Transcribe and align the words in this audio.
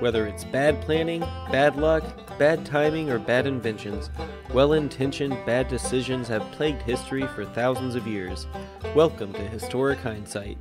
Whether 0.00 0.26
it's 0.26 0.44
bad 0.44 0.80
planning, 0.80 1.20
bad 1.52 1.76
luck, 1.76 2.02
bad 2.38 2.64
timing, 2.64 3.10
or 3.10 3.18
bad 3.18 3.46
inventions, 3.46 4.08
well 4.50 4.72
intentioned 4.72 5.36
bad 5.44 5.68
decisions 5.68 6.26
have 6.28 6.40
plagued 6.52 6.80
history 6.80 7.26
for 7.26 7.44
thousands 7.44 7.94
of 7.94 8.06
years. 8.06 8.46
Welcome 8.94 9.34
to 9.34 9.40
Historic 9.40 9.98
Hindsight. 9.98 10.56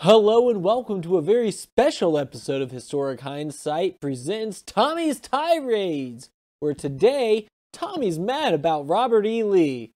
Hello 0.00 0.50
and 0.50 0.62
welcome 0.62 1.00
to 1.00 1.16
a 1.16 1.22
very 1.22 1.50
special 1.50 2.18
episode 2.18 2.60
of 2.60 2.72
Historic 2.72 3.22
Hindsight 3.22 3.98
presents 3.98 4.60
Tommy's 4.60 5.18
Tirades, 5.18 6.28
where 6.60 6.74
today 6.74 7.48
Tommy's 7.72 8.18
mad 8.18 8.52
about 8.52 8.86
Robert 8.86 9.24
E. 9.24 9.42
Lee. 9.42 9.92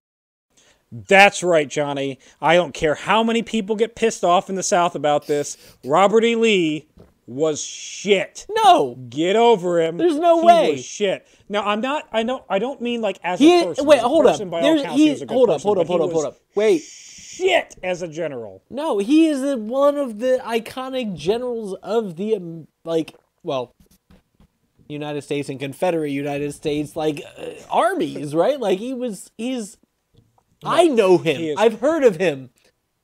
That's 0.93 1.43
right, 1.43 1.69
Johnny. 1.69 2.19
I 2.41 2.57
don't 2.57 2.75
care 2.75 2.95
how 2.95 3.23
many 3.23 3.43
people 3.43 3.77
get 3.77 3.95
pissed 3.95 4.25
off 4.25 4.49
in 4.49 4.57
the 4.57 4.62
South 4.62 4.95
about 4.95 5.27
this. 5.27 5.57
Robert 5.85 6.25
E. 6.25 6.35
Lee 6.35 6.89
was 7.27 7.63
shit. 7.63 8.45
No, 8.51 8.97
Get 9.09 9.37
over 9.37 9.80
him. 9.80 9.99
There's 9.99 10.19
no 10.19 10.41
he 10.41 10.47
way. 10.47 10.73
Was 10.73 10.85
shit. 10.85 11.29
Now 11.49 11.63
I'm 11.63 11.80
not. 11.80 12.09
I 12.13 12.25
know. 12.25 12.45
I 12.49 12.59
don't 12.59 12.80
mean 12.80 13.01
like 13.01 13.21
as 13.23 13.39
he 13.39 13.63
a 13.63 13.66
person. 13.66 13.87
wait, 13.87 14.01
hold 14.01 14.27
up. 14.27 14.33
person, 14.33 14.51
by 14.51 14.63
There's 14.63 14.80
accounts, 14.80 14.97
he 14.97 15.05
he 15.05 15.11
was 15.13 15.23
a 15.23 15.27
hold 15.27 15.51
up, 15.51 15.61
hold 15.61 15.79
up, 15.79 15.87
hold 15.87 16.01
up, 16.01 16.11
hold 16.11 16.25
up. 16.27 16.37
Wait, 16.57 16.83
Shit 16.83 17.77
as 17.83 18.02
a 18.02 18.09
general. 18.09 18.63
no, 18.69 18.99
he 18.99 19.29
is 19.29 19.41
the, 19.41 19.57
one 19.57 19.97
of 19.97 20.19
the 20.19 20.43
iconic 20.45 21.16
generals 21.16 21.75
of 21.83 22.16
the 22.16 22.35
um, 22.35 22.66
like, 22.85 23.15
well, 23.45 23.73
United 24.88 25.23
States 25.23 25.49
and 25.49 25.61
Confederate 25.61 26.11
United 26.11 26.52
States 26.52 26.97
like 26.97 27.23
uh, 27.38 27.51
armies, 27.71 28.35
right? 28.35 28.59
Like 28.59 28.80
he 28.80 28.93
was, 28.93 29.30
he's. 29.38 29.77
I 30.64 30.88
know 30.88 31.18
him. 31.18 31.40
is- 31.40 31.57
I've 31.59 31.80
heard 31.80 32.04
of 32.04 32.16
him, 32.16 32.51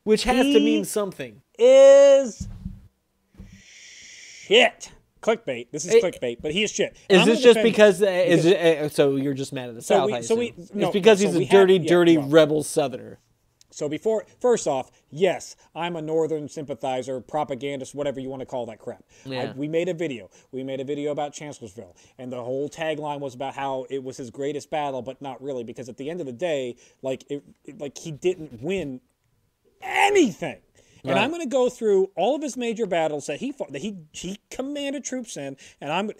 which 0.05 0.25
has 0.25 0.44
to 0.44 0.61
mean 0.61 0.84
something. 0.84 1.42
Is 1.58 2.48
shit. 4.47 4.92
Clickbait. 5.22 5.69
This 5.72 5.84
is 5.84 5.94
Eh, 5.94 6.00
clickbait, 6.00 6.36
but 6.41 6.53
he 6.53 6.62
is 6.62 6.70
shit. 6.70 6.97
And 7.11 7.16
Is 7.16 7.22
I'm 7.22 7.28
this 7.34 7.42
just 7.42 7.62
because, 7.62 8.00
uh, 8.03 8.06
is 8.06 8.44
it, 8.44 8.56
uh, 8.58 8.89
so 8.89 9.16
you're 9.16 9.34
just 9.34 9.53
mad 9.53 9.70
at 9.70 9.75
the 9.75 9.83
So 9.83 9.94
South? 9.97 10.06
we- 10.06 10.12
I 10.14 10.20
so 10.20 10.34
we- 10.36 10.55
no, 10.72 10.86
it's 10.86 10.92
because 10.92 11.19
he's 11.20 11.34
a 11.34 11.39
we 11.39 11.44
have- 11.47 11.50
dirty, 11.50 11.75
yeah, 11.78 11.89
dirty 11.89 12.16
rebel 12.19 12.62
Southerner. 12.62 13.19
So 13.77 13.91
before, 13.91 14.24
first 14.41 14.66
off, 14.66 14.91
yes, 15.10 15.55
I'm 15.74 15.96
a 15.96 16.00
Northern 16.02 16.48
sympathizer, 16.48 17.20
propagandist, 17.20 17.94
whatever 17.94 18.19
you 18.20 18.30
want 18.30 18.41
to 18.41 18.46
call 18.46 18.64
that 18.66 18.78
crap. 18.78 19.05
I- 19.27 19.52
we 19.55 19.69
made 19.69 19.91
a 19.91 19.92
video. 19.92 20.30
We 20.50 20.64
made 20.64 20.80
a 20.80 20.84
video 20.84 21.12
about 21.12 21.34
Chancellorsville, 21.34 21.94
and 22.16 22.32
the 22.32 22.42
whole 22.42 22.70
tagline 22.70 23.20
was 23.20 23.34
about 23.34 23.54
how 23.54 23.84
it 23.91 24.02
was 24.02 24.16
his 24.16 24.30
greatest 24.30 24.70
battle, 24.70 25.02
but 25.02 25.20
not 25.20 25.42
really, 25.42 25.62
because 25.62 25.91
at 25.91 25.98
the 25.98 26.08
end 26.08 26.20
of 26.20 26.27
the 26.27 26.32
day, 26.32 26.77
like, 27.02 27.24
it, 27.30 27.42
it- 27.66 27.78
like 27.78 27.98
he 27.98 28.12
didn't 28.12 28.62
win 28.62 29.02
anything. 29.82 30.60
And 31.04 31.16
I'm 31.19 31.28
going 31.30 31.42
to 31.42 31.47
go 31.48 31.69
through 31.69 32.10
all 32.16 32.34
of 32.34 32.42
his 32.42 32.56
major 32.56 32.86
battles 32.86 33.27
that 33.27 33.38
he 33.41 33.52
fought, 33.52 33.70
that 33.72 33.82
he 33.82 33.98
he 34.10 34.38
commanded 34.50 35.04
troops 35.04 35.36
in, 35.36 35.56
and 35.82 35.92
I'm 35.92 36.10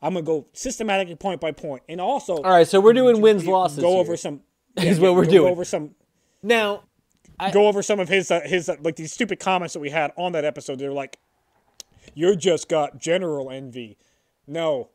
I'm 0.00 0.14
going 0.14 0.24
to 0.24 0.26
go 0.26 0.46
systematically 0.54 1.16
point 1.16 1.40
by 1.42 1.50
point, 1.52 1.82
and 1.90 2.00
also 2.00 2.36
All 2.36 2.52
right, 2.52 2.66
so 2.66 2.80
we're 2.80 2.94
doing 2.94 3.20
wins 3.20 3.44
losses. 3.46 3.80
go 3.80 3.90
here. 3.90 3.98
over 4.00 4.16
some. 4.16 4.40
Is 4.78 5.00
what 5.00 5.14
we're 5.16 5.24
doing. 5.26 5.50
over 5.50 5.64
some 5.64 5.94
now. 6.42 6.84
go 7.52 7.66
over 7.68 7.82
some 7.82 8.00
of 8.00 8.08
his 8.08 8.30
uh, 8.30 8.40
his 8.44 8.68
uh, 8.68 8.76
like 8.80 8.96
these 8.96 9.12
stupid 9.12 9.38
comments 9.40 9.74
that 9.74 9.80
we 9.80 9.90
had 9.90 10.12
on 10.16 10.32
that 10.32 10.44
episode. 10.44 10.78
They're 10.78 10.92
like, 10.92 11.18
"You 12.14 12.34
just 12.36 12.68
got 12.68 12.98
general 12.98 13.50
envy." 13.50 13.96
No, 14.46 14.88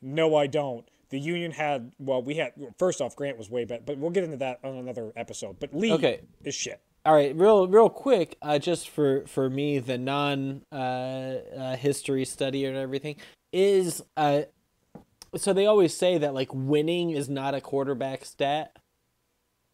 no, 0.00 0.36
I 0.36 0.46
don't. 0.46 0.86
The 1.10 1.18
Union 1.18 1.50
had 1.52 1.90
well, 1.98 2.22
we 2.22 2.36
had 2.36 2.52
first 2.78 3.00
off, 3.00 3.16
Grant 3.16 3.36
was 3.36 3.50
way 3.50 3.64
better, 3.64 3.82
but 3.84 3.98
we'll 3.98 4.10
get 4.10 4.24
into 4.24 4.36
that 4.38 4.60
on 4.62 4.76
another 4.76 5.12
episode. 5.16 5.58
But 5.58 5.74
Lee 5.74 5.92
Okay. 5.92 6.20
is 6.44 6.54
shit. 6.54 6.80
All 7.04 7.14
right, 7.14 7.34
real 7.34 7.66
real 7.66 7.88
quick, 7.88 8.36
uh, 8.42 8.58
just 8.58 8.88
for 8.90 9.26
for 9.26 9.50
me, 9.50 9.78
the 9.78 9.98
non 9.98 10.62
uh, 10.70 10.74
uh, 10.76 11.76
history 11.76 12.24
study 12.24 12.64
and 12.66 12.76
everything 12.76 13.16
is 13.52 14.02
uh, 14.16 14.42
so 15.34 15.52
they 15.52 15.66
always 15.66 15.96
say 15.96 16.18
that 16.18 16.34
like 16.34 16.50
winning 16.52 17.10
is 17.10 17.28
not 17.28 17.54
a 17.54 17.60
quarterback 17.60 18.24
stat, 18.24 18.76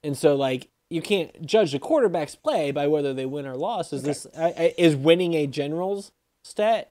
and 0.03 0.17
so 0.17 0.37
like 0.37 0.69
you 0.91 1.03
can't 1.03 1.45
judge 1.45 1.73
the 1.73 1.79
quarterback's 1.79 2.35
play 2.35 2.71
by 2.71 2.87
whether 2.87 3.13
they 3.13 3.27
win 3.27 3.47
or 3.47 3.57
lost. 3.57 3.93
Is 3.93 4.03
this 4.03 4.27
uh, 4.27 4.53
is 4.79 4.97
winning 4.97 5.35
a 5.35 5.47
general's 5.47 6.13
stat? 6.45 6.91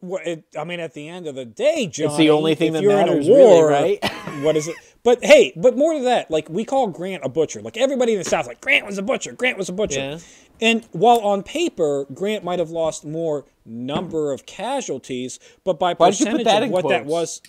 Well, 0.00 0.20
it, 0.24 0.44
I 0.58 0.64
mean, 0.64 0.80
at 0.80 0.92
the 0.92 1.08
end 1.08 1.26
of 1.26 1.34
the 1.34 1.46
day, 1.46 1.86
Johnny, 1.86 2.08
It's 2.08 2.16
the 2.18 2.30
only 2.30 2.54
thing 2.54 2.74
that 2.74 2.82
you're 2.82 2.92
matters, 2.92 3.26
in 3.26 3.32
a 3.32 3.36
really, 3.36 3.48
war, 3.48 3.68
right? 3.68 4.04
what 4.42 4.54
is 4.54 4.68
it? 4.68 4.76
But 5.02 5.24
hey, 5.24 5.52
but 5.56 5.76
more 5.76 5.94
to 5.94 6.00
that, 6.00 6.30
like 6.30 6.48
we 6.50 6.64
call 6.64 6.88
Grant 6.88 7.24
a 7.24 7.28
butcher. 7.28 7.62
Like 7.62 7.76
everybody 7.76 8.12
in 8.12 8.18
the 8.18 8.24
South, 8.24 8.46
like 8.46 8.60
Grant 8.60 8.86
was 8.86 8.98
a 8.98 9.02
butcher. 9.02 9.32
Grant 9.32 9.56
was 9.56 9.68
a 9.68 9.72
butcher. 9.72 10.00
Yeah. 10.00 10.18
And 10.60 10.84
while 10.92 11.18
on 11.20 11.42
paper, 11.42 12.06
Grant 12.12 12.44
might 12.44 12.58
have 12.58 12.70
lost 12.70 13.04
more 13.04 13.44
number 13.64 14.32
of 14.32 14.46
casualties, 14.46 15.38
but 15.64 15.78
by 15.78 15.94
Why 15.94 16.10
did 16.10 16.20
you 16.20 16.26
put 16.26 16.44
percentage 16.44 16.68
of 16.68 16.70
what 16.70 16.88
that 16.88 17.06
was. 17.06 17.40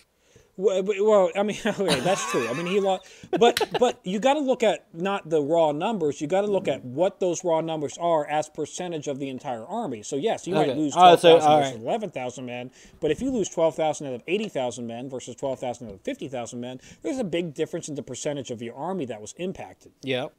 Well, 0.57 1.31
I 1.35 1.43
mean, 1.43 1.57
okay, 1.65 1.99
that's 1.99 2.31
true. 2.31 2.47
I 2.47 2.53
mean, 2.53 2.65
he 2.65 2.79
lost, 2.79 3.05
but 3.37 3.61
but 3.77 3.99
you 4.03 4.19
got 4.19 4.35
to 4.35 4.39
look 4.39 4.63
at 4.63 4.87
not 4.93 5.29
the 5.29 5.41
raw 5.41 5.73
numbers. 5.73 6.21
You 6.21 6.27
got 6.27 6.41
to 6.41 6.47
look 6.47 6.67
at 6.69 6.83
what 6.85 7.19
those 7.19 7.43
raw 7.43 7.59
numbers 7.59 7.97
are 7.97 8.25
as 8.25 8.47
percentage 8.47 9.07
of 9.07 9.19
the 9.19 9.27
entire 9.27 9.65
army. 9.65 10.01
So 10.01 10.15
yes, 10.15 10.47
you 10.47 10.55
might 10.55 10.75
lose 10.77 10.95
All 10.95 11.11
right, 11.11 11.19
twelve 11.19 11.41
so- 11.41 11.57
versus 11.57 11.73
right. 11.73 11.81
eleven 11.81 12.09
thousand 12.09 12.45
men, 12.45 12.71
but 13.01 13.11
if 13.11 13.21
you 13.21 13.31
lose 13.31 13.49
twelve 13.49 13.75
thousand 13.75 14.07
out 14.07 14.13
of 14.13 14.23
eighty 14.27 14.47
thousand 14.47 14.87
men 14.87 15.09
versus 15.09 15.35
twelve 15.35 15.59
thousand 15.59 15.87
out 15.87 15.95
of 15.95 16.01
fifty 16.01 16.29
thousand 16.29 16.61
men, 16.61 16.79
there's 17.01 17.19
a 17.19 17.23
big 17.25 17.53
difference 17.53 17.89
in 17.89 17.95
the 17.95 18.03
percentage 18.03 18.49
of 18.49 18.61
your 18.61 18.75
army 18.75 19.05
that 19.05 19.19
was 19.19 19.33
impacted. 19.37 19.91
Yep. 20.03 20.33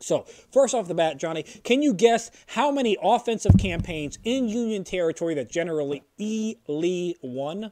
So, 0.00 0.26
first 0.52 0.74
off 0.74 0.88
the 0.88 0.94
bat, 0.94 1.18
Johnny, 1.18 1.44
can 1.44 1.80
you 1.80 1.94
guess 1.94 2.30
how 2.48 2.72
many 2.72 2.96
offensive 3.00 3.52
campaigns 3.58 4.18
in 4.24 4.48
Union 4.48 4.82
territory 4.82 5.34
that 5.34 5.48
General 5.48 5.94
E. 6.18 6.56
Lee 6.66 7.14
won? 7.22 7.70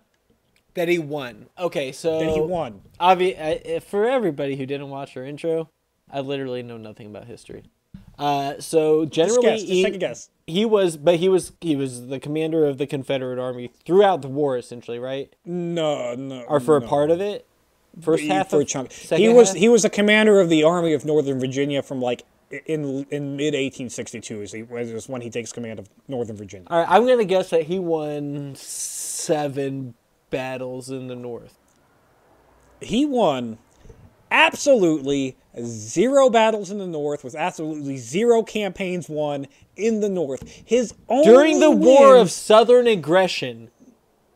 That 0.75 0.89
he 0.89 0.99
won. 0.99 1.47
Okay, 1.59 1.93
so 1.93 2.19
That 2.19 2.31
he 2.31 2.41
won. 2.41 2.83
Obvi- 3.01 3.77
uh, 3.77 3.81
for 3.81 4.09
everybody 4.09 4.57
who 4.57 4.65
didn't 4.65 4.89
watch 4.89 5.17
our 5.17 5.25
intro, 5.25 5.69
I 6.11 6.21
literally 6.21 6.63
know 6.63 6.77
nothing 6.77 7.09
about 7.09 7.27
history. 7.27 7.65
Uh, 8.19 8.55
so 8.59 9.05
generally, 9.05 9.43
guess, 9.43 9.61
just 9.61 9.73
he, 9.73 9.83
take 9.83 9.95
a 9.95 9.99
guess. 9.99 10.31
he 10.47 10.65
was, 10.65 10.97
but 10.97 11.17
he 11.17 11.29
was 11.29 11.53
he 11.61 11.77
was 11.77 12.09
the 12.09 12.21
commander 12.21 12.67
of 12.67 12.79
the 12.79 12.87
Confederate 12.87 13.39
Army 13.39 13.71
throughout 13.85 14.23
the 14.23 14.29
war, 14.29 14.57
essentially, 14.57 14.99
right? 14.99 15.35
No, 15.45 16.15
no. 16.15 16.43
Or 16.43 16.61
for 16.61 16.79
no. 16.79 16.87
a 16.87 16.89
part 16.89 17.11
of 17.11 17.21
it, 17.21 17.47
first 18.01 18.25
half 18.25 18.51
for 18.51 18.57
of 18.57 18.63
a 18.63 18.65
chunk. 18.65 18.93
He 18.93 19.29
was 19.29 19.49
half? 19.49 19.57
he 19.57 19.69
was 19.69 19.83
the 19.83 19.91
commander 19.91 20.41
of 20.41 20.49
the 20.49 20.63
Army 20.63 20.93
of 20.93 21.05
Northern 21.05 21.41
Virginia 21.41 21.83
from 21.83 22.01
like 22.01 22.25
in 22.67 23.07
in 23.11 23.37
mid 23.37 23.55
1862 23.55 24.43
is 24.43 24.53
he 24.53 24.63
was 24.63 25.09
when 25.09 25.23
he 25.23 25.31
takes 25.31 25.53
command 25.53 25.79
of 25.79 25.89
Northern 26.09 26.37
Virginia. 26.37 26.67
All 26.71 26.79
right, 26.79 26.89
I'm 26.89 27.07
gonna 27.07 27.25
guess 27.25 27.51
that 27.51 27.65
he 27.65 27.79
won 27.79 28.55
seven 28.57 29.95
battles 30.33 30.91
in 30.91 31.07
the 31.07 31.15
North. 31.15 31.57
he 32.81 33.05
won 33.07 33.59
absolutely 34.33 35.37
zero 35.63 36.31
battles 36.31 36.71
in 36.71 36.79
the 36.79 36.87
north 36.87 37.23
with 37.23 37.35
absolutely 37.35 37.99
zero 37.99 38.43
campaigns 38.43 39.09
won 39.09 39.47
in 39.77 40.01
the 40.01 40.09
north 40.09 40.43
his 40.65 40.95
only 41.09 41.27
During 41.27 41.61
the 41.61 41.71
War 41.71 42.17
of 42.17 42.31
Southern 42.31 42.87
Aggression, 42.87 43.71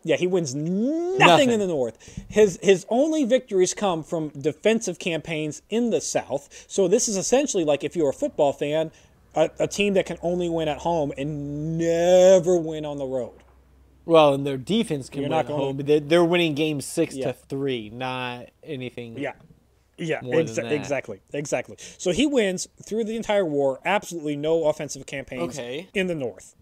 yeah 0.04 0.16
he 0.16 0.26
wins 0.26 0.54
nothing, 0.54 1.18
Nothing. 1.18 1.50
in 1.50 1.60
the 1.60 1.66
north 1.66 1.96
his 2.28 2.58
his 2.62 2.84
only 2.90 3.24
victories 3.24 3.72
come 3.72 4.02
from 4.04 4.28
defensive 4.28 4.98
campaigns 4.98 5.62
in 5.70 5.88
the 5.90 6.00
south 6.02 6.66
so 6.68 6.86
this 6.86 7.08
is 7.08 7.16
essentially 7.16 7.64
like 7.64 7.82
if 7.82 7.96
you're 7.96 8.10
a 8.10 8.12
football 8.12 8.52
fan 8.52 8.90
a, 9.34 9.48
a 9.58 9.66
team 9.66 9.94
that 9.94 10.04
can 10.04 10.18
only 10.22 10.50
win 10.50 10.68
at 10.68 10.78
home 10.78 11.10
and 11.16 11.78
never 11.78 12.56
win 12.58 12.84
on 12.84 12.98
the 12.98 13.06
road 13.06 13.38
well, 14.06 14.32
and 14.32 14.46
their 14.46 14.56
defense 14.56 15.10
can 15.10 15.20
You're 15.20 15.24
win 15.28 15.30
not 15.36 15.44
at 15.44 15.48
gonna- 15.48 15.62
home, 15.62 15.76
but 15.76 15.86
they're, 15.86 16.00
they're 16.00 16.24
winning 16.24 16.54
games 16.54 16.86
six 16.86 17.14
Yeah. 17.14 17.26
to 17.26 17.32
three, 17.34 17.90
not 17.90 18.46
anything. 18.62 19.18
Yeah. 19.18 19.32
Yeah, 19.98 20.20
exa- 20.20 20.70
exactly. 20.70 21.20
Exactly. 21.32 21.76
So 21.98 22.12
he 22.12 22.26
wins 22.26 22.68
through 22.84 23.04
the 23.04 23.16
entire 23.16 23.46
war, 23.46 23.80
absolutely 23.84 24.36
no 24.36 24.64
offensive 24.66 25.06
campaigns 25.06 25.58
Okay. 25.58 25.88
in 25.94 26.06
the 26.06 26.14
north. 26.14 26.54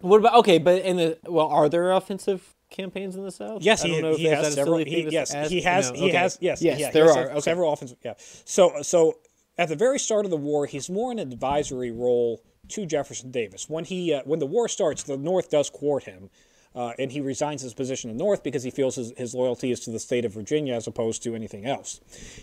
What 0.00 0.18
about 0.20 0.34
okay? 0.36 0.58
But 0.58 0.82
in 0.82 0.96
the 0.96 1.18
well, 1.26 1.48
are 1.48 1.68
there 1.68 1.92
offensive 1.92 2.54
campaigns 2.70 3.14
in 3.14 3.24
the 3.24 3.30
South? 3.30 3.62
Yes, 3.62 3.84
I 3.84 3.88
he, 3.88 3.92
don't 3.92 4.02
know 4.02 4.10
if 4.12 4.16
he 4.18 4.24
has 4.24 4.54
several. 4.54 4.78
He, 4.78 5.06
yes, 5.10 5.30
he 5.50 5.60
has. 5.62 5.90
No, 5.92 5.98
He 5.98 6.08
okay. 6.08 6.16
has. 6.16 6.38
Yes, 6.40 6.62
yes, 6.62 6.78
yeah, 6.80 6.90
there 6.92 7.10
are. 7.10 7.30
Okay. 7.32 7.40
several 7.40 7.72
offensive. 7.72 7.98
Yeah. 8.02 8.14
So 8.46 8.80
so 8.82 9.18
at 9.58 9.68
the 9.68 9.76
very 9.76 9.98
start 9.98 10.24
of 10.24 10.30
the 10.30 10.36
war, 10.38 10.64
he's 10.66 10.88
more 10.88 11.12
in 11.12 11.18
an 11.18 11.30
advisory 11.32 11.90
role 11.90 12.40
to 12.68 12.86
Jefferson 12.86 13.30
Davis. 13.30 13.68
When 13.68 13.84
he 13.84 14.14
uh, 14.14 14.22
when 14.24 14.38
the 14.38 14.46
war 14.46 14.66
starts, 14.68 15.02
the 15.02 15.16
North 15.18 15.50
does 15.50 15.68
court 15.68 16.04
him. 16.04 16.30
Uh, 16.76 16.92
and 16.98 17.10
he 17.10 17.22
resigns 17.22 17.62
his 17.62 17.72
position 17.72 18.10
in 18.10 18.18
the 18.18 18.22
North 18.22 18.42
because 18.42 18.62
he 18.62 18.70
feels 18.70 18.96
his, 18.96 19.12
his 19.16 19.34
loyalty 19.34 19.70
is 19.70 19.80
to 19.80 19.90
the 19.90 19.98
state 19.98 20.26
of 20.26 20.32
Virginia 20.34 20.74
as 20.74 20.86
opposed 20.86 21.22
to 21.22 21.34
anything 21.34 21.64
else. 21.64 22.00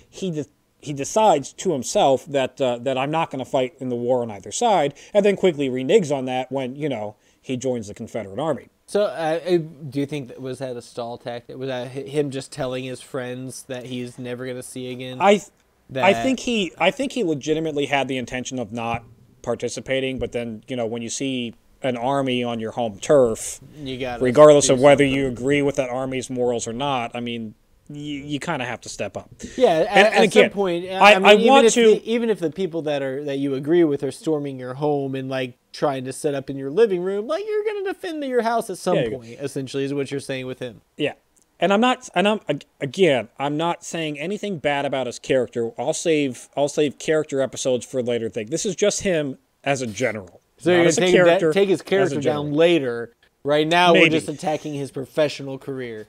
He 0.10 0.32
de- 0.32 0.48
he 0.80 0.92
decides 0.92 1.54
to 1.54 1.72
himself 1.72 2.26
that 2.26 2.60
uh, 2.60 2.80
that 2.80 2.98
I'm 2.98 3.12
not 3.12 3.30
going 3.30 3.44
to 3.44 3.50
fight 3.50 3.76
in 3.80 3.90
the 3.90 3.96
war 3.96 4.22
on 4.22 4.32
either 4.32 4.52
side, 4.52 4.96
and 5.14 5.24
then 5.24 5.36
quickly 5.38 5.70
reneges 5.70 6.14
on 6.14 6.26
that 6.26 6.52
when 6.52 6.76
you 6.76 6.90
know 6.90 7.16
he 7.42 7.56
joins 7.58 7.88
the 7.88 7.94
Confederate 7.94 8.40
Army. 8.40 8.70
So, 8.86 9.04
uh, 9.04 9.40
uh, 9.46 9.58
do 9.90 10.00
you 10.00 10.06
think 10.06 10.28
that 10.30 10.42
was 10.42 10.60
that 10.60 10.76
a 10.76 10.82
stall 10.82 11.18
tactic? 11.18 11.58
Was 11.58 11.68
that 11.68 11.88
him 11.92 12.32
just 12.32 12.52
telling 12.52 12.84
his 12.84 13.02
friends 13.02 13.64
that 13.64 13.86
he's 13.86 14.20
never 14.20 14.46
going 14.46 14.58
to 14.58 14.64
see 14.64 14.92
again? 14.92 15.20
I 15.22 15.38
th- 15.38 15.50
I 15.96 16.14
think 16.14 16.40
he 16.40 16.74
I 16.78 16.92
think 16.92 17.12
he 17.12 17.24
legitimately 17.24 17.86
had 17.86 18.08
the 18.08 18.18
intention 18.18 18.60
of 18.60 18.74
not 18.74 19.04
participating, 19.42 20.20
but 20.20 20.32
then 20.32 20.64
you 20.68 20.76
know 20.76 20.86
when 20.86 21.02
you 21.02 21.10
see 21.10 21.54
an 21.84 21.98
army 21.98 22.44
on 22.44 22.60
your 22.60 22.72
home 22.72 23.00
turf, 23.00 23.60
You 23.78 23.98
got 24.00 24.22
regardless 24.22 24.70
of 24.70 24.80
whether 24.80 25.04
you 25.06 25.28
agree 25.28 25.62
with 25.62 25.76
that 25.76 25.90
army's 25.90 26.30
morals 26.30 26.68
or 26.68 26.74
not. 26.74 27.12
I 27.16 27.20
mean, 27.20 27.56
you, 27.90 28.20
you 28.24 28.40
kind 28.40 28.62
of 28.62 28.68
have 28.70 28.80
to 28.82 28.90
step 28.90 29.18
up. 29.18 29.30
Yeah, 29.58 29.68
at, 29.68 29.88
And- 29.88 29.90
and 29.90 30.16
at 30.16 30.24
again, 30.24 30.44
some 30.46 30.50
point, 30.52 30.86
I, 30.90 31.14
I- 31.16 31.20
mean, 31.20 31.26
I 31.26 31.34
even 31.34 31.48
want 31.48 31.66
if 31.68 31.74
to- 31.74 31.96
the, 31.96 32.10
even 32.12 32.30
if 32.30 32.40
the 32.40 32.50
people 32.50 32.82
that 32.84 33.02
are 33.02 33.24
that 33.26 33.38
you 33.40 33.56
agree 33.56 33.84
with 33.84 34.04
are 34.04 34.12
storming 34.12 34.58
your 34.58 34.76
home 34.76 35.16
and 35.16 35.30
like 35.30 35.58
trying 35.74 36.06
to 36.06 36.14
set 36.14 36.34
up 36.34 36.50
in 36.50 36.56
your 36.58 36.70
living 36.72 37.02
room, 37.02 37.28
like 37.28 37.44
you're 37.48 37.64
gonna 37.66 37.84
defend 37.94 38.24
your 38.24 38.42
house 38.44 38.70
at 38.70 38.78
some 38.78 38.96
Yeah, 38.96 39.10
point. 39.10 39.38
Essentially, 39.40 39.84
is 39.84 39.94
what 39.94 40.10
you're 40.12 40.20
saying 40.22 40.46
with 40.48 40.60
him. 40.60 40.82
Yeah. 40.98 41.14
And 41.60 41.72
I'm 41.74 41.82
not 41.82 42.10
and 42.16 42.28
I'm 42.28 42.40
again, 42.82 43.28
I'm 43.38 43.58
not 43.58 43.84
saying 43.84 44.20
anything 44.20 44.58
bad 44.60 44.86
about 44.86 45.08
his 45.08 45.20
character. 45.20 45.72
I'll 45.78 45.94
save 45.94 46.48
I'll 46.58 46.68
save 46.70 47.00
character 47.00 47.42
episodes 47.42 47.86
for 47.86 48.02
later 48.02 48.30
thing. 48.30 48.48
This 48.48 48.66
is 48.66 48.76
just 48.76 49.02
him 49.02 49.38
as 49.64 49.82
a 49.82 49.88
general. 49.88 50.40
So 50.64 50.72
not 50.72 50.84
you're 50.84 50.92
gonna 51.26 51.40
take, 51.40 51.42
that, 51.42 51.54
take 51.54 51.70
his 51.70 51.82
character 51.82 52.20
down 52.22 52.54
later. 52.54 53.14
Right 53.44 53.68
now, 53.68 53.94
we're 53.94 54.10
just 54.10 54.30
attacking 54.30 54.74
his 54.74 54.90
professional 54.92 55.58
career. 55.58 56.08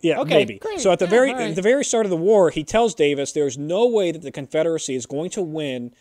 Yeah, 0.00 0.20
Okay, 0.20 0.34
maybe. 0.38 0.58
great. 0.58 0.80
So 0.80 0.90
at 0.92 0.98
the 0.98 1.06
Yeah, 1.06 1.10
very 1.10 1.32
right. 1.32 1.48
at 1.50 1.54
the 1.56 1.62
very 1.62 1.84
start 1.84 2.04
of 2.04 2.10
the 2.10 2.16
war, 2.16 2.50
he 2.50 2.62
tells 2.64 2.94
Davis 2.94 3.32
there's 3.32 3.56
no 3.56 3.86
way 3.86 4.12
that 4.12 4.22
the 4.22 4.30
Confederacy 4.32 4.94
is 4.94 5.06
going 5.06 5.30
to 5.30 5.42
win 5.42 5.92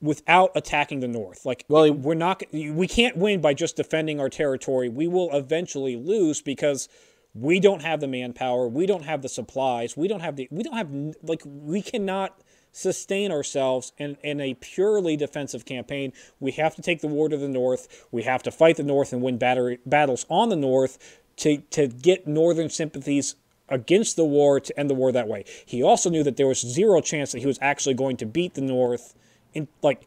without 0.00 0.52
attacking 0.54 1.00
the 1.00 1.08
North. 1.08 1.44
Like, 1.44 1.64
Well, 1.68 1.92
we're 1.92 2.14
not 2.14 2.42
we 2.52 2.86
can't 2.86 3.16
win 3.16 3.40
by 3.40 3.52
just 3.52 3.76
defending 3.76 4.20
our 4.20 4.28
territory. 4.28 4.88
We 4.88 5.06
will 5.06 5.30
eventually 5.34 5.96
lose 5.96 6.40
because 6.40 6.88
we 7.34 7.60
don't 7.60 7.82
have 7.82 8.00
the 8.00 8.08
manpower, 8.08 8.68
we 8.68 8.86
don't 8.86 9.04
have 9.04 9.20
the 9.20 9.28
supplies, 9.28 9.96
we 9.96 10.08
don't 10.08 10.20
have 10.20 10.36
the 10.36 10.48
we 10.50 10.62
don't 10.62 10.76
have 10.76 10.88
like 11.22 11.42
we 11.44 11.82
cannot 11.82 12.40
sustain 12.76 13.32
ourselves 13.32 13.92
in, 13.96 14.18
in 14.22 14.38
a 14.38 14.52
purely 14.52 15.16
defensive 15.16 15.64
campaign. 15.64 16.12
We 16.38 16.52
have 16.52 16.76
to 16.76 16.82
take 16.82 17.00
the 17.00 17.08
war 17.08 17.30
to 17.30 17.36
the 17.38 17.48
north. 17.48 18.06
We 18.12 18.24
have 18.24 18.42
to 18.42 18.50
fight 18.50 18.76
the 18.76 18.82
north 18.82 19.14
and 19.14 19.22
win 19.22 19.38
battery, 19.38 19.78
battles 19.86 20.26
on 20.28 20.50
the 20.50 20.56
north 20.56 21.22
to, 21.36 21.56
to 21.70 21.88
get 21.88 22.26
northern 22.26 22.68
sympathies 22.68 23.36
against 23.70 24.16
the 24.16 24.26
war 24.26 24.60
to 24.60 24.78
end 24.78 24.90
the 24.90 24.94
war 24.94 25.10
that 25.10 25.26
way. 25.26 25.46
He 25.64 25.82
also 25.82 26.10
knew 26.10 26.22
that 26.22 26.36
there 26.36 26.46
was 26.46 26.60
zero 26.60 27.00
chance 27.00 27.32
that 27.32 27.38
he 27.38 27.46
was 27.46 27.58
actually 27.62 27.94
going 27.94 28.18
to 28.18 28.26
beat 28.26 28.52
the 28.52 28.60
north 28.60 29.14
in 29.54 29.68
like 29.82 30.06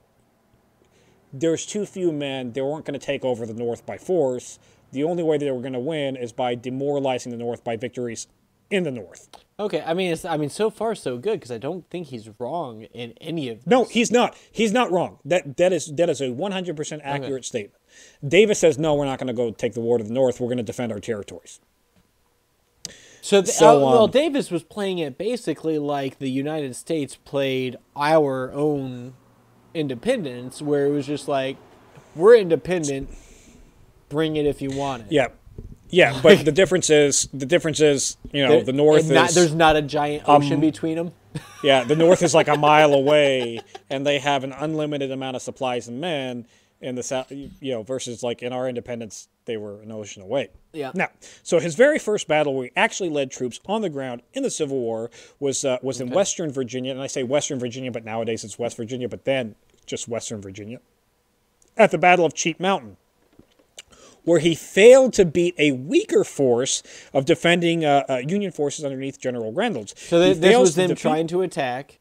there's 1.33 1.65
too 1.65 1.87
few 1.87 2.11
men. 2.11 2.53
They 2.53 2.61
weren't 2.61 2.85
going 2.85 2.99
to 2.99 3.05
take 3.05 3.25
over 3.25 3.45
the 3.45 3.53
North 3.53 3.85
by 3.85 3.97
force. 3.97 4.57
The 4.91 5.03
only 5.03 5.21
way 5.21 5.37
they 5.37 5.51
were 5.51 5.61
going 5.61 5.73
to 5.73 5.79
win 5.79 6.15
is 6.15 6.31
by 6.31 6.55
demoralizing 6.55 7.31
the 7.31 7.37
North 7.37 7.63
by 7.63 7.77
victories 7.77 8.27
in 8.69 8.83
the 8.83 8.91
North. 8.91 9.29
Okay, 9.59 9.83
I 9.85 9.93
mean, 9.93 10.13
it's, 10.13 10.23
I 10.23 10.37
mean, 10.37 10.49
so 10.49 10.69
far 10.69 10.95
so 10.95 11.17
good 11.17 11.33
because 11.33 11.51
I 11.51 11.57
don't 11.57 11.89
think 11.89 12.07
he's 12.07 12.29
wrong 12.39 12.83
in 12.93 13.11
any 13.19 13.49
of. 13.49 13.67
No, 13.67 13.83
he's 13.83 14.09
not. 14.11 14.37
He's 14.51 14.71
not 14.71 14.89
wrong. 14.91 15.19
That 15.25 15.57
that 15.57 15.73
is 15.73 15.93
that 15.95 16.09
is 16.09 16.21
a 16.21 16.27
100% 16.29 17.01
accurate 17.03 17.43
statement. 17.43 17.81
Davis 18.25 18.59
says 18.59 18.77
no, 18.77 18.95
we're 18.95 19.05
not 19.05 19.19
going 19.19 19.27
to 19.27 19.33
go 19.33 19.51
take 19.51 19.73
the 19.73 19.81
war 19.81 19.97
to 19.97 20.03
the 20.03 20.13
north. 20.13 20.39
We're 20.39 20.47
going 20.47 20.57
to 20.57 20.63
defend 20.63 20.91
our 20.93 20.99
territories. 20.99 21.59
So, 23.21 23.41
th- 23.41 23.53
So, 23.53 23.77
uh, 23.77 23.91
well, 23.91 24.03
um, 24.05 24.11
Davis 24.11 24.49
was 24.49 24.63
playing 24.63 24.99
it 24.99 25.17
basically 25.17 25.77
like 25.77 26.19
the 26.19 26.29
United 26.29 26.75
States 26.75 27.15
played 27.17 27.75
our 27.95 28.51
own 28.53 29.13
independence, 29.73 30.61
where 30.61 30.85
it 30.85 30.91
was 30.91 31.05
just 31.05 31.27
like, 31.27 31.57
we're 32.15 32.37
independent, 32.37 33.09
bring 34.07 34.37
it 34.37 34.45
if 34.45 34.61
you 34.61 34.71
want 34.71 35.03
it. 35.03 35.11
Yeah. 35.11 35.27
Yeah, 35.89 36.19
but 36.21 36.45
the 36.45 36.51
difference 36.61 36.89
is 36.89 37.27
the 37.33 37.45
difference 37.45 37.79
is, 37.79 38.17
you 38.31 38.45
know, 38.45 38.61
the 38.61 38.73
north 38.73 39.05
and 39.05 39.13
not- 39.13 39.29
is 39.29 39.35
there's 39.35 39.55
not 39.55 39.75
a 39.75 39.81
giant 39.81 40.23
ocean 40.27 40.59
between 40.59 40.95
them. 40.95 41.11
Yeah, 41.61 41.83
the 41.83 41.95
north 41.95 42.23
is 42.23 42.33
like 42.33 42.47
a 42.47 42.57
mile 42.57 42.93
away, 42.93 43.59
and 43.89 44.07
they 44.07 44.17
have 44.19 44.43
an 44.45 44.53
unlimited 44.53 45.11
amount 45.11 45.35
of 45.35 45.41
supplies 45.41 45.87
and 45.89 45.99
men. 45.99 46.47
In 46.81 46.95
the 46.95 47.03
south, 47.03 47.29
you 47.31 47.51
know, 47.61 47.83
versus 47.83 48.23
like 48.23 48.41
in 48.41 48.53
our 48.53 48.69
independence, 48.69 49.27
they 49.43 49.57
were 49.57 49.81
an 49.81 49.91
ocean 49.91 50.21
away. 50.23 50.47
Yeah. 50.71 50.91
Now, 50.95 51.09
so 51.43 51.59
his 51.59 51.75
very 51.75 51.99
first 51.99 52.29
battle, 52.29 52.53
where 52.55 52.67
he 52.67 52.71
actually 52.77 53.09
led 53.09 53.29
troops 53.31 53.59
on 53.65 53.81
the 53.81 53.89
ground 53.89 54.21
in 54.33 54.43
the 54.43 54.49
Civil 54.49 54.79
War, 54.79 55.11
was 55.41 55.65
uh, 55.65 55.77
was 55.81 55.99
in 55.99 56.09
Western 56.09 56.49
Virginia, 56.53 56.93
and 56.93 57.01
I 57.01 57.07
say 57.07 57.23
Western 57.23 57.59
Virginia, 57.59 57.91
but 57.91 58.05
nowadays 58.05 58.45
it's 58.45 58.57
West 58.57 58.77
Virginia, 58.77 59.09
but 59.09 59.25
then 59.25 59.55
just 59.85 60.07
Western 60.07 60.41
Virginia, 60.41 60.79
at 61.75 61.91
the 61.91 61.97
Battle 61.97 62.25
of 62.25 62.33
Cheat 62.33 62.59
Mountain 62.61 62.95
where 64.29 64.39
he 64.39 64.53
failed 64.53 65.11
to 65.13 65.25
beat 65.25 65.55
a 65.57 65.71
weaker 65.71 66.23
force 66.23 66.83
of 67.13 67.25
defending 67.25 67.83
uh, 67.83 68.03
uh, 68.07 68.17
Union 68.17 68.51
forces 68.51 68.85
underneath 68.85 69.19
General 69.19 69.51
Reynolds. 69.51 69.95
So 69.97 70.19
He 70.21 70.27
th- 70.33 70.37
this 70.37 70.57
was 70.57 70.75
them 70.75 70.93
trying 70.93 71.25
to 71.29 71.41
attack. 71.41 71.97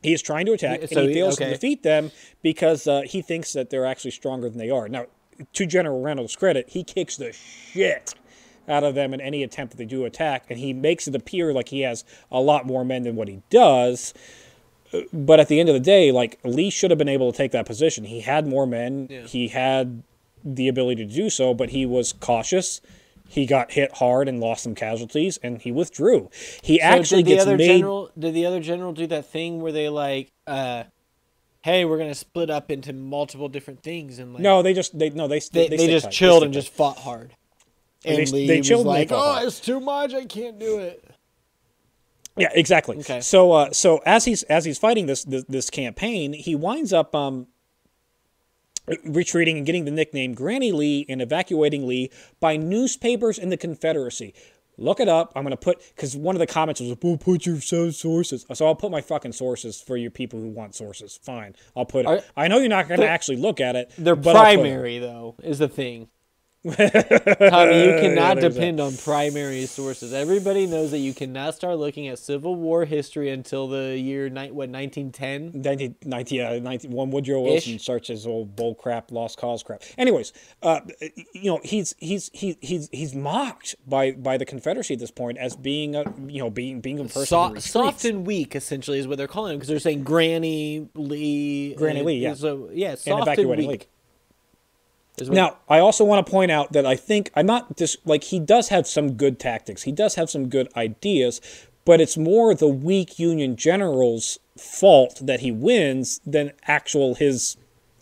He 0.00 0.12
is 0.12 0.22
trying 0.22 0.46
to 0.46 0.52
attack, 0.52 0.78
Yeah, 0.78 0.82
and 0.84 0.90
so 0.92 1.02
he 1.02 1.08
he- 1.08 1.14
fails 1.14 1.34
okay. 1.34 1.46
to 1.46 1.50
defeat 1.50 1.82
them 1.82 2.12
because 2.42 2.86
uh, 2.86 3.02
he 3.04 3.22
thinks 3.22 3.52
that 3.54 3.70
they're 3.70 3.86
actually 3.86 4.12
stronger 4.12 4.48
than 4.48 4.58
they 4.58 4.70
are. 4.70 4.88
Now, 4.88 5.06
to 5.52 5.66
General 5.66 6.00
Reynolds' 6.00 6.36
credit, 6.36 6.68
he 6.68 6.84
kicks 6.84 7.16
the 7.16 7.32
shit 7.32 8.14
out 8.68 8.84
of 8.84 8.94
them 8.94 9.12
in 9.12 9.20
any 9.20 9.42
attempt 9.42 9.72
that 9.72 9.78
they 9.78 9.84
do 9.84 10.04
attack, 10.04 10.44
and 10.50 10.60
he 10.60 10.72
makes 10.72 11.08
it 11.08 11.16
appear 11.16 11.52
like 11.52 11.70
he 11.70 11.80
has 11.80 12.04
a 12.30 12.40
lot 12.40 12.66
more 12.66 12.84
men 12.84 13.02
than 13.02 13.16
what 13.16 13.26
he 13.26 13.42
does. 13.50 14.14
But 15.12 15.40
at 15.40 15.48
the 15.48 15.58
end 15.58 15.68
of 15.68 15.74
the 15.74 15.80
day, 15.80 16.12
like 16.12 16.38
Lee 16.44 16.70
should 16.70 16.92
have 16.92 16.98
been 16.98 17.08
able 17.08 17.32
to 17.32 17.36
take 17.36 17.50
that 17.50 17.66
position. 17.66 18.04
He 18.04 18.20
had 18.20 18.46
more 18.46 18.66
men. 18.66 19.08
He 19.26 19.48
had 19.48 20.04
the 20.56 20.68
ability 20.68 21.04
to 21.06 21.12
do 21.14 21.30
so, 21.30 21.54
but 21.54 21.70
he 21.70 21.84
was 21.86 22.12
cautious. 22.12 22.80
He 23.30 23.44
got 23.44 23.72
hit 23.72 23.92
hard 23.96 24.26
and 24.28 24.40
lost 24.40 24.62
some 24.62 24.74
casualties, 24.74 25.38
and 25.42 25.60
he 25.60 25.70
withdrew. 25.70 26.30
He 26.62 26.78
So 26.78 26.84
actually 26.84 27.22
did 27.22 27.32
the 27.32 27.34
gets 27.36 27.42
other 27.46 27.56
made. 27.58 27.66
general 27.66 28.10
did 28.18 28.32
the 28.34 28.46
other 28.46 28.60
general 28.60 28.92
do 28.92 29.06
that 29.08 29.26
thing 29.26 29.60
where 29.60 29.72
they 29.72 29.88
like, 29.90 30.32
uh, 30.46 30.84
hey, 31.60 31.84
we're 31.84 31.98
gonna 31.98 32.14
split 32.14 32.48
up 32.48 32.70
into 32.70 32.92
multiple 32.94 33.48
different 33.50 33.82
things 33.82 34.18
and 34.18 34.32
like 34.32 34.42
No, 34.42 34.62
they 34.62 34.72
just 34.72 34.98
they 34.98 35.10
no 35.10 35.28
they 35.28 35.40
they, 35.52 35.68
they, 35.68 35.76
stay 35.76 35.86
just 35.88 36.04
tight. 36.06 36.12
chilled 36.12 36.38
stay 36.38 36.44
and 36.46 36.54
tight. 36.54 36.60
just 36.60 36.72
fought 36.72 36.96
hard. 36.98 37.34
And 38.06 38.16
They- 38.16 38.24
Lee 38.26 38.46
they 38.46 38.58
was 38.58 38.66
chilled 38.68 38.80
and 38.86 38.88
like, 38.88 39.12
"Oh, 39.12 39.16
hard." 39.18 39.46
it's 39.46 39.60
too 39.60 39.80
much. 39.80 40.14
I 40.14 40.24
can't 40.24 40.58
do 40.58 40.78
it." 40.78 41.04
yeah 42.36 42.48
exactly. 42.54 42.96
Okay. 42.98 43.20
So 43.20 43.52
uh, 43.52 43.72
so 43.72 44.00
as 44.06 44.24
he's 44.24 44.42
as 44.44 44.64
he's 44.64 44.78
fighting 44.78 45.06
this, 45.06 45.24
this 45.24 45.44
this 45.48 45.68
campaign, 45.70 46.32
he 46.32 46.54
winds 46.54 46.92
up 46.92 47.14
um 47.14 47.48
retreating 49.04 49.56
and 49.56 49.66
getting 49.66 49.84
the 49.84 49.90
nickname 49.90 50.34
Granny 50.34 50.72
Lee 50.72 51.06
and 51.08 51.20
evacuating 51.22 51.86
Lee 51.86 52.10
by 52.40 52.56
newspapers 52.56 53.38
in 53.38 53.48
the 53.50 53.56
Confederacy. 53.56 54.34
Look 54.80 55.00
it 55.00 55.08
up. 55.08 55.32
I'm 55.34 55.42
gonna 55.42 55.56
put 55.56 55.80
because 55.96 56.16
one 56.16 56.36
of 56.36 56.38
the 56.38 56.46
comments 56.46 56.80
was, 56.80 56.96
"Oh, 57.02 57.16
put 57.16 57.46
your 57.46 57.60
sources." 57.60 58.46
So 58.54 58.64
I'll 58.66 58.76
put 58.76 58.92
my 58.92 59.00
fucking 59.00 59.32
sources 59.32 59.80
for 59.80 59.96
you 59.96 60.08
people 60.08 60.38
who 60.38 60.48
want 60.48 60.76
sources. 60.76 61.18
Fine, 61.20 61.56
I'll 61.76 61.84
put 61.84 62.04
it. 62.04 62.06
Are- 62.06 62.22
I 62.36 62.46
know 62.46 62.58
you're 62.58 62.68
not 62.68 62.88
gonna 62.88 63.06
actually 63.06 63.38
look 63.38 63.60
at 63.60 63.74
it. 63.74 63.90
They're 63.98 64.14
but 64.14 64.36
I'll 64.36 64.44
put 64.44 64.52
it. 64.52 64.54
primary 64.62 64.98
though 65.00 65.34
is 65.42 65.58
the 65.58 65.66
thing. 65.68 66.08
Tommy, 66.66 67.84
you 67.84 67.92
cannot 68.00 68.40
that. 68.40 68.52
depend 68.52 68.80
on 68.80 68.96
primary 68.96 69.64
sources. 69.66 70.12
Everybody 70.12 70.66
knows 70.66 70.90
that 70.90 70.98
you 70.98 71.14
cannot 71.14 71.54
start 71.54 71.78
looking 71.78 72.08
at 72.08 72.18
Civil 72.18 72.56
War 72.56 72.84
history 72.84 73.30
until 73.30 73.68
the 73.68 73.96
year 73.96 74.28
ni- 74.28 74.50
what 74.50 74.68
1910. 74.68 75.52
19, 75.62 75.94
19, 76.04 76.40
uh, 76.40 76.58
19, 76.58 76.90
one 76.90 77.10
Woodrow 77.10 77.40
Wilson 77.42 77.74
Ish. 77.74 77.82
starts 77.82 78.08
his 78.08 78.26
old 78.26 78.56
bull 78.56 78.74
crap, 78.74 79.12
lost 79.12 79.38
cause 79.38 79.62
crap. 79.62 79.82
Anyways, 79.96 80.32
uh, 80.62 80.80
you 81.32 81.50
know 81.50 81.60
he's 81.62 81.94
he's 81.98 82.30
he, 82.32 82.56
he's 82.60 82.88
he's 82.92 83.14
mocked 83.14 83.76
by 83.86 84.12
by 84.12 84.36
the 84.36 84.44
Confederacy 84.44 84.94
at 84.94 85.00
this 85.00 85.10
point 85.12 85.38
as 85.38 85.54
being 85.56 85.94
a 85.94 86.02
you 86.26 86.40
know 86.42 86.50
being 86.50 86.80
being 86.80 86.98
a 86.98 87.04
person 87.04 87.26
Soft, 87.26 87.62
soft 87.62 88.04
and 88.04 88.26
weak, 88.26 88.56
essentially, 88.56 88.98
is 88.98 89.06
what 89.06 89.16
they're 89.18 89.28
calling 89.28 89.52
him 89.52 89.58
because 89.58 89.68
they're 89.68 89.78
saying 89.78 90.02
Granny 90.02 90.88
Lee. 90.94 91.74
Granny 91.76 92.00
and- 92.00 92.06
Lee, 92.06 92.18
yeah. 92.18 92.34
So 92.34 92.68
yeah, 92.72 92.96
soft 92.96 93.06
and, 93.08 93.20
evacuating 93.22 93.68
weak. 93.68 93.80
Lee. 93.82 93.86
Is 95.20 95.30
Now, 95.30 95.56
I 95.68 95.78
also 95.78 96.04
want 96.04 96.24
to 96.26 96.30
point 96.30 96.50
out 96.50 96.72
that 96.72 96.86
I 96.86 96.96
think 96.96 97.30
I'm 97.34 97.46
not 97.46 97.76
just 97.76 97.96
like 98.06 98.24
he 98.24 98.38
does 98.38 98.68
have 98.68 98.86
some 98.86 99.12
good 99.14 99.38
tactics. 99.38 99.82
He 99.82 99.92
does 99.92 100.14
have 100.16 100.28
some 100.30 100.48
good 100.48 100.68
ideas, 100.76 101.40
but 101.84 102.00
it's 102.00 102.16
more 102.16 102.54
the 102.54 102.68
weak 102.68 103.18
Union 103.18 103.56
general's 103.56 104.38
fault 104.56 105.20
that 105.22 105.40
he 105.40 105.50
wins 105.52 106.20
than 106.26 106.52
actual 106.66 107.14
his 107.14 107.56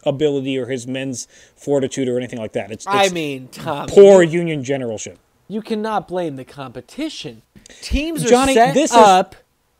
ability 0.05 0.57
or 0.59 0.67
his 0.67 0.87
men's 0.87 1.27
fortitude 1.57 2.09
or 2.09 2.17
anything 2.17 2.39
like 2.39 2.53
that. 2.53 2.71
It's, 2.71 2.87
I 2.87 3.09
mean, 3.11 3.49
Tommy, 3.49 3.93
poor 3.93 4.23
Union 4.23 4.63
generalship. 4.63 5.19
you 5.49 5.61
cannot 5.63 6.07
blame 6.09 6.37
the 6.37 6.45
competition. 6.45 7.43
Teams 7.83 8.25
are 8.25 8.29
Johnny, 8.29 8.55
set 8.55 8.75
this 8.75 8.91
is- 8.93 8.97
up 8.97 9.35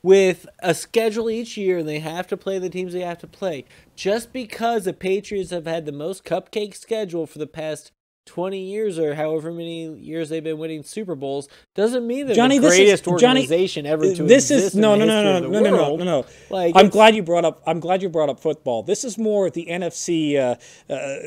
with 0.07 0.47
a 0.61 0.73
schedule 0.73 1.29
each 1.29 1.57
year, 1.57 1.79
and 1.79 1.89
they 1.89 1.99
have 1.99 2.29
to 2.29 2.37
play 2.37 2.61
the 2.61 2.71
teams 2.71 2.93
they 2.93 3.01
have 3.01 3.19
to 3.19 3.27
play. 3.27 3.65
Just 3.97 4.33
because 4.33 4.85
the 4.85 4.93
Patriots 4.93 5.51
have 5.51 5.67
had 5.67 5.85
the 5.85 5.91
most 5.91 6.25
cupcake 6.25 6.77
schedule 6.77 7.27
for 7.27 7.41
the 7.41 7.47
past 7.49 7.91
20 8.27 8.59
years 8.61 8.99
or 8.99 9.15
however 9.15 9.51
many 9.53 9.87
years 9.95 10.29
they've 10.29 10.45
been 10.45 10.59
winning 10.59 10.83
Super 10.83 11.15
Bowls 11.15 11.49
doesn't 11.75 12.07
mean 12.07 12.27
that 12.27 12.35
Johnny, 12.35 12.59
the 12.59 12.63
this 12.69 12.73
is- 12.75 12.79
greatest 12.79 13.05
Johnny, 13.05 13.13
organization 13.41 13.87
ever 13.87 14.15
to 14.15 14.23
this 14.25 14.51
is 14.51 14.75
in 14.75 14.81
no, 14.81 14.95
no, 14.97 15.05
no, 15.07 15.23
no, 15.23 15.39
no, 15.41 15.49
no, 15.49 15.61
no, 15.61 15.71
no, 15.71 15.97
no, 15.97 16.05
no. 16.05 16.27
Like, 16.51 16.75
I'm 16.77 16.89
glad 16.89 17.15
you 17.15 17.23
brought 17.23 17.45
up. 17.45 17.63
I'm 17.67 17.81
glad 17.81 18.03
you 18.03 18.09
brought 18.09 18.29
up 18.29 18.41
football. 18.41 18.83
This 18.83 19.05
is 19.05 19.17
more 19.17 19.49
the 19.49 19.67
NFC, 19.67 20.37
uh, 20.37 20.41
uh, 20.41 20.57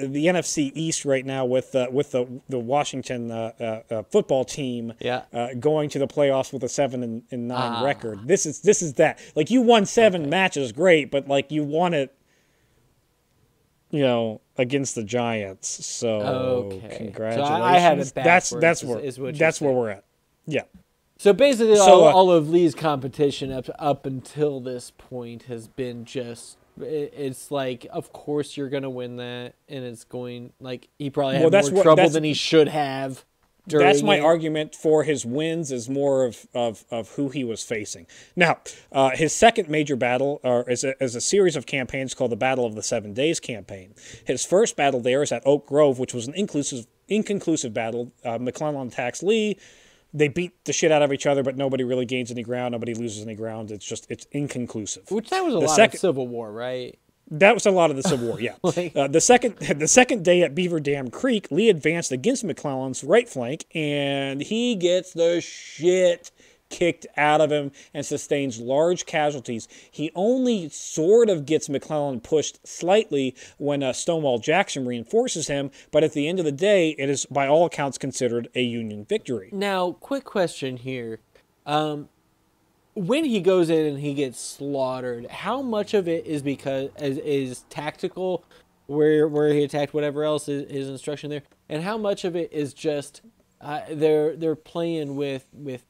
the 0.08 0.26
NFC 0.28 0.72
East 0.76 1.06
right 1.06 1.26
now 1.26 1.46
with 1.46 1.74
uh, 1.74 1.88
with 1.92 2.12
the 2.12 2.28
the 2.50 2.60
Washington 2.60 3.32
uh, 3.32 3.52
uh, 3.90 3.94
uh, 3.94 4.04
football 4.04 4.44
team. 4.46 4.94
Yeah. 5.00 5.24
Uh, 5.34 5.54
going 5.60 5.90
to 5.90 6.00
the 6.00 6.08
playoffs 6.08 6.52
with 6.54 6.64
a 6.64 6.70
seven 6.70 7.02
and, 7.04 7.24
and 7.32 7.48
nine 7.48 7.74
Ah. 7.74 7.84
record. 7.86 8.28
This 8.28 8.46
is 8.46 8.60
this 8.62 8.82
is 8.82 8.94
that. 8.96 9.20
Like 9.36 9.50
you 9.50 9.62
won 9.62 9.86
seven 9.86 10.30
matches, 10.30 10.72
great, 10.72 11.10
but 11.12 11.28
like 11.28 11.50
you 11.52 11.64
won 11.64 11.94
it. 11.94 12.14
You 13.92 14.02
know, 14.02 14.42
against 14.58 14.96
the 14.96 15.04
Giants. 15.04 15.86
So 15.86 16.20
Okay. 16.22 16.80
So 16.82 16.86
I- 16.94 16.98
congratulations. 16.98 17.50
I 17.62 17.78
had 17.80 18.00
it 18.00 18.12
that's 18.14 18.50
that's 18.52 18.84
is- 18.84 18.90
where 18.90 19.00
is 19.00 19.20
what 19.20 19.26
you're 19.28 19.34
that's 19.34 19.60
where 19.62 19.70
saying. 19.70 19.78
we're 19.78 19.90
at. 19.90 20.04
Yeah. 20.46 20.64
So 21.18 21.34
basically, 21.34 21.76
So, 21.76 21.82
all, 21.84 22.04
uh, 22.08 22.12
all 22.14 22.32
of 22.32 22.50
Lee's 22.50 22.74
competition 22.76 23.52
up 23.52 23.70
up 23.78 24.06
until 24.06 24.60
this 24.62 24.92
point 24.98 25.44
has 25.44 25.68
been 25.68 26.06
just. 26.06 26.58
it- 26.82 27.14
It's 27.18 27.52
like, 27.52 27.86
of 27.92 28.14
course 28.14 28.56
you're 28.56 28.70
gonna 28.70 28.90
win 28.90 29.18
that, 29.18 29.54
and 29.68 29.84
it's 29.84 30.06
going 30.06 30.54
like 30.62 30.88
he 30.98 31.10
probably 31.10 31.36
had 31.36 31.52
Well, 31.52 31.62
more 31.64 31.72
what- 31.74 31.84
trouble 31.84 32.10
than 32.10 32.24
he 32.24 32.34
should 32.34 32.70
have. 32.70 33.26
That's 33.78 34.02
my 34.02 34.16
it. 34.18 34.24
argument 34.24 34.74
for 34.76 35.04
his 35.04 35.24
wins 35.28 35.72
is 35.72 35.88
more 35.88 36.26
of, 36.26 36.48
of, 36.56 36.84
of 36.90 37.10
who 37.12 37.30
he 37.30 37.44
was 37.44 37.62
facing. 37.62 38.08
Now, 38.36 38.58
uh, 38.92 39.12
his 39.12 39.32
second 39.36 39.70
major 39.70 39.96
battle 39.96 40.42
uh, 40.44 40.64
is, 40.68 40.84
a, 40.84 41.02
is 41.04 41.14
a 41.14 41.22
series 41.22 41.56
of 41.56 41.68
campaigns 41.68 42.16
called 42.16 42.32
the 42.32 42.36
Battle 42.36 42.66
of 42.66 42.74
the 42.74 42.82
Seven 42.82 43.14
Days 43.14 43.40
campaign. 43.40 43.94
His 44.26 44.44
first 44.44 44.76
battle 44.76 45.00
there 45.00 45.22
is 45.22 45.32
at 45.32 45.44
Oak 45.46 45.68
Grove, 45.68 46.00
which 46.00 46.16
was 46.16 46.28
an 46.28 46.34
inclusive, 46.34 46.88
inconclusive 47.08 47.74
battle. 47.74 48.12
Uh, 48.26 48.40
McClellan 48.40 48.88
attacks 48.88 49.22
Lee. 49.22 49.58
They 50.12 50.28
beat 50.28 50.66
the 50.66 50.74
shit 50.74 50.92
out 50.92 51.04
of 51.04 51.14
each 51.14 51.28
other, 51.28 51.44
but 51.44 51.56
nobody 51.56 51.84
really 51.84 52.06
gains 52.06 52.32
any 52.32 52.42
ground. 52.42 52.72
Nobody 52.72 52.96
loses 52.96 53.22
any 53.22 53.36
ground. 53.36 53.70
It's 53.70 53.86
just 53.86 54.08
it's 54.10 54.26
inconclusive. 54.32 55.12
Which 55.12 55.30
that 55.30 55.42
was 55.46 55.54
a 55.54 55.60
The 55.60 55.66
lot 55.68 55.76
second- 55.76 55.98
of 55.98 56.00
Civil 56.00 56.28
War, 56.28 56.52
right? 56.52 56.98
That 57.32 57.54
was 57.54 57.66
a 57.66 57.72
lot 57.72 57.92
of 57.92 57.96
the 57.96 58.04
Civil 58.04 58.28
War, 58.28 58.42
yeah. 58.42 58.56
Like- 58.64 58.96
uh, 58.96 59.08
the 59.08 59.22
second 59.22 59.58
the 59.58 59.88
second 59.88 60.24
day 60.26 60.42
at 60.42 60.56
Beaver 60.56 60.80
Dam 60.80 61.10
Creek, 61.10 61.48
Lee 61.52 61.70
advanced 61.70 62.12
against 62.12 62.44
McClellan's 62.44 63.04
right 63.04 63.30
flank, 63.30 63.66
and 63.76 64.42
he 64.42 64.76
gets 64.76 65.14
the 65.14 65.42
shit 65.42 66.32
kicked 66.70 67.08
out 67.18 67.42
of 67.42 67.52
him 67.52 67.72
and 67.96 68.06
sustains 68.06 68.60
large 68.60 69.06
casualties. 69.08 69.68
He 69.90 70.12
only 70.14 70.70
sort 70.70 71.30
of 71.30 71.46
gets 71.48 71.68
McClellan 71.68 72.20
pushed 72.20 72.66
slightly 72.68 73.36
when 73.58 73.82
uh, 73.82 73.92
Stonewall 73.94 74.38
Jackson 74.38 74.86
reinforces 74.86 75.48
him, 75.48 75.72
but 75.92 76.04
at 76.04 76.14
the 76.14 76.28
end 76.28 76.38
of 76.38 76.46
the 76.46 76.52
day, 76.52 76.92
it 77.00 77.10
is 77.10 77.26
by 77.26 77.48
all 77.48 77.66
accounts 77.66 77.98
considered 77.98 78.50
a 78.54 78.62
Union 78.62 79.04
victory. 79.04 79.50
Now, 79.52 79.94
quick 79.94 80.24
question 80.26 80.78
here. 80.78 81.20
Um, 81.66 82.10
when 83.00 83.24
he 83.24 83.40
goes 83.40 83.70
in 83.70 83.86
and 83.86 84.00
he 84.00 84.14
gets 84.14 84.40
slaughtered, 84.40 85.28
how 85.28 85.62
much 85.62 85.94
of 85.94 86.08
it 86.08 86.26
is 86.26 86.42
because 86.42 86.90
is, 87.00 87.18
is 87.20 87.60
tactical, 87.70 88.44
where 88.88 89.28
where 89.28 89.54
he 89.54 89.64
attacked 89.64 89.94
whatever 89.94 90.24
else 90.24 90.50
is 90.50 90.70
his 90.70 90.90
instruction 90.90 91.30
there, 91.30 91.44
and 91.70 91.82
how 91.84 91.98
much 91.98 92.26
of 92.26 92.36
it 92.36 92.52
is 92.52 92.74
just 92.74 93.22
uh, 93.62 93.82
they're 93.90 94.36
they're 94.36 94.56
playing 94.56 95.16
with 95.16 95.46
with 95.54 95.86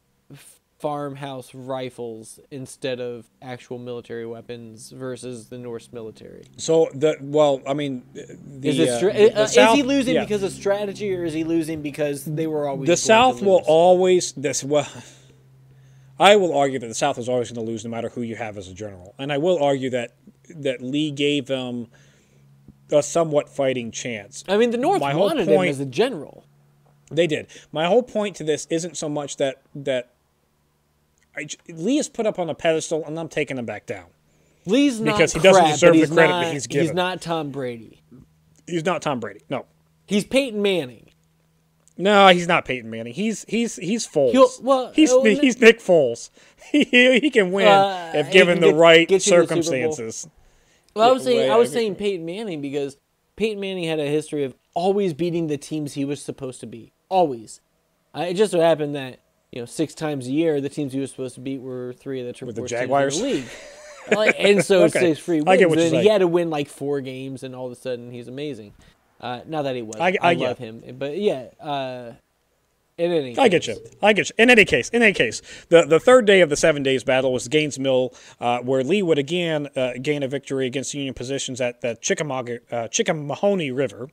farmhouse 0.78 1.54
rifles 1.54 2.40
instead 2.52 3.02
of 3.02 3.26
actual 3.42 3.80
military 3.80 4.26
weapons 4.26 4.92
versus 4.92 5.50
the 5.50 5.58
Norse 5.58 5.92
military. 5.92 6.46
So 6.58 6.90
the 6.94 7.18
well, 7.20 7.62
I 7.68 7.74
mean, 7.74 8.04
the, 8.14 8.70
Is, 8.70 8.80
it 8.80 8.90
uh, 8.90 8.98
stra- 8.98 9.14
the- 9.14 9.30
the 9.30 9.42
uh, 9.42 9.44
is 9.46 9.76
he 9.76 9.84
losing 9.84 10.14
yeah. 10.16 10.24
because 10.24 10.44
of 10.44 10.52
strategy, 10.52 11.14
or 11.16 11.26
is 11.26 11.34
he 11.34 11.44
losing 11.44 11.82
because 11.82 12.24
they 12.24 12.46
were 12.46 12.68
always 12.68 12.88
the 12.88 12.98
South 12.98 13.42
will 13.42 13.64
always 13.66 14.32
this 14.34 14.64
well. 14.64 14.88
I 16.20 16.36
will 16.36 16.56
argue 16.56 16.80
that 16.80 16.88
the 16.88 16.96
South 16.96 17.18
is 17.18 17.30
always 17.30 17.52
going 17.52 17.66
to 17.66 17.72
lose 17.72 17.86
no 17.86 17.92
matter 17.92 18.10
who 18.10 18.22
you 18.22 18.36
have 18.36 18.58
as 18.58 18.68
a 18.68 18.74
general, 18.74 19.16
and 19.18 19.32
I 19.32 19.38
will 19.38 19.62
argue 19.62 19.90
that 19.92 20.16
that 20.56 20.82
Lee 20.82 21.12
gave 21.12 21.48
them 21.48 21.88
a 22.92 23.04
somewhat 23.04 23.50
fighting 23.50 23.92
chance. 23.92 24.44
I 24.48 24.58
mean, 24.58 24.72
the 24.72 24.78
North 24.78 25.00
My 25.00 25.16
wanted 25.16 25.48
him 25.48 25.62
as 25.62 25.80
a 25.80 25.86
general. 25.86 26.46
They 27.12 27.28
did. 27.28 27.48
My 27.72 27.86
whole 27.86 28.04
point 28.04 28.36
to 28.38 28.44
this 28.44 28.68
isn't 28.70 28.98
so 28.98 29.10
much 29.10 29.38
that 29.38 29.62
that 29.76 30.14
I, 31.36 31.48
Lee 31.68 31.98
is 31.98 32.10
put 32.10 32.26
up 32.26 32.38
on 32.40 32.50
a 32.50 32.56
pedestal, 32.56 33.06
and 33.06 33.18
I'm 33.20 33.30
taking 33.30 33.58
him 33.58 33.66
back 33.66 33.86
down. 33.86 34.08
Lee's 34.66 35.00
not 35.00 35.18
Because 35.18 35.34
he 35.34 35.40
doesn't 35.40 35.66
deserve 35.66 35.94
the 35.94 36.08
credit 36.08 36.32
not, 36.32 36.44
that 36.44 36.54
he's 36.54 36.68
given. 36.68 36.88
He's 36.88 36.94
not 36.94 37.22
Tom 37.22 37.50
Brady. 37.50 38.02
He's 38.68 38.86
not 38.86 39.02
Tom 39.02 39.20
Brady. 39.20 39.42
No, 39.50 39.66
He's 40.06 40.26
Peyton 40.26 40.62
Manning. 40.62 41.09
No, 42.00 42.30
he's 42.30 42.48
not 42.48 42.66
Peyton 42.66 42.90
Manning. 42.90 43.14
He's 43.14 43.46
he's 43.48 43.76
he's 43.76 44.08
Foles. 44.08 44.32
He'll- 44.32 44.50
well, 44.62 44.92
he's 44.96 45.12
he's 45.40 45.60
Nick 45.60 45.80
Foles. 45.80 46.32
He 46.72 46.84
he 47.20 47.30
can 47.30 47.52
win 47.52 47.68
Uh, 47.68 48.12
if 48.16 48.32
given 48.32 48.60
the 48.60 48.68
get- 48.68 48.76
right 48.76 49.08
get 49.08 49.22
to 49.22 49.30
the 49.30 49.36
circumstances. 49.48 50.28
Well, 50.96 51.08
I 51.08 51.12
was 51.12 51.24
Yeah, 51.26 51.32
saying 51.34 51.52
I 51.52 51.56
was 51.58 51.72
I 51.72 51.74
saying 51.76 51.96
Peyton 51.96 52.26
Manning 52.26 52.62
because 52.62 52.98
Peyton 53.36 53.60
Manning 53.60 53.86
had 53.86 54.00
a 54.00 54.06
history 54.08 54.44
of 54.44 54.56
always 54.74 55.14
beating 55.14 55.48
the 55.48 55.58
teams 55.58 55.94
he 55.94 56.04
was 56.06 56.22
supposed 56.22 56.60
to 56.62 56.68
beat. 56.68 56.92
Always. 57.10 57.62
Uh, 58.16 58.26
it 58.30 58.34
just 58.36 58.52
so 58.52 58.60
happened 58.60 58.96
that 58.96 59.20
you 59.52 59.62
know 59.62 59.66
six 59.66 59.94
times 59.96 60.28
a 60.28 60.32
year 60.32 60.60
the 60.62 60.70
teams 60.70 60.94
he 60.94 61.00
was 61.00 61.12
supposed 61.12 61.36
to 61.36 61.42
beat 61.42 61.62
were 61.62 61.94
three 61.94 62.20
of 62.22 62.28
the 62.28 62.34
triple 62.34 62.54
the 62.54 62.68
teams 62.68 62.82
in 62.82 62.90
the 62.90 63.24
league. 63.24 63.46
Like, 64.12 64.36
and 64.40 64.64
so 64.66 64.84
Okay. 64.86 65.00
six 65.00 65.20
free 65.20 65.42
I 65.46 65.56
get 65.58 65.70
what 65.70 65.78
you're 65.78 66.02
he 66.02 66.08
had 66.08 66.20
to 66.20 66.28
win 66.28 66.50
like 66.50 66.68
four 66.68 67.00
games, 67.00 67.44
and 67.44 67.56
all 67.56 67.68
of 67.68 67.72
a 67.72 67.76
sudden 67.76 68.12
he's 68.12 68.28
amazing. 68.28 68.74
Uh, 69.20 69.42
not 69.48 69.64
that 69.64 69.76
he 69.76 69.82
was. 69.82 69.98
I- 70.00 70.10
I, 70.22 70.32
I 70.32 70.34
love 70.34 70.58
him, 70.58 70.82
but 70.98 71.18
yeah. 71.18 71.48
Uh, 71.60 72.14
in 72.98 73.12
any 73.14 73.30
case. 73.30 73.38
I 73.40 73.48
get 73.48 73.66
you. 73.68 73.78
I 74.02 74.12
get 74.12 74.30
you. 74.30 74.36
In 74.38 74.50
any 74.50 74.66
case, 74.66 74.90
in 74.90 75.02
any 75.02 75.14
case, 75.14 75.42
the, 75.70 75.84
the 75.86 76.02
third 76.02 76.26
day 76.26 76.42
of 76.42 76.50
the 76.50 76.58
seven 76.58 76.84
days 76.84 77.02
battle 77.06 77.32
was 77.32 77.48
Gaines 77.48 77.80
Mill, 77.80 78.14
uh, 78.42 78.60
where 78.60 78.84
Lee 78.84 79.02
would 79.02 79.18
again 79.18 79.70
uh, 79.78 79.94
gain 80.02 80.22
a 80.22 80.28
victory 80.28 80.68
against 80.68 80.94
Union 80.94 81.14
positions 81.14 81.62
at 81.62 81.80
the 81.80 81.98
Chickamauga, 82.02 82.60
uh, 82.70 82.90
Chickahominy 82.90 83.74
River. 83.74 84.10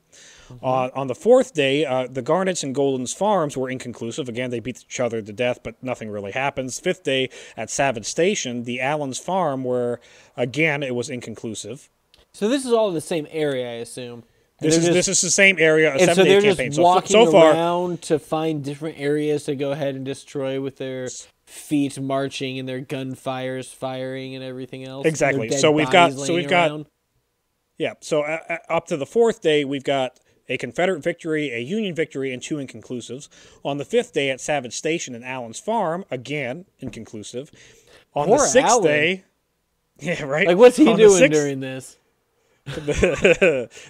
Uh, 0.63 0.89
on 0.95 1.07
the 1.07 1.15
fourth 1.15 1.53
day, 1.53 1.83
uh, 1.85 2.07
the 2.09 2.21
Garnett's 2.21 2.63
and 2.63 2.73
Golding's 2.73 3.13
farms 3.13 3.57
were 3.57 3.69
inconclusive. 3.69 4.29
Again, 4.29 4.51
they 4.51 4.61
beat 4.61 4.81
each 4.87 5.01
other 5.01 5.21
to 5.21 5.33
death, 5.33 5.59
but 5.63 5.75
nothing 5.83 6.09
really 6.09 6.31
happens. 6.31 6.79
Fifth 6.79 7.03
day 7.03 7.29
at 7.57 7.69
Savage 7.69 8.05
Station, 8.05 8.63
the 8.63 8.79
Allen's 8.79 9.19
farm, 9.19 9.65
where 9.65 9.99
again 10.37 10.81
it 10.81 10.95
was 10.95 11.09
inconclusive. 11.09 11.89
So 12.31 12.47
this 12.47 12.65
is 12.65 12.71
all 12.71 12.87
in 12.87 12.93
the 12.93 13.01
same 13.01 13.27
area, 13.31 13.67
I 13.69 13.73
assume. 13.81 14.23
This 14.59 14.75
is 14.77 14.85
just- 14.85 14.93
this 14.93 15.07
is 15.07 15.21
the 15.21 15.29
same 15.31 15.57
area, 15.59 15.89
a 15.93 15.97
and 15.97 16.09
so 16.15 16.23
they're 16.23 16.25
day 16.41 16.47
just 16.47 16.57
campaign. 16.57 16.71
So, 16.73 16.81
walking 16.81 17.11
so 17.11 17.31
far, 17.31 17.51
around 17.51 18.01
to 18.03 18.17
find 18.17 18.63
different 18.63 18.99
areas 18.99 19.43
to 19.45 19.55
go 19.55 19.71
ahead 19.71 19.95
and 19.95 20.03
destroy 20.03 20.59
with 20.59 20.77
their 20.77 21.09
feet 21.45 21.99
marching 21.99 22.57
and 22.59 22.67
their 22.67 22.81
gunfires 22.81 23.73
firing 23.73 24.33
and 24.35 24.43
everything 24.43 24.83
else. 24.83 25.05
Exactly. 25.05 25.49
So 25.51 25.71
we've 25.71 25.89
got- 25.91 26.13
so 26.13 26.33
we've 26.33 26.47
got- 26.49 26.85
Yeah. 27.77 27.93
So 28.01 28.23
uh, 28.23 28.39
uh, 28.49 28.57
up 28.69 28.87
to 28.87 28.97
the 28.97 29.05
fourth 29.05 29.41
day, 29.41 29.63
we've 29.63 29.83
got 29.83 30.19
a 30.49 30.57
Confederate 30.57 31.03
victory, 31.03 31.51
a 31.53 31.59
Union 31.59 31.93
victory, 31.93 32.33
and 32.33 32.41
two 32.41 32.55
inconclusives. 32.55 33.27
On 33.63 33.77
the 33.77 33.85
fifth 33.85 34.13
day 34.13 34.29
at 34.31 34.41
Savage 34.41 34.73
Station 34.73 35.13
and 35.13 35.23
Allen's 35.23 35.59
Farm, 35.59 36.03
again 36.09 36.65
inconclusive. 36.79 37.51
On 38.15 38.25
Poor 38.27 38.39
the 38.39 38.45
sixth 38.47 38.69
Allen. 38.71 38.83
day, 38.83 39.23
yeah, 39.99 40.23
right. 40.23 40.47
Like, 40.47 40.57
what's 40.57 40.77
he 40.77 40.87
On 40.87 40.97
doing 40.97 41.17
sixth- 41.19 41.39
during 41.39 41.59
this? 41.59 41.97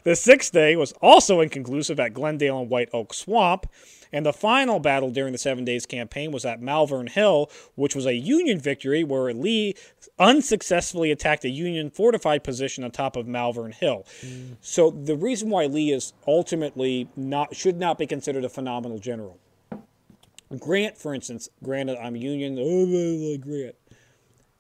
the, 0.03 0.15
sixth 0.15 0.51
day 0.51 0.75
was 0.75 0.91
also 1.01 1.41
inconclusive 1.41 2.00
at 2.00 2.13
Glendale 2.13 2.60
and 2.60 2.69
White 2.69 2.89
Oak 2.93 3.13
Swamp. 3.13 3.65
And 4.13 4.25
the 4.25 4.31
final 4.31 4.79
battle 4.79 5.10
during 5.10 5.31
the 5.31 5.38
Seven 5.38 5.65
Days 5.65 5.86
campaign 5.86 6.31
was 6.31 6.46
at 6.46 6.62
Malvern 6.62 7.07
Hill, 7.07 7.50
which 7.75 7.96
was 7.96 8.05
a 8.05 8.13
Union 8.13 8.60
victory 8.60 9.03
where 9.03 9.34
Lee 9.34 9.74
unsuccessfully 10.19 11.12
attacked 11.12 11.43
a 11.43 11.50
Union 11.50 11.89
fortified 11.89 12.43
position 12.43 12.84
on 12.84 12.91
top 12.91 13.15
of 13.15 13.27
Malvern 13.27 13.72
Hill. 13.72 14.05
So 14.62 14.91
the 14.91 15.17
reason 15.17 15.50
why 15.50 15.65
Lee 15.65 15.91
is 15.91 16.13
ultimately 16.27 17.10
not 17.15 17.55
should 17.55 17.77
not 17.79 17.98
be 17.98 18.07
considered 18.07 18.46
a 18.46 18.50
phenomenal 18.50 19.00
general. 19.00 19.39
Grant, 20.57 20.98
for 20.98 21.13
instance, 21.13 21.50
granted 21.63 21.98
I'm 21.98 22.15
Union, 22.15 22.57
oh, 22.60 23.38
Grant. 23.41 23.75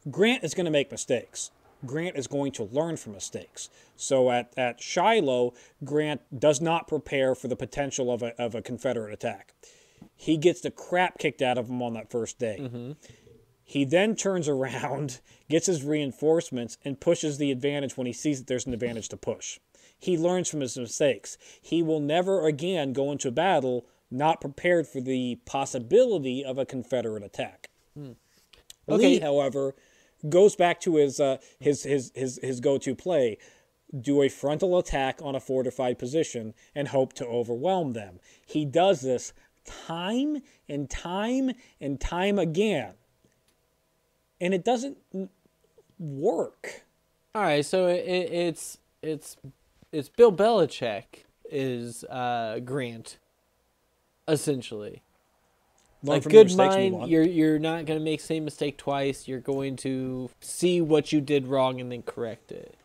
Grant 0.09 0.43
is 0.43 0.53
going 0.53 0.65
to 0.65 0.71
make 0.71 0.91
mistakes. 0.91 1.51
Grant 1.85 2.17
is 2.17 2.27
going 2.27 2.51
to 2.53 2.63
learn 2.63 2.97
from 2.97 3.13
mistakes. 3.13 3.69
So 3.95 4.31
at, 4.31 4.51
at 4.57 4.81
Shiloh, 4.81 5.53
Grant 5.83 6.21
does 6.37 6.59
not 6.61 6.87
prepare 6.87 7.35
for 7.35 7.47
the 7.47 7.55
potential 7.55 8.11
of 8.11 8.23
a, 8.23 8.39
of 8.41 8.55
a 8.55 8.61
Confederate 8.61 9.13
attack. 9.13 9.53
He 10.15 10.37
gets 10.37 10.61
the 10.61 10.71
crap 10.71 11.17
kicked 11.17 11.41
out 11.41 11.57
of 11.57 11.69
him 11.69 11.81
on 11.81 11.93
that 11.93 12.11
first 12.11 12.39
day. 12.39 12.57
Mm-hmm. 12.61 12.91
He 13.63 13.85
then 13.85 14.15
turns 14.15 14.47
around, 14.47 15.19
gets 15.49 15.67
his 15.67 15.83
reinforcements, 15.83 16.77
and 16.83 16.99
pushes 16.99 17.37
the 17.37 17.51
advantage 17.51 17.97
when 17.97 18.07
he 18.07 18.13
sees 18.13 18.39
that 18.39 18.47
there's 18.47 18.65
an 18.65 18.73
advantage 18.73 19.09
to 19.09 19.17
push. 19.17 19.59
He 19.99 20.17
learns 20.17 20.49
from 20.49 20.61
his 20.61 20.77
mistakes. 20.77 21.37
He 21.61 21.81
will 21.81 21.99
never 21.99 22.45
again 22.45 22.93
go 22.93 23.11
into 23.11 23.31
battle 23.31 23.85
not 24.09 24.39
prepared 24.39 24.87
for 24.87 25.01
the 25.01 25.39
possibility 25.45 26.43
of 26.43 26.57
a 26.57 26.65
Confederate 26.65 27.23
attack. 27.23 27.69
Hmm. 27.93 28.11
Lee, 28.87 28.95
Okay. 28.95 29.19
however, 29.19 29.75
goes 30.27 30.55
back 30.55 30.79
to 30.81 30.95
his 30.95 31.19
uh, 31.19 31.37
his 31.59 31.83
his 31.83 32.11
his 32.15 32.39
his 32.41 32.59
go-to 32.59 32.95
play: 32.95 33.37
do 33.99 34.21
a 34.21 34.29
frontal 34.29 34.77
attack 34.77 35.19
on 35.21 35.35
a 35.35 35.39
fortified 35.39 35.97
position 35.99 36.53
and 36.75 36.89
hope 36.89 37.13
to 37.13 37.25
overwhelm 37.25 37.93
them. 37.93 38.19
He 38.45 38.65
does 38.65 39.01
this 39.01 39.33
time 39.65 40.41
and 40.67 40.89
time 40.89 41.51
and 41.79 41.99
time 41.99 42.39
again, 42.39 42.93
and 44.39 44.53
it 44.53 44.63
doesn't 44.63 44.97
work. 45.99 46.83
All 47.35 47.41
right, 47.41 47.65
so 47.65 47.87
it, 47.87 48.05
it, 48.05 48.31
it's 48.31 48.77
it's 49.01 49.37
it's 49.91 50.09
Bill 50.09 50.31
Belichick 50.31 51.25
is 51.49 52.03
uh, 52.05 52.59
Grant, 52.63 53.19
essentially. 54.27 55.03
Like 56.07 56.23
good 56.23 56.55
mind, 56.55 56.95
on. 56.95 57.09
you're 57.09 57.23
you're 57.23 57.59
not 57.59 57.85
gonna 57.85 57.99
make 57.99 58.19
the 58.21 58.25
same 58.25 58.45
mistake 58.45 58.77
twice. 58.77 59.27
You're 59.27 59.39
going 59.39 59.75
to 59.77 60.29
see 60.41 60.81
what 60.81 61.11
you 61.11 61.21
did 61.21 61.47
wrong 61.47 61.79
and 61.81 61.91
then 61.91 62.01
correct 62.03 62.51
it. 62.51 62.75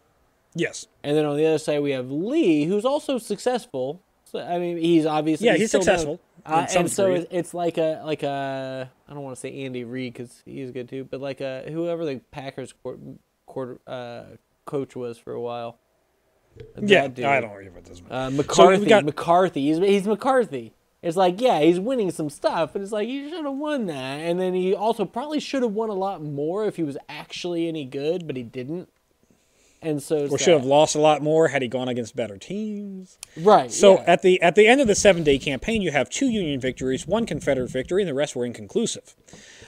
Yes. 0.55 0.87
And 1.03 1.17
then 1.17 1.25
on 1.25 1.37
the 1.37 1.47
other 1.47 1.59
side, 1.59 1.81
we 1.81 1.93
have 1.93 2.11
Lee, 2.11 2.65
who's 2.65 2.85
also 2.85 3.17
successful. 3.19 4.03
So, 4.25 4.39
I 4.39 4.59
mean, 4.59 4.77
he's 4.77 5.07
obviously 5.07 5.47
Yeah, 5.47 5.57
he's 5.57 5.73
done- 5.73 5.83
successful 5.83 6.21
Uh, 6.45 6.67
and 6.77 6.91
so 6.91 7.07
degree. 7.09 7.21
it's, 7.21 7.29
it's 7.31 7.55
like 7.55 7.79
a 7.79 8.03
like 8.05 8.23
a 8.23 8.91
I 9.09 9.13
don't 9.15 9.23
want 9.23 9.37
to 9.37 9.41
say 9.41 9.65
Andy 9.65 9.85
Reid 9.85 10.13
because 10.15 10.43
he's 10.45 10.71
good 10.71 10.89
too, 10.89 11.05
but 11.05 11.21
like 11.21 11.41
a 11.41 11.65
whoever 11.71 12.05
the 12.05 12.21
Packers 12.31 12.73
quarter, 12.83 12.99
quarter 13.47 13.79
uh, 13.87 14.25
coach 14.67 14.95
was 14.97 15.19
for 15.19 15.33
a 15.33 15.41
while. 15.41 15.79
Yeah, 16.83 17.09
dude. 17.09 17.25
I 17.25 17.41
don't 17.41 17.53
remember 17.55 17.81
this. 17.81 18.03
Uh, 18.11 18.29
McCarthy. 18.31 18.83
we 18.83 18.87
got- 18.89 19.05
McCarthy. 19.05 19.63
He's 19.69 19.79
he's 19.79 20.07
McCarthy. 20.07 20.75
It's 21.03 21.17
like 21.17 21.41
yeah, 21.41 21.61
he's 21.61 21.81
winning 21.81 22.13
some 22.13 22.31
stuff, 22.31 22.73
but 22.73 22.81
it's 22.81 22.93
like 22.93 23.09
he 23.09 23.29
should 23.29 23.45
have 23.45 23.55
won 23.55 23.87
that, 23.87 24.21
and 24.21 24.41
then 24.41 24.55
he 24.55 24.73
also 24.73 25.05
probably 25.05 25.41
should 25.41 25.63
have 25.63 25.73
won 25.73 25.91
a 25.91 25.95
lot 25.95 26.23
more 26.23 26.65
if 26.65 26.77
he 26.77 26.85
was 26.85 26.97
actually 27.09 27.67
any 27.67 27.85
good, 27.85 28.27
but 28.27 28.37
he 28.37 28.45
didn't. 28.45 28.89
And 29.85 30.01
so 30.01 30.29
or 30.29 30.39
should 30.39 30.55
have 30.55 30.65
lost 30.65 30.95
a 30.95 31.01
lot 31.01 31.23
more 31.23 31.49
had 31.49 31.61
he 31.61 31.67
gone 31.67 31.89
against 31.89 32.15
better 32.15 32.39
teams. 32.39 33.19
right. 33.37 33.71
So 33.73 33.99
yeah. 33.99 34.05
at 34.07 34.23
the 34.23 34.41
at 34.41 34.55
the 34.55 34.69
end 34.69 34.81
of 34.81 34.87
the 34.87 34.95
seven 34.95 35.25
day 35.25 35.41
campaign, 35.41 35.83
you 35.83 35.91
have 35.91 36.09
two 36.09 36.29
Union 36.29 36.61
victories, 36.61 37.05
one 37.05 37.27
Confederate 37.27 37.69
victory, 37.69 38.03
and 38.03 38.09
the 38.09 38.15
rest 38.15 38.37
were 38.37 38.45
inconclusive. 38.45 39.17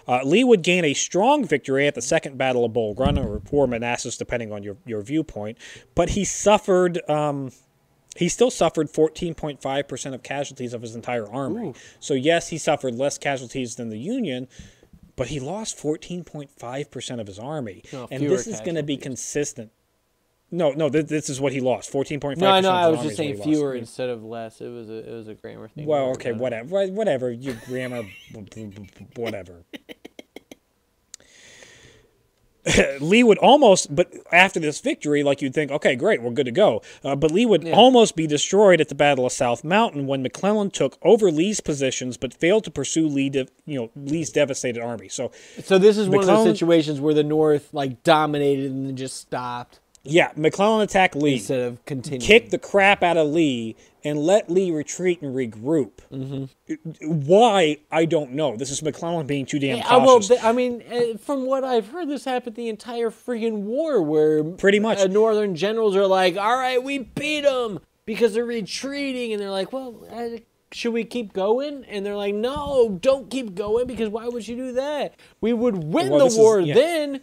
Uh, 0.07 0.21
Lee 0.23 0.45
would 0.45 0.63
gain 0.63 0.85
a 0.85 0.95
strong 0.95 1.45
victory 1.45 1.89
at 1.89 1.97
the 1.97 2.03
Second 2.03 2.39
Battle 2.39 2.65
of 2.65 2.73
Bull 2.73 2.95
Run 2.95 3.19
or 3.19 3.43
or 3.51 3.67
Manassas, 3.67 4.17
depending 4.17 4.53
on 4.53 4.63
your, 4.63 4.77
your 4.87 5.03
viewpoint, 5.03 5.59
but 5.97 6.11
he 6.11 6.25
suffered. 6.25 7.01
Um, 7.11 7.51
he 8.17 8.29
still 8.29 8.51
suffered 8.51 8.89
14.5% 8.93 10.15
of 10.15 10.23
casualties 10.23 10.73
of 10.73 10.83
his 10.83 10.95
entire 10.95 11.29
army. 11.31 11.75
So, 12.01 12.15
yes, 12.15 12.49
he 12.49 12.59
suffered 12.59 12.95
less 12.95 13.19
casualties 13.19 13.77
than 13.77 13.89
the 13.91 13.99
Union, 13.99 14.49
but 15.17 15.29
he 15.29 15.41
lost 15.41 15.77
14.5% 15.79 17.21
of 17.21 17.27
his 17.27 17.39
army. 17.39 17.83
No, 17.93 18.09
and 18.11 18.21
fewer 18.21 18.37
this 18.37 18.47
is 18.47 18.61
going 18.61 18.77
to 18.77 18.83
be 18.83 18.97
consistent. 18.97 19.71
No, 20.51 20.71
no, 20.71 20.89
th- 20.89 21.07
this 21.07 21.29
is 21.29 21.41
what 21.41 21.53
he 21.53 21.61
lost. 21.61 21.93
14.5%. 21.93 22.37
no, 22.37 22.59
of 22.59 22.65
I 22.65 22.89
was 22.89 23.03
just 23.03 23.17
saying 23.17 23.31
he 23.31 23.37
lost. 23.39 23.49
fewer 23.49 23.75
instead 23.75 24.09
of 24.09 24.23
less. 24.23 24.61
It 24.61 24.69
was 24.69 24.89
a 24.89 24.99
it 24.99 25.13
was 25.13 25.27
a 25.27 25.35
grammar 25.35 25.67
thing. 25.67 25.85
Well, 25.87 26.11
okay, 26.11 26.31
worry 26.31 26.49
about 26.49 26.53
it. 26.53 26.67
whatever, 26.67 26.93
whatever. 26.93 27.31
Your 27.33 27.55
grammar, 27.67 28.05
whatever. 29.17 29.65
Lee 33.01 33.23
would 33.23 33.39
almost, 33.39 33.95
but 33.95 34.13
after 34.33 34.59
this 34.59 34.81
victory, 34.81 35.23
like 35.23 35.43
you'd 35.43 35.53
think, 35.55 35.71
okay, 35.71 35.97
great, 35.97 36.23
we're 36.23 36.31
good 36.31 36.47
to 36.47 36.53
go. 36.53 36.83
Uh, 37.05 37.15
but 37.15 37.31
Lee 37.31 37.45
would 37.47 37.69
almost 37.71 38.17
be 38.17 38.27
destroyed 38.27 38.81
at 38.81 38.89
the 38.89 38.95
Battle 38.95 39.27
of 39.27 39.33
South 39.33 39.65
Mountain 39.65 40.07
when 40.07 40.23
McClellan 40.23 40.71
took 40.71 40.97
over 41.03 41.31
Lee's 41.31 41.61
positions, 41.61 42.17
but 42.17 42.33
failed 42.33 42.65
to 42.65 42.71
pursue 42.71 43.07
Lee, 43.07 43.29
de- 43.31 43.49
you 43.67 43.79
know, 43.79 43.91
Lee's 43.97 44.31
devastated 44.31 44.83
army. 44.83 45.09
So, 45.09 45.31
So 45.63 45.79
this 45.79 45.99
is 45.99 46.09
one 46.09 46.21
of 46.21 46.25
McClellan- 46.27 46.49
those 46.49 46.59
situations 46.59 47.01
where 47.01 47.15
the 47.15 47.25
North 47.25 47.69
like 47.73 48.03
dominated 48.03 48.71
and 48.71 48.87
then 48.87 48.97
just 48.97 49.17
stopped 49.19 49.81
yeah, 50.05 50.31
McClellan 50.37 50.83
attacked 50.83 51.17
Lee, 51.17 51.35
instead 51.35 51.61
of 51.61 51.85
continuing. 51.87 52.21
kicked 52.21 52.51
the 52.51 52.59
crap 52.59 53.03
out 53.03 53.17
of 53.17 53.29
Lee, 53.29 53.75
and 54.05 54.19
let 54.19 54.51
Lee 54.51 54.71
retreat 54.71 55.23
and 55.23 55.35
regroup. 55.35 55.91
Mm-hmm. 56.13 56.45
Why 57.27 57.79
I 57.91 58.05
don't 58.05 58.33
know. 58.33 58.57
This 58.57 58.71
is 58.71 58.83
McClellan 58.83 59.27
being 59.27 59.47
too 59.47 59.59
damn 59.59 59.79
Yeah, 59.79 59.87
uh, 59.89 59.99
well, 60.01 60.21
cautious. 60.21 60.43
I 60.45 60.53
mean, 60.53 60.83
uh, 60.91 61.17
from 61.19 61.47
what 61.47 61.65
I've 61.65 61.89
heard, 61.89 62.09
this 62.09 62.25
happened 62.25 62.57
the 62.57 62.69
entire 62.69 63.11
friggin' 63.11 63.63
war, 63.63 64.03
where 64.03 64.45
Pretty 64.45 64.79
much. 64.81 64.99
uh, 64.99 65.07
Northern 65.07 65.55
generals 65.57 65.97
are 65.97 66.07
like, 66.07 66.37
"All 66.37 66.57
right, 66.57 66.83
we 66.83 66.99
beat 66.99 67.43
them 67.43 67.81
because 68.07 68.35
they're 68.35 68.45
retreating," 68.45 69.33
and 69.33 69.41
they're 69.41 69.51
like, 69.51 69.73
"Well, 69.73 70.07
uh, 70.11 70.39
should 70.73 70.93
we 70.93 71.05
keep 71.05 71.33
going?" 71.33 71.85
And 71.89 72.05
they're 72.05 72.17
like, 72.17 72.35
"No, 72.35 72.99
don't 73.01 73.31
keep 73.31 73.55
going 73.55 73.87
because 73.87 74.09
why 74.11 74.29
would 74.29 74.47
you 74.47 74.57
do 74.57 74.73
that? 74.73 75.15
We 75.41 75.53
would 75.53 75.77
win 75.77 76.11
Well, 76.11 76.19
the 76.19 76.25
this 76.25 76.33
is- 76.35 76.39
war 76.39 76.61
yeah. 76.61 76.75
then." 76.75 77.21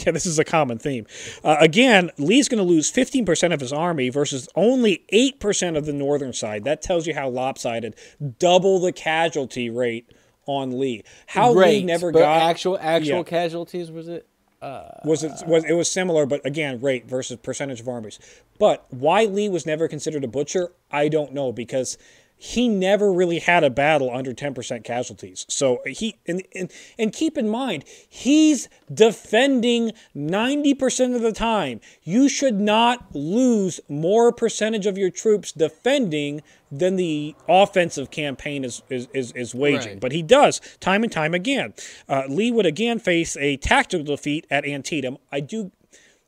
Yeah, 0.06 0.12
this 0.12 0.26
is 0.26 0.38
a 0.38 0.44
common 0.44 0.78
theme. 0.78 1.06
Uh, 1.44 1.56
again, 1.60 2.10
Lee's 2.18 2.48
going 2.48 2.58
to 2.58 2.64
lose 2.64 2.90
15% 2.90 3.52
of 3.52 3.60
his 3.60 3.72
army 3.72 4.08
versus 4.08 4.48
only 4.54 5.04
8% 5.12 5.76
of 5.76 5.84
the 5.86 5.92
northern 5.92 6.32
side. 6.32 6.64
That 6.64 6.80
tells 6.80 7.06
you 7.06 7.14
how 7.14 7.28
lopsided. 7.28 7.94
Double 8.38 8.78
the 8.78 8.92
casualty 8.92 9.68
rate 9.68 10.10
on 10.46 10.78
Lee. 10.78 11.02
How 11.26 11.52
Lee 11.52 11.84
never 11.84 12.12
but 12.12 12.20
got 12.20 12.42
actual 12.42 12.78
actual 12.80 13.18
Yeah. 13.18 13.22
casualties 13.24 13.90
was 13.90 14.08
it? 14.08 14.26
was 14.62 15.22
it 15.24 15.32
was 15.46 15.64
it 15.64 15.72
was 15.72 15.90
similar, 15.90 16.26
but 16.26 16.44
again, 16.44 16.80
rate 16.80 17.06
versus 17.06 17.38
percentage 17.38 17.80
of 17.80 17.88
armies. 17.88 18.18
But 18.58 18.84
why 18.90 19.24
Lee 19.24 19.48
was 19.48 19.64
never 19.64 19.88
considered 19.88 20.22
a 20.24 20.28
butcher, 20.28 20.72
I 20.90 21.08
don't 21.08 21.32
know 21.32 21.52
because 21.52 21.96
he 22.42 22.68
never 22.68 23.12
really 23.12 23.38
had 23.38 23.62
a 23.62 23.68
battle 23.68 24.10
under 24.10 24.32
10% 24.32 24.82
casualties. 24.82 25.44
So 25.50 25.82
he 25.84 26.16
and, 26.26 26.42
and 26.54 26.72
and 26.98 27.12
keep 27.12 27.36
in 27.36 27.50
mind, 27.50 27.84
he's 28.08 28.66
defending 28.92 29.92
90% 30.16 31.14
of 31.14 31.20
the 31.20 31.32
time. 31.32 31.82
You 32.02 32.30
should 32.30 32.58
not 32.58 33.14
lose 33.14 33.78
more 33.90 34.32
percentage 34.32 34.86
of 34.86 34.96
your 34.96 35.10
troops 35.10 35.52
defending 35.52 36.40
than 36.72 36.96
the 36.96 37.34
offensive 37.46 38.10
campaign 38.10 38.64
is 38.64 38.82
is, 38.88 39.08
is, 39.12 39.32
is 39.32 39.54
waging. 39.54 39.92
Right. 39.92 40.00
But 40.00 40.12
he 40.12 40.22
does 40.22 40.62
time 40.80 41.02
and 41.02 41.12
time 41.12 41.34
again. 41.34 41.74
Uh, 42.08 42.22
Lee 42.26 42.50
would 42.50 42.64
again 42.64 42.98
face 42.98 43.36
a 43.36 43.58
tactical 43.58 44.16
defeat 44.16 44.46
at 44.50 44.64
Antietam. 44.64 45.18
I 45.30 45.40
do. 45.40 45.72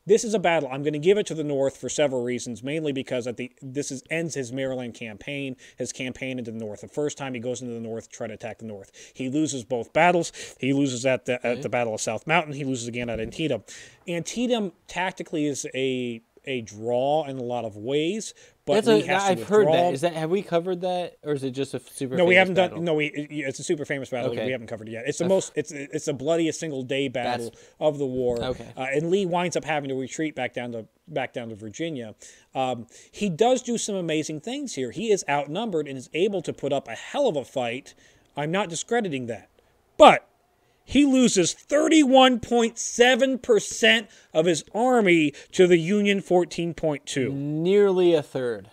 This 0.04 0.24
is 0.24 0.34
a 0.34 0.38
battle. 0.38 0.68
I'm 0.72 0.82
going 0.82 0.94
to 0.94 0.98
give 0.98 1.16
it 1.16 1.26
to 1.26 1.34
the 1.34 1.44
North 1.44 1.76
for 1.76 1.88
several 1.88 2.24
reasons, 2.24 2.62
mainly 2.62 2.92
because 2.92 3.26
at 3.26 3.36
the 3.36 3.52
this 3.62 3.92
is 3.92 4.02
ends 4.10 4.34
his 4.34 4.52
Maryland 4.52 4.94
campaign, 4.94 5.56
his 5.76 5.92
campaign 5.92 6.38
into 6.38 6.50
the 6.50 6.58
North. 6.58 6.80
The 6.80 6.88
first 6.88 7.16
time 7.16 7.34
he 7.34 7.40
goes 7.40 7.62
into 7.62 7.74
the 7.74 7.80
North 7.80 8.10
to 8.10 8.16
try 8.16 8.26
to 8.26 8.34
attack 8.34 8.58
the 8.58 8.66
North, 8.66 8.90
he 9.14 9.28
loses 9.28 9.64
both 9.64 9.92
battles. 9.92 10.32
He 10.58 10.72
loses 10.72 11.06
at 11.06 11.26
the 11.26 11.44
at 11.46 11.56
hmm. 11.56 11.62
the 11.62 11.68
Battle 11.68 11.94
of 11.94 12.00
South 12.00 12.26
Mountain. 12.26 12.54
He 12.54 12.64
loses 12.64 12.88
again 12.88 13.08
at 13.08 13.20
Antietam. 13.20 13.62
Antietam 14.08 14.72
tactically 14.88 15.46
is 15.46 15.66
a 15.74 16.22
a 16.44 16.60
draw 16.60 17.24
in 17.26 17.38
a 17.38 17.42
lot 17.42 17.64
of 17.64 17.76
ways, 17.76 18.34
but 18.64 18.84
That's 18.84 18.86
Lee 18.86 19.02
a, 19.02 19.06
has 19.06 19.24
to 19.24 19.30
I've 19.30 19.48
heard 19.48 19.66
that. 19.68 19.92
Is 19.92 20.02
that 20.02 20.14
have 20.14 20.30
we 20.30 20.42
covered 20.42 20.82
that, 20.82 21.16
or 21.24 21.32
is 21.32 21.42
it 21.42 21.50
just 21.50 21.74
a 21.74 21.80
super? 21.80 22.16
No, 22.16 22.24
we 22.24 22.34
famous 22.34 22.38
haven't 22.38 22.54
battle? 22.54 22.76
done. 22.78 22.84
No, 22.84 22.94
we. 22.94 23.06
It's 23.06 23.58
a 23.58 23.64
super 23.64 23.84
famous 23.84 24.10
battle. 24.10 24.30
Okay. 24.30 24.46
We 24.46 24.52
haven't 24.52 24.68
covered 24.68 24.88
it 24.88 24.92
yet. 24.92 25.04
It's 25.06 25.18
the 25.18 25.28
most. 25.28 25.52
It's 25.56 25.72
it's 25.72 26.04
the 26.04 26.12
bloodiest 26.12 26.60
single 26.60 26.82
day 26.82 27.08
battle 27.08 27.52
of 27.80 27.98
the 27.98 28.06
war. 28.06 28.42
Okay. 28.42 28.68
Uh, 28.76 28.86
and 28.92 29.10
Lee 29.10 29.26
winds 29.26 29.56
up 29.56 29.64
having 29.64 29.88
to 29.88 29.96
retreat 29.96 30.34
back 30.36 30.54
down 30.54 30.72
to 30.72 30.86
back 31.08 31.32
down 31.32 31.48
to 31.48 31.56
Virginia. 31.56 32.14
Um, 32.54 32.86
he 33.10 33.28
does 33.28 33.62
do 33.62 33.78
some 33.78 33.96
amazing 33.96 34.40
things 34.40 34.74
here. 34.74 34.92
He 34.92 35.10
is 35.10 35.24
outnumbered 35.28 35.88
and 35.88 35.98
is 35.98 36.08
able 36.14 36.42
to 36.42 36.52
put 36.52 36.72
up 36.72 36.86
a 36.86 36.94
hell 36.94 37.26
of 37.28 37.36
a 37.36 37.44
fight. 37.44 37.94
I'm 38.36 38.50
not 38.50 38.68
discrediting 38.68 39.26
that, 39.26 39.48
but 39.98 40.28
he 40.84 41.06
loses 41.06 41.54
31.7% 41.54 44.08
of 44.34 44.46
his 44.46 44.64
army 44.74 45.32
to 45.52 45.66
the 45.66 45.78
Union 45.78 46.20
14.2. 46.20 47.32
Nearly 47.32 48.14
a 48.14 48.22
third. 48.22 48.70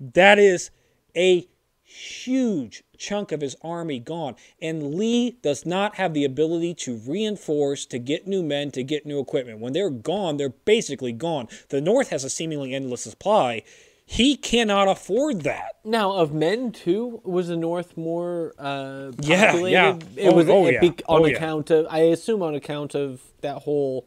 That 0.00 0.38
is 0.38 0.70
a 1.16 1.48
huge 1.82 2.84
chunk 2.96 3.32
of 3.32 3.40
his 3.40 3.56
army 3.62 3.98
gone. 3.98 4.36
And 4.60 4.94
Lee 4.94 5.38
does 5.42 5.64
not 5.64 5.96
have 5.96 6.14
the 6.14 6.24
ability 6.24 6.74
to 6.74 6.96
reinforce, 6.96 7.86
to 7.86 7.98
get 7.98 8.26
new 8.26 8.42
men, 8.42 8.70
to 8.72 8.82
get 8.82 9.06
new 9.06 9.20
equipment. 9.20 9.60
When 9.60 9.72
they're 9.72 9.90
gone, 9.90 10.36
they're 10.36 10.48
basically 10.48 11.12
gone. 11.12 11.48
The 11.68 11.80
North 11.80 12.10
has 12.10 12.24
a 12.24 12.30
seemingly 12.30 12.74
endless 12.74 13.02
supply. 13.02 13.62
He 14.06 14.36
cannot 14.36 14.88
afford 14.88 15.42
that. 15.42 15.76
Now, 15.84 16.12
of 16.12 16.32
men 16.34 16.72
too, 16.72 17.20
was 17.24 17.48
the 17.48 17.56
North 17.56 17.96
more 17.96 18.52
uh, 18.58 19.12
Yeah, 19.20 19.46
populated? 19.52 19.72
yeah. 19.72 19.98
It 20.16 20.28
Oh, 20.28 20.34
was 20.34 20.48
oh, 20.48 20.66
it 20.66 20.74
yeah. 20.74 20.80
be- 20.80 20.88
on 21.08 21.22
Oh, 21.22 21.26
yeah. 21.26 21.36
account 21.36 21.70
of, 21.70 21.86
I 21.90 22.00
assume, 22.00 22.42
on 22.42 22.54
account 22.54 22.94
of 22.94 23.22
that 23.40 23.62
whole 23.62 24.06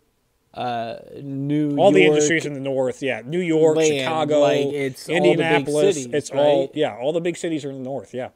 uh, 0.53 0.97
New 1.21 1.77
All 1.77 1.91
the 1.91 2.05
industries 2.05 2.45
in 2.45 2.53
the 2.53 2.59
North, 2.59 3.01
yeah. 3.03 3.21
New 3.25 3.39
York, 3.41 3.77
land, 3.77 3.87
Chicago, 3.99 4.39
like, 4.39 4.57
it's 4.67 5.07
all 5.07 5.15
Indianapolis. 5.15 5.95
cities, 5.95 6.13
it's 6.13 6.29
all, 6.31 6.61
right? 6.61 6.71
yeah, 6.75 6.95
all 6.97 7.13
the 7.13 7.21
big 7.21 7.37
cities 7.37 7.63
are 7.63 7.69
in 7.69 7.77
the 7.77 7.83
North, 7.83 8.11
yeah. 8.13 8.29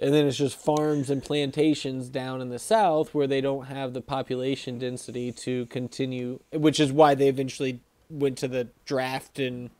and 0.00 0.12
then 0.12 0.26
it's 0.26 0.36
just 0.36 0.56
farms 0.56 1.08
and 1.08 1.22
plantations 1.22 2.08
down 2.08 2.40
in 2.40 2.48
the 2.48 2.58
South 2.58 3.14
where 3.14 3.28
they 3.28 3.40
don't 3.40 3.66
have 3.66 3.92
the 3.92 4.00
population 4.00 4.78
density 4.80 5.30
to 5.30 5.66
continue, 5.66 6.40
which 6.52 6.80
is 6.80 6.90
why 6.90 7.14
they 7.14 7.28
eventually 7.28 7.80
went 8.08 8.38
to 8.38 8.48
the 8.48 8.68
draft 8.84 9.38
and. 9.38 9.70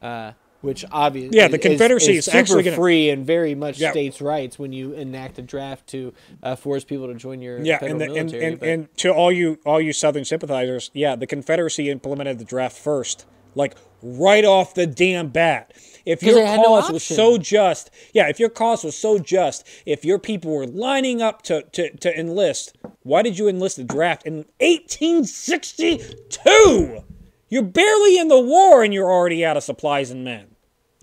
Uh, 0.00 0.32
which 0.60 0.84
obviously, 0.90 1.38
Yeah, 1.38 1.46
the 1.48 1.58
Confederacy 1.58 2.16
is 2.16 2.24
super 2.24 2.38
actually 2.38 2.62
gonna- 2.64 2.76
free 2.76 3.10
and 3.10 3.24
very 3.24 3.54
much 3.54 3.78
Yeah. 3.78 3.92
states' 3.92 4.20
rights 4.20 4.58
when 4.58 4.72
you 4.72 4.92
enact 4.92 5.38
a 5.38 5.42
draft 5.42 5.86
to 5.88 6.12
uh, 6.42 6.56
force 6.56 6.84
people 6.84 7.06
to 7.06 7.14
join 7.14 7.40
your 7.40 7.60
Yeah, 7.62 7.78
federal 7.78 7.92
and, 7.92 8.00
the, 8.00 8.04
and, 8.06 8.14
military. 8.32 8.44
and, 8.44 8.60
but- 8.60 8.68
and 8.68 8.96
to 8.98 9.12
all 9.14 9.30
you 9.32 9.58
all 9.64 9.80
you 9.80 9.92
Southern 9.92 10.24
sympathizers, 10.24 10.90
yeah, 10.94 11.16
the 11.16 11.26
Confederacy 11.26 11.90
implemented 11.90 12.38
the 12.38 12.44
draft 12.44 12.76
first, 12.76 13.24
like 13.54 13.74
right 14.02 14.44
off 14.44 14.74
the 14.74 14.86
damn 14.86 15.28
bat. 15.28 15.72
if 16.06 16.22
your 16.22 16.44
had 16.46 16.58
no 16.60 16.80
cause 16.80 16.90
was 16.90 17.02
so 17.02 17.36
just, 17.38 17.90
yeah, 18.14 18.28
if 18.28 18.38
your 18.40 18.48
cause 18.48 18.82
was 18.84 18.96
so 18.96 19.18
just, 19.18 19.66
if 19.84 20.04
your 20.04 20.18
people 20.18 20.50
were 20.52 20.66
lining 20.66 21.20
up 21.20 21.42
to, 21.42 21.62
to, 21.72 21.90
to 21.98 22.18
enlist, 22.18 22.76
why 23.02 23.20
did 23.22 23.38
you 23.38 23.48
enlist 23.48 23.76
the 23.76 23.84
draft 23.84 24.24
in 24.26 24.44
1862? 24.60 27.04
You're 27.48 27.62
barely 27.62 28.18
in 28.18 28.28
the 28.28 28.40
war 28.40 28.82
and 28.82 28.92
you're 28.92 29.10
already 29.10 29.44
out 29.44 29.56
of 29.56 29.62
supplies 29.62 30.10
and 30.10 30.24
men. 30.24 30.54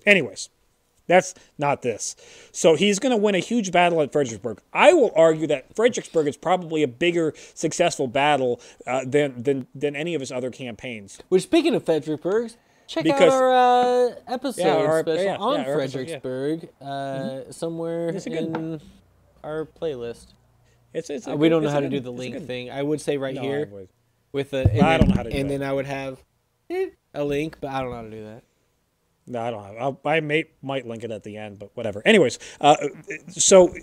Anyways, 0.04 0.48
that's 1.08 1.34
not 1.58 1.82
this. 1.82 2.14
So 2.52 2.74
he's 2.76 2.98
going 2.98 3.10
to 3.10 3.16
win 3.16 3.34
a 3.34 3.40
huge 3.40 3.72
battle 3.72 4.00
at 4.02 4.12
Fredericksburg. 4.12 4.60
I 4.72 4.92
will 4.92 5.12
argue 5.16 5.46
that 5.48 5.74
Fredericksburg 5.74 6.26
is 6.28 6.36
probably 6.36 6.82
a 6.82 6.88
bigger 6.88 7.32
successful 7.54 8.06
battle 8.06 8.60
uh, 8.86 9.04
than, 9.04 9.42
than 9.42 9.66
than 9.74 9.96
any 9.96 10.14
of 10.14 10.20
his 10.20 10.30
other 10.30 10.50
campaigns. 10.50 11.18
Which, 11.28 11.42
speaking 11.42 11.74
of 11.74 11.84
Fredericksburg, 11.84 12.52
Check 12.88 13.02
Because- 13.02 13.32
out 13.32 13.42
our 13.42 13.52
uh, 13.52 14.14
episode 14.28 14.62
Yeah, 14.62 14.76
our- 14.76 15.00
special 15.02 15.24
yeah, 15.24 15.36
on 15.38 15.60
yeah, 15.60 15.66
our 15.66 15.80
episode. 15.80 15.92
Fredericksburg, 16.22 16.68
uh, 16.80 17.50
somewhere 17.50 18.10
a 18.10 18.12
good- 18.12 18.32
in 18.36 18.80
our 19.42 19.64
playlist. 19.66 20.26
It's, 20.94 21.10
it's 21.10 21.26
we 21.26 21.36
good- 21.36 21.48
don't 21.48 21.62
know 21.64 21.70
how 21.70 21.80
to 21.80 21.88
good- 21.88 21.96
do 21.96 22.00
the 22.00 22.12
link 22.12 22.46
thing. 22.46 22.70
I 22.70 22.84
would 22.84 23.00
say 23.00 23.16
right 23.16 23.34
No, 23.34 23.42
here 23.42 23.68
with 24.30 24.50
the. 24.50 24.70
And 24.70 24.80
I 24.82 24.98
then, 24.98 25.00
don't 25.00 25.08
know 25.08 25.14
how 25.16 25.22
to 25.24 25.30
do 25.30 25.36
And 25.36 25.50
that. 25.50 25.58
then 25.58 25.68
I 25.68 25.72
would 25.72 25.86
have 25.86 26.22
a 26.70 27.24
link, 27.24 27.58
but 27.60 27.70
I 27.70 27.80
don't 27.80 27.90
know 27.90 27.96
how 27.96 28.02
to 28.02 28.10
do 28.10 28.24
that. 28.24 28.42
No, 29.26 29.40
I 29.40 29.50
don't 29.50 29.64
have. 29.64 29.96
I 30.04 30.20
may 30.20 30.44
might 30.62 30.86
link 30.86 31.02
it 31.02 31.10
at 31.10 31.24
the 31.24 31.36
end, 31.36 31.58
but 31.58 31.70
whatever. 31.74 32.00
Anyways, 32.04 32.38
uh, 32.60 32.76
so 33.28 33.74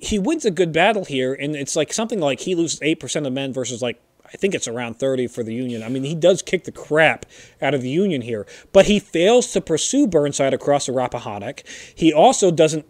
he 0.00 0.18
wins 0.18 0.44
a 0.44 0.50
good 0.50 0.72
battle 0.72 1.04
here, 1.04 1.34
and 1.34 1.54
it's 1.54 1.76
like 1.76 1.92
something 1.92 2.20
like 2.20 2.40
he 2.40 2.54
loses 2.54 2.80
eight 2.82 3.00
percent 3.00 3.26
of 3.26 3.32
men 3.32 3.52
versus 3.52 3.82
like 3.82 4.00
I 4.26 4.36
think 4.36 4.54
it's 4.54 4.66
around 4.66 4.94
thirty 4.94 5.26
for 5.26 5.42
the 5.42 5.54
Union. 5.54 5.82
I 5.82 5.88
mean, 5.88 6.04
he 6.04 6.14
does 6.14 6.40
kick 6.40 6.64
the 6.64 6.72
crap 6.72 7.26
out 7.60 7.74
of 7.74 7.82
the 7.82 7.90
Union 7.90 8.22
here, 8.22 8.46
but 8.72 8.86
he 8.86 8.98
fails 8.98 9.52
to 9.52 9.60
pursue 9.60 10.06
Burnside 10.06 10.54
across 10.54 10.86
the 10.86 10.92
Rappahannock. 10.92 11.62
He 11.94 12.12
also 12.12 12.50
doesn't 12.50 12.86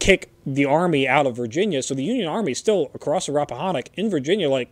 kick 0.00 0.32
the 0.44 0.64
army 0.64 1.06
out 1.06 1.26
of 1.26 1.36
Virginia, 1.36 1.82
so 1.82 1.94
the 1.94 2.04
Union 2.04 2.26
army 2.26 2.52
is 2.52 2.58
still 2.58 2.90
across 2.92 3.26
the 3.26 3.32
Rappahannock 3.32 3.88
in 3.94 4.10
Virginia, 4.10 4.50
like 4.50 4.70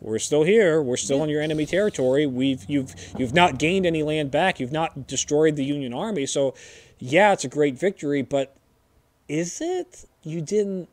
we're 0.00 0.18
still 0.18 0.42
here. 0.42 0.82
We're 0.82 0.96
still 0.96 1.22
in 1.22 1.28
your 1.30 1.42
enemy 1.42 1.66
territory. 1.66 2.26
We've 2.26 2.64
you've 2.68 2.94
you've 3.18 3.34
not 3.34 3.58
gained 3.58 3.86
any 3.86 4.02
land 4.02 4.30
back. 4.30 4.58
You've 4.60 4.72
not 4.72 5.06
destroyed 5.06 5.56
the 5.56 5.64
Union 5.64 5.92
army. 5.92 6.26
So, 6.26 6.54
yeah, 6.98 7.32
it's 7.32 7.44
a 7.44 7.48
great 7.48 7.78
victory, 7.78 8.22
but 8.22 8.56
is 9.28 9.60
it? 9.60 10.04
You 10.22 10.40
didn't. 10.40 10.88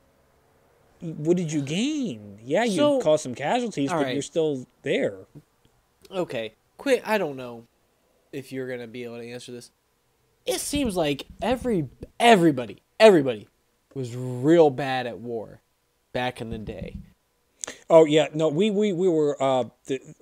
What 1.00 1.38
did 1.38 1.52
you 1.52 1.62
gain? 1.62 2.40
Yeah, 2.44 2.64
you 2.64 2.78
So- 2.78 3.02
caused 3.02 3.24
some 3.24 3.36
casualties, 3.36 3.90
but 3.90 4.04
right. 4.04 4.14
you're 4.14 4.22
still 4.24 4.66
there. 4.82 5.20
Okay, 6.12 6.54
quit. 6.78 7.02
I 7.06 7.18
don't 7.18 7.36
know 7.38 7.66
if 8.32 8.52
you're 8.52 8.68
gonna 8.68 8.88
be 8.88 9.04
able 9.04 9.18
to 9.18 9.30
answer 9.30 9.52
this. 9.52 9.72
It 10.46 10.60
seems 10.60 10.96
like 10.96 11.28
every 11.42 11.90
everybody 12.20 12.82
everybody 13.00 13.48
was 13.94 14.16
real 14.16 14.70
bad 14.70 15.08
at 15.08 15.20
war 15.20 15.62
back 16.14 16.42
in 16.42 16.50
the 16.50 16.58
day. 16.58 16.98
Oh 17.90 18.04
yeah, 18.04 18.28
no, 18.34 18.50
we 18.50 18.70
we 18.70 18.92
we 18.92 19.08
were 19.08 19.42
uh 19.42 19.66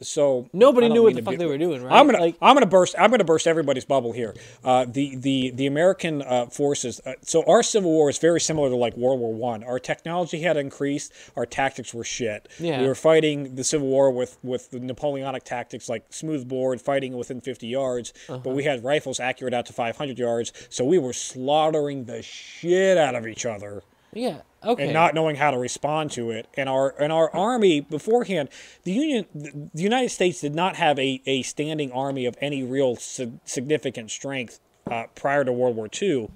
so 0.02 0.48
Nobody 0.54 0.88
knew 0.88 1.02
what 1.04 1.16
the 1.16 1.24
fuck 1.24 1.32
be- 1.32 1.38
they 1.38 1.48
were 1.48 1.58
doing, 1.58 1.84
right? 1.84 1.94
I'm 1.94 2.06
gonna 2.06 2.20
Like- 2.20 2.38
I'm 2.40 2.56
gonna 2.56 2.68
burst 2.68 2.96
I'm 3.00 3.10
gonna 3.10 3.24
burst 3.24 3.48
everybody's 3.48 3.86
bubble 3.86 4.12
here. 4.12 4.36
Uh, 4.64 4.86
the 4.88 5.16
the 5.16 5.50
the 5.52 5.66
American 5.66 6.22
uh, 6.22 6.46
forces. 6.46 7.02
Uh, 7.06 7.14
so 7.22 7.44
our 7.48 7.64
Civil 7.64 7.90
War 7.90 8.10
is 8.10 8.20
very 8.20 8.40
similar 8.40 8.70
to 8.70 8.76
like 8.76 8.96
World 8.96 9.20
War 9.20 9.34
One. 9.34 9.64
Our 9.64 9.80
technology 9.80 10.42
had 10.42 10.58
increased. 10.58 11.12
Our 11.36 11.48
tactics 11.48 11.92
were 11.94 12.04
shit. 12.04 12.48
Yeah. 12.60 12.82
We 12.82 12.88
were 12.88 12.94
fighting 12.96 13.56
the 13.56 13.64
Civil 13.64 13.88
War 13.88 14.12
with 14.12 14.38
with 14.44 14.70
the 14.70 14.80
Napoleonic 14.80 15.44
tactics 15.44 15.90
like 15.90 16.06
smoothbore, 16.12 16.78
fighting 16.78 17.18
within 17.18 17.42
50 17.42 17.66
yards. 17.68 18.14
Uh-huh. 18.30 18.38
But 18.44 18.52
we 18.54 18.64
had 18.64 18.84
rifles 18.84 19.20
accurate 19.20 19.56
out 19.56 19.66
to 19.66 19.74
500 19.74 20.20
yards. 20.20 20.54
So 20.70 20.86
we 20.86 21.00
were 21.00 21.14
slaughtering 21.14 22.06
the 22.06 22.22
shit 22.22 22.98
out 22.98 23.16
of 23.16 23.26
each 23.26 23.46
other 23.46 23.82
Yeah. 24.16 24.42
Okay. 24.66 24.86
and 24.86 24.94
not 24.94 25.14
knowing 25.14 25.36
how 25.36 25.52
to 25.52 25.60
respond 25.60 26.10
to 26.12 26.32
it. 26.32 26.48
And 26.56 26.68
our 26.68 26.96
and 27.00 27.14
our 27.14 27.30
army 27.36 27.82
beforehand, 27.82 28.50
the 28.84 28.94
Union, 28.94 29.26
the 29.76 29.84
United 29.84 30.10
States 30.10 30.42
did 30.42 30.56
not 30.56 30.76
have 30.78 30.98
a, 30.98 31.22
a 31.28 31.44
standing 31.44 31.92
army 31.92 32.26
of 32.26 32.36
any 32.42 32.64
real 32.64 32.96
si- 32.96 33.34
significant 33.46 34.10
strength 34.10 34.60
uh, 34.90 35.04
prior 35.14 35.44
to 35.44 35.52
World 35.52 35.76
War 35.76 35.88
II. 36.02 36.30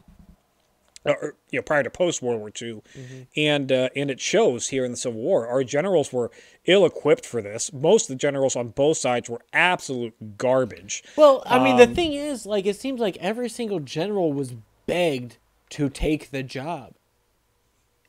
Or, 1.06 1.36
you 1.50 1.58
know, 1.58 1.64
prior 1.64 1.82
to 1.82 1.90
post 1.90 2.22
World 2.22 2.42
War 2.42 2.52
II, 2.62 2.82
and 3.38 3.72
uh, 3.72 3.88
and 3.96 4.12
it 4.12 4.20
shows 4.20 4.68
here 4.68 4.84
in 4.84 4.92
the 4.92 4.98
Civil 4.98 5.22
War. 5.22 5.48
Our 5.48 5.64
generals 5.64 6.12
were 6.12 6.30
ill-equipped 6.66 7.26
for 7.26 7.42
this. 7.42 7.72
Most 7.72 8.10
of 8.10 8.16
the 8.16 8.20
generals 8.20 8.58
on 8.58 8.68
both 8.68 8.98
sides 8.98 9.30
were 9.30 9.40
absolute 9.54 10.14
garbage. 10.38 11.02
well, 11.16 11.42
I 11.46 11.58
mean, 11.64 11.78
the 11.78 11.84
Um, 11.88 11.96
thing 11.96 12.12
is, 12.14 12.46
like, 12.46 12.66
it 12.66 12.76
seems 12.76 13.00
like 13.00 13.16
every 13.22 13.48
single 13.48 13.80
general 13.80 14.34
was 14.34 14.54
begged 14.88 15.38
to 15.72 15.90
take 15.90 16.32
the 16.32 16.44
job. 16.44 16.92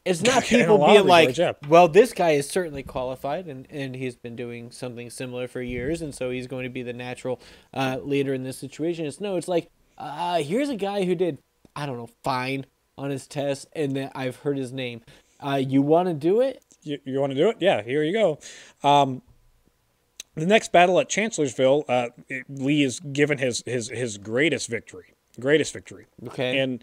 It's 0.04 0.22
not 0.22 0.44
people 0.44 0.78
being 0.86 1.06
like, 1.06 1.36
well, 1.68 1.88
this 1.88 2.12
guy 2.12 2.30
is 2.30 2.48
certainly 2.48 2.82
qualified 2.82 3.46
and, 3.46 3.66
and 3.70 3.94
he's 3.94 4.16
been 4.16 4.36
doing 4.36 4.70
something 4.70 5.10
similar 5.10 5.48
for 5.48 5.60
years, 5.60 6.02
and 6.02 6.14
so 6.14 6.30
he's 6.30 6.46
going 6.46 6.64
to 6.64 6.70
be 6.70 6.82
the 6.82 6.92
natural 6.92 7.40
uh, 7.74 7.98
leader 8.02 8.32
in 8.34 8.42
this 8.42 8.58
situation. 8.58 9.06
It's 9.06 9.20
no, 9.20 9.36
it's 9.36 9.48
like, 9.48 9.70
uh, 9.98 10.38
here's 10.38 10.68
a 10.68 10.76
guy 10.76 11.04
who 11.04 11.14
did, 11.14 11.38
I 11.76 11.86
don't 11.86 11.98
know, 11.98 12.10
fine 12.24 12.66
on 12.96 13.10
his 13.10 13.26
test, 13.26 13.66
and 13.74 13.94
then 13.94 14.10
I've 14.14 14.36
heard 14.36 14.56
his 14.56 14.72
name. 14.72 15.02
Uh, 15.38 15.56
you 15.56 15.82
want 15.82 16.08
to 16.08 16.14
do 16.14 16.40
it? 16.40 16.62
You, 16.82 16.98
you 17.04 17.20
want 17.20 17.32
to 17.32 17.36
do 17.36 17.48
it? 17.50 17.56
Yeah, 17.60 17.82
here 17.82 18.02
you 18.02 18.12
go. 18.12 18.38
Um, 18.82 19.22
the 20.34 20.46
next 20.46 20.72
battle 20.72 20.98
at 21.00 21.08
Chancellorsville, 21.08 21.84
uh, 21.88 22.08
Lee 22.48 22.82
is 22.82 23.00
given 23.00 23.38
his, 23.38 23.62
his 23.66 23.88
his 23.88 24.16
greatest 24.16 24.68
victory, 24.68 25.14
greatest 25.38 25.72
victory. 25.72 26.06
Okay. 26.28 26.58
And 26.58 26.82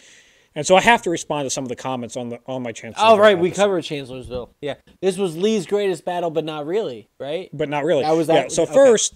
and 0.57 0.65
so 0.67 0.75
I 0.75 0.81
have 0.81 1.01
to 1.03 1.09
respond 1.09 1.45
to 1.45 1.49
some 1.49 1.63
of 1.63 1.69
the 1.69 1.75
comments 1.77 2.17
on 2.17 2.27
the 2.29 2.39
on 2.47 2.63
my 2.63 2.71
Chancellorsville. 2.73 3.15
Oh, 3.15 3.17
right, 3.17 3.37
we 3.39 3.49
episode. 3.49 3.61
covered 3.61 3.83
Chancellorsville. 3.83 4.49
Yeah, 4.59 4.73
this 5.01 5.17
was 5.17 5.37
Lee's 5.37 5.65
greatest 5.65 6.03
battle, 6.03 6.29
but 6.31 6.43
not 6.43 6.65
really, 6.65 7.07
right? 7.19 7.49
but 7.53 7.69
not 7.69 7.85
really. 7.85 8.03
That 8.03 8.11
was 8.17 8.27
Yeah, 8.27 8.41
that- 8.41 8.51
so 8.51 8.63
okay. 8.63 8.73
first, 8.73 9.13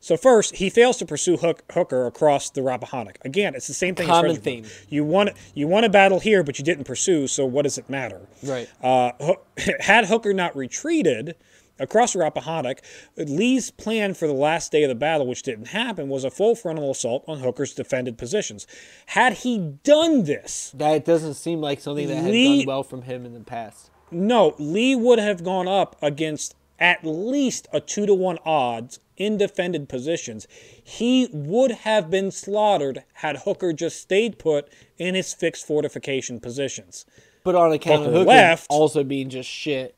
so 0.00 0.16
first 0.16 0.56
he 0.56 0.70
fails 0.70 0.96
to 0.96 1.06
pursue 1.06 1.36
Hook, 1.36 1.62
Hooker 1.72 2.06
across 2.06 2.48
the 2.50 2.62
Rappahannock. 2.62 3.18
Again, 3.24 3.54
it's 3.54 3.66
the 3.68 3.74
same 3.74 3.94
thing. 3.94 4.06
Common 4.06 4.36
theme. 4.36 4.64
You 4.88 5.04
want 5.04 5.30
you 5.54 5.68
won 5.68 5.84
a 5.84 5.88
battle 5.90 6.18
here, 6.20 6.42
but 6.42 6.58
you 6.58 6.64
didn't 6.64 6.84
pursue. 6.84 7.26
So 7.26 7.44
what 7.44 7.62
does 7.62 7.76
it 7.76 7.88
matter? 7.90 8.22
Right. 8.42 8.68
Uh, 8.82 9.12
had 9.80 10.06
Hooker 10.06 10.32
not 10.32 10.56
retreated 10.56 11.36
across 11.80 12.12
the 12.12 12.20
Rappahannock, 12.20 12.80
Lee's 13.16 13.70
plan 13.70 14.14
for 14.14 14.26
the 14.28 14.32
last 14.34 14.70
day 14.70 14.82
of 14.84 14.88
the 14.88 14.94
battle, 14.94 15.26
which 15.26 15.42
didn't 15.42 15.68
happen, 15.68 16.08
was 16.08 16.22
a 16.24 16.30
full 16.30 16.54
frontal 16.54 16.90
assault 16.90 17.24
on 17.26 17.40
Hooker's 17.40 17.74
defended 17.74 18.16
positions. 18.18 18.66
Had 19.06 19.32
he 19.38 19.58
done 19.82 20.24
this, 20.24 20.72
That 20.76 21.04
doesn't 21.04 21.34
seem 21.34 21.60
like 21.60 21.80
something 21.80 22.06
that 22.08 22.16
had 22.16 22.30
Lee- 22.30 22.58
gone 22.64 22.66
well 22.66 22.82
from 22.84 23.02
him 23.02 23.24
in 23.26 23.34
the 23.34 23.40
past. 23.40 23.90
no, 24.10 24.54
Lee 24.58 24.94
would 24.94 25.18
have 25.18 25.42
gone 25.42 25.66
up 25.66 25.96
against 26.02 26.54
at 26.78 27.04
least 27.04 27.68
a 27.72 27.80
two 27.80 28.06
to 28.06 28.14
one 28.14 28.38
odds 28.44 29.00
in 29.18 29.36
defended 29.36 29.86
positions. 29.88 30.48
He 30.82 31.28
would 31.30 31.70
have 31.72 32.08
been 32.10 32.30
slaughtered 32.30 33.04
had 33.14 33.38
Hooker 33.38 33.74
just 33.74 34.00
stayed 34.00 34.38
put 34.38 34.66
in 34.96 35.14
his 35.14 35.34
fixed 35.34 35.66
fortification 35.66 36.40
positions. 36.40 37.04
But 37.44 37.54
on 37.54 37.70
account 37.72 38.00
of 38.00 38.06
Hooker 38.06 38.18
Hooker 38.20 38.28
left. 38.30 38.66
also 38.70 39.04
being 39.04 39.28
just 39.28 39.48
shit. 39.48 39.94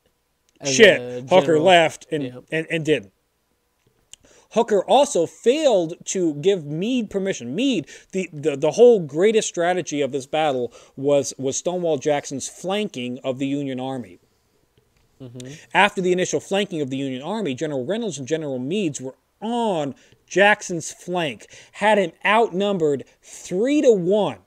Shit, 0.65 1.29
Hooker 1.29 1.59
left 1.59 2.07
and, 2.11 2.43
and, 2.51 2.67
and 2.69 2.85
didn't. 2.85 3.11
Hooker 4.51 4.83
also 4.85 5.25
failed 5.25 5.95
to 6.05 6.35
give 6.35 6.63
Meade 6.63 7.09
permission. 7.09 7.55
Meade, 7.55 7.87
the, 8.11 8.29
the, 8.31 8.55
the 8.55 8.71
whole 8.71 8.99
greatest 8.99 9.47
strategy 9.47 10.01
of 10.01 10.11
this 10.11 10.27
battle 10.27 10.71
was, 10.95 11.33
was 11.39 11.57
Stonewall 11.57 11.97
Jackson's 11.97 12.47
flanking 12.47 13.19
of 13.23 13.39
the 13.39 13.47
Union 13.47 13.79
Army. 13.79 14.19
After 15.73 16.01
the 16.01 16.11
initial 16.11 16.39
flanking 16.39 16.81
of 16.81 16.89
the 16.89 16.97
Union 16.97 17.21
Army, 17.21 17.55
General 17.55 17.85
Reynolds 17.85 18.17
and 18.17 18.27
General 18.27 18.59
Meades 18.59 18.99
were 18.99 19.15
on 19.41 19.95
Jackson's 20.27 20.91
flank, 20.91 21.47
had 21.73 21.97
him 21.97 22.11
outnumbered 22.25 23.05
three 23.21 23.81
to 23.81 23.91
one. 23.91 24.39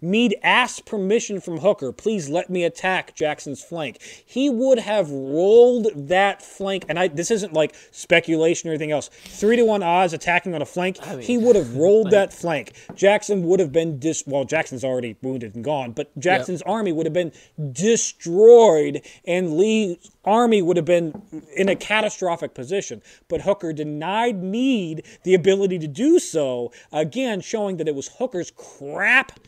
Meade 0.00 0.36
asked 0.42 0.86
permission 0.86 1.40
from 1.40 1.58
Hooker, 1.58 1.92
please 1.92 2.28
let 2.28 2.50
me 2.50 2.64
attack 2.64 3.14
Jackson's 3.14 3.62
flank. 3.62 4.00
He 4.24 4.48
would 4.48 4.78
have 4.78 5.10
rolled 5.10 5.88
that 6.08 6.42
flank, 6.42 6.84
and 6.88 6.98
I 6.98 7.08
this 7.08 7.30
isn't 7.30 7.52
like 7.52 7.74
speculation 7.90 8.68
or 8.68 8.72
anything 8.72 8.92
else. 8.92 9.08
Three 9.08 9.56
to 9.56 9.64
one 9.64 9.82
odds 9.82 10.12
attacking 10.12 10.54
on 10.54 10.62
a 10.62 10.66
flank. 10.66 11.02
he 11.22 11.38
would 11.38 11.56
have 11.56 11.76
rolled 11.76 12.10
that 12.10 12.32
flank. 12.32 12.72
Jackson 12.94 13.42
would 13.44 13.60
have 13.60 13.72
been 13.72 13.98
dis 13.98 14.24
well, 14.26 14.44
Jackson's 14.44 14.84
already 14.84 15.16
wounded 15.22 15.54
and 15.54 15.64
gone, 15.64 15.92
but 15.92 16.16
Jackson's 16.18 16.62
army 16.62 16.92
would 16.92 17.06
have 17.06 17.12
been 17.12 17.32
destroyed, 17.72 19.02
and 19.24 19.56
Lee's 19.56 20.10
army 20.24 20.62
would 20.62 20.76
have 20.76 20.86
been 20.86 21.22
in 21.56 21.68
a 21.68 21.76
catastrophic 21.76 22.54
position. 22.54 23.02
But 23.28 23.42
Hooker 23.42 23.72
denied 23.72 24.42
Meade 24.42 25.04
the 25.24 25.34
ability 25.34 25.78
to 25.80 25.88
do 25.88 26.18
so, 26.18 26.72
again 26.92 27.40
showing 27.40 27.78
that 27.78 27.88
it 27.88 27.94
was 27.94 28.08
Hooker's 28.18 28.50
crap 28.50 29.38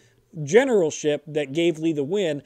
generalship 0.45 1.23
that 1.27 1.53
gave 1.53 1.79
Lee 1.79 1.93
the 1.93 2.05
win, 2.05 2.43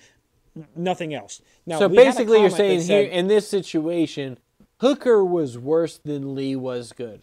nothing 0.77 1.15
else. 1.15 1.41
Now, 1.67 1.79
So 1.79 1.89
we 1.89 1.97
had 1.97 2.07
a 2.07 2.11
basically, 2.11 2.41
you're 2.41 2.51
saying 2.51 2.81
said- 2.83 3.05
here 3.05 3.13
in 3.13 3.29
this 3.29 3.49
situation, 3.49 4.39
Hooker 4.81 5.25
was 5.25 5.57
worse 5.59 5.99
than 6.05 6.35
Lee 6.35 6.57
was 6.57 6.93
good. 6.93 7.23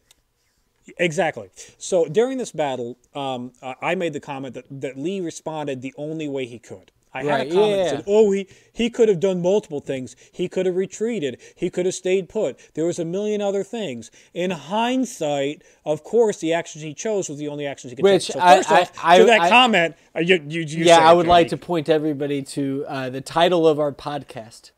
Exactly. 0.97 1.50
So 1.78 2.06
during 2.06 2.38
this 2.38 2.52
battle, 2.52 2.97
um, 3.13 3.52
I 3.62 3.95
made 3.95 4.13
the 4.13 4.19
comment 4.19 4.56
that, 4.56 4.65
that 4.71 4.97
Lee 4.97 5.21
responded 5.21 5.82
the 5.82 5.93
only 5.97 6.28
way 6.28 6.45
he 6.45 6.60
could. 6.60 6.91
I 7.13 7.24
had 7.24 7.47
a 7.47 7.50
comment 7.54 7.69
yeah. 7.71 7.84
that 7.84 7.89
said, 7.89 8.04
"Oh, 8.08 8.32
he 8.32 8.47
he 8.71 8.89
could 8.89 9.10
have 9.10 9.19
done 9.19 9.41
multiple 9.41 9.82
things. 9.82 10.15
He 10.32 10.47
could 10.47 10.65
have 10.65 10.76
retreated. 10.76 11.39
He 11.56 11.69
could 11.69 11.86
have 11.86 11.95
stayed 11.95 12.30
put. 12.30 12.58
There 12.74 12.86
was 12.86 13.00
a 13.00 13.06
million 13.06 13.41
other 13.41 13.63
things." 13.63 14.12
In 14.34 14.52
hindsight, 14.52 15.63
of 15.86 16.04
course, 16.04 16.38
the 16.39 16.54
actions 16.54 16.84
he 16.84 16.93
chose 16.93 17.30
was 17.30 17.38
the 17.38 17.47
only 17.47 17.65
actions 17.65 17.91
he 17.91 17.95
could 17.97 18.06
take. 18.06 18.21
So 18.21 18.39
I- 18.39 18.58
first 18.58 18.71
I- 18.71 18.82
off, 18.82 18.91
I- 19.04 19.17
to 19.17 19.26
that 19.26 19.50
comment, 19.50 19.95
uh, 20.15 20.19
you, 20.19 20.41
you, 20.47 20.62
you 20.62 20.86
yeah, 20.86 21.00
I 21.00 21.13
would 21.13 21.28
like 21.28 21.50
to 21.50 21.58
point 21.58 21.89
everybody 21.89 22.41
to 22.43 22.86
uh, 22.88 23.10
the 23.10 23.21
title 23.21 23.67
of 23.67 23.80
our 23.80 23.91
podcast 23.91 24.71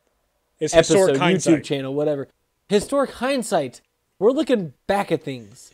It's 0.59 0.73
historic 0.73 1.09
episode, 1.11 1.17
hindsight. 1.19 1.59
YouTube 1.59 1.63
channel, 1.63 1.93
whatever. 1.93 2.27
Historic 2.69 3.11
hindsight. 3.11 3.81
We're 4.19 4.31
looking 4.31 4.73
back 4.87 5.11
at 5.11 5.21
things. 5.23 5.73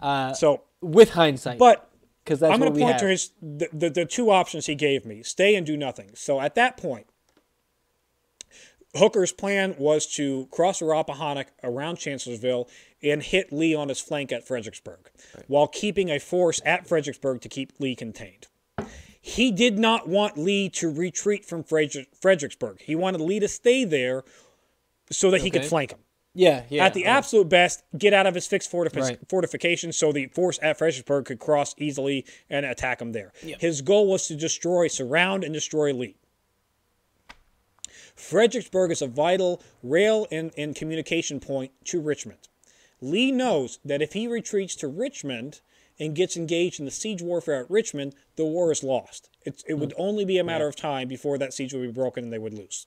Uh, 0.00 0.32
So, 0.34 0.62
with 0.82 1.10
hindsight, 1.10 1.58
but 1.58 1.88
because 2.24 2.40
that's 2.40 2.52
I'm 2.52 2.60
going 2.60 2.72
to 2.72 2.78
point 2.78 2.92
have. 2.92 3.00
to 3.02 3.08
his 3.08 3.30
the, 3.42 3.68
the 3.72 3.90
the 3.90 4.04
two 4.04 4.30
options 4.30 4.66
he 4.66 4.74
gave 4.74 5.04
me: 5.04 5.22
stay 5.22 5.54
and 5.54 5.66
do 5.66 5.76
nothing. 5.76 6.10
So 6.14 6.40
at 6.40 6.54
that 6.54 6.76
point, 6.76 7.06
Hooker's 8.96 9.32
plan 9.32 9.74
was 9.78 10.06
to 10.14 10.46
cross 10.50 10.78
the 10.78 10.86
Rappahannock 10.86 11.48
around 11.62 11.96
Chancellorsville 11.96 12.68
and 13.02 13.22
hit 13.22 13.52
Lee 13.52 13.74
on 13.74 13.88
his 13.88 14.00
flank 14.00 14.32
at 14.32 14.46
Fredericksburg, 14.46 15.10
while 15.46 15.66
keeping 15.66 16.10
a 16.10 16.18
force 16.18 16.60
at 16.64 16.86
Fredericksburg 16.86 17.40
to 17.42 17.48
keep 17.48 17.72
Lee 17.78 17.94
contained. 17.94 18.46
He 19.20 19.50
did 19.50 19.78
not 19.78 20.06
want 20.06 20.36
Lee 20.36 20.68
to 20.70 20.90
retreat 20.90 21.44
from 21.46 21.64
Frederick, 21.64 22.08
Fredericksburg. 22.20 22.82
He 22.82 22.94
wanted 22.94 23.22
Lee 23.22 23.40
to 23.40 23.48
stay 23.48 23.84
there 23.84 24.22
so 25.10 25.30
that 25.30 25.40
he 25.40 25.50
could 25.50 25.64
flank 25.64 25.92
him. 25.92 26.00
Yeah, 26.34 26.64
yeah. 26.68 26.84
At 26.84 26.94
the 26.94 27.02
okay. 27.02 27.08
absolute 27.08 27.48
best, 27.48 27.84
get 27.96 28.12
out 28.12 28.26
of 28.26 28.34
his 28.34 28.46
fixed 28.46 28.70
fortifi- 28.70 29.00
Right. 29.00 29.18
fortification 29.28 29.92
so 29.92 30.12
the 30.12 30.26
force 30.26 30.58
at 30.60 30.76
Fredericksburg 30.76 31.26
could 31.26 31.38
cross 31.38 31.74
easily 31.78 32.26
and 32.50 32.66
attack 32.66 33.00
him 33.00 33.12
there. 33.12 33.32
Yeah. 33.42 33.56
His 33.58 33.80
goal 33.80 34.08
was 34.08 34.26
to 34.28 34.34
destroy, 34.34 34.88
surround, 34.88 35.44
and 35.44 35.54
destroy 35.54 35.92
Lee. 35.92 36.16
Fredericksburg 38.16 38.90
is 38.90 39.02
a 39.02 39.06
vital 39.06 39.62
rail 39.82 40.26
and, 40.30 40.52
and 40.56 40.74
communication 40.74 41.40
point 41.40 41.72
to 41.84 42.00
Richmond. 42.00 42.48
Lee 43.00 43.30
knows 43.32 43.78
that 43.84 44.02
if 44.02 44.12
he 44.12 44.26
retreats 44.26 44.74
to 44.76 44.88
Richmond 44.88 45.60
and 45.98 46.16
gets 46.16 46.36
engaged 46.36 46.78
in 46.80 46.84
the 46.84 46.90
siege 46.90 47.22
warfare 47.22 47.60
at 47.60 47.70
Richmond, 47.70 48.14
the 48.36 48.44
war 48.44 48.72
is 48.72 48.82
lost. 48.82 49.30
It's, 49.44 49.62
it 49.68 49.74
would 49.74 49.90
mm. 49.90 49.98
only 49.98 50.24
be 50.24 50.38
a 50.38 50.44
matter 50.44 50.66
of 50.66 50.74
time 50.74 51.06
before 51.06 51.38
that 51.38 51.52
siege 51.52 51.72
would 51.72 51.82
be 51.82 51.92
broken 51.92 52.24
and 52.24 52.32
they 52.32 52.38
would 52.38 52.54
lose. 52.54 52.86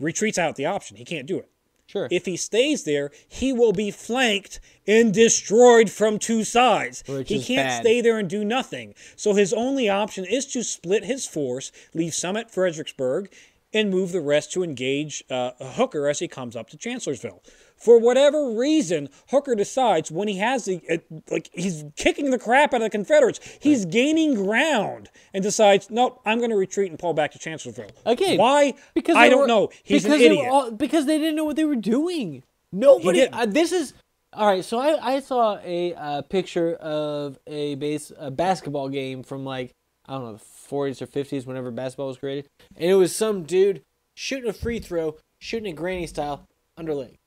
Retreats 0.00 0.38
out 0.38 0.56
the 0.56 0.66
option. 0.66 0.96
He 0.96 1.04
can't 1.04 1.26
do 1.26 1.38
it. 1.38 1.48
Sure. 1.86 2.06
If 2.10 2.26
he 2.26 2.36
stays 2.36 2.84
there, 2.84 3.10
he 3.26 3.50
will 3.50 3.72
be 3.72 3.90
flanked 3.90 4.60
and 4.86 5.12
destroyed 5.12 5.90
from 5.90 6.18
two 6.18 6.44
sides. 6.44 7.02
Which 7.06 7.30
he 7.30 7.42
can't 7.42 7.66
bad. 7.66 7.82
stay 7.82 8.00
there 8.02 8.18
and 8.18 8.28
do 8.28 8.44
nothing. 8.44 8.94
So 9.16 9.32
his 9.32 9.54
only 9.54 9.88
option 9.88 10.26
is 10.26 10.44
to 10.52 10.62
split 10.62 11.04
his 11.04 11.26
force, 11.26 11.72
leave 11.94 12.12
some 12.12 12.36
at 12.36 12.50
Fredericksburg, 12.50 13.32
and 13.72 13.90
move 13.90 14.12
the 14.12 14.20
rest 14.20 14.52
to 14.52 14.62
engage 14.62 15.24
uh, 15.30 15.52
Hooker 15.60 16.08
as 16.08 16.18
he 16.18 16.28
comes 16.28 16.56
up 16.56 16.68
to 16.70 16.76
Chancellorsville. 16.76 17.42
For 17.78 17.98
whatever 17.98 18.50
reason, 18.50 19.08
Hooker 19.30 19.54
decides 19.54 20.10
when 20.10 20.28
he 20.28 20.38
has 20.38 20.64
the 20.64 20.80
uh, 20.90 20.98
like 21.30 21.48
he's 21.52 21.84
kicking 21.96 22.30
the 22.30 22.38
crap 22.38 22.74
out 22.74 22.78
of 22.78 22.82
the 22.82 22.90
Confederates, 22.90 23.40
he's 23.60 23.84
gaining 23.84 24.34
ground, 24.34 25.10
and 25.32 25.42
decides, 25.42 25.88
nope, 25.90 26.20
I'm 26.26 26.38
going 26.38 26.50
to 26.50 26.56
retreat 26.56 26.90
and 26.90 26.98
pull 26.98 27.14
back 27.14 27.32
to 27.32 27.38
Chancellorsville. 27.38 27.90
Again, 28.04 28.38
why? 28.38 28.74
because 28.94 29.16
I 29.16 29.28
don't 29.28 29.40
were- 29.42 29.46
know. 29.46 29.70
He's 29.82 30.04
an 30.04 30.10
because 30.10 30.20
they 30.20 30.26
idiot. 30.26 30.48
all- 30.50 30.70
because 30.72 31.06
they 31.06 31.18
didn't 31.18 31.36
know 31.36 31.44
what 31.44 31.56
they 31.56 31.64
were 31.64 31.76
doing. 31.76 32.42
Nobody. 32.72 33.26
Uh, 33.28 33.46
this 33.46 33.72
is 33.72 33.94
all 34.32 34.46
right. 34.46 34.64
So 34.64 34.78
I 34.78 35.14
I 35.16 35.20
saw 35.20 35.58
a 35.64 35.94
uh, 35.94 36.22
picture 36.22 36.74
of 36.74 37.38
a 37.46 37.76
base 37.76 38.12
a 38.18 38.30
basketball 38.30 38.88
game 38.88 39.22
from 39.22 39.44
like 39.44 39.72
I 40.06 40.12
don't 40.14 40.24
know 40.24 40.32
the 40.34 40.38
40s 40.70 41.00
or 41.02 41.06
50s 41.06 41.46
whenever 41.46 41.70
basketball 41.70 42.08
was 42.08 42.18
created, 42.18 42.48
and 42.76 42.90
it 42.90 42.94
was 42.94 43.14
some 43.14 43.44
dude 43.44 43.82
shooting 44.14 44.48
a 44.48 44.52
free 44.52 44.80
throw, 44.80 45.16
shooting 45.38 45.70
it 45.72 45.76
granny 45.76 46.06
style 46.06 46.44
under 46.76 46.94
leg, 46.94 47.17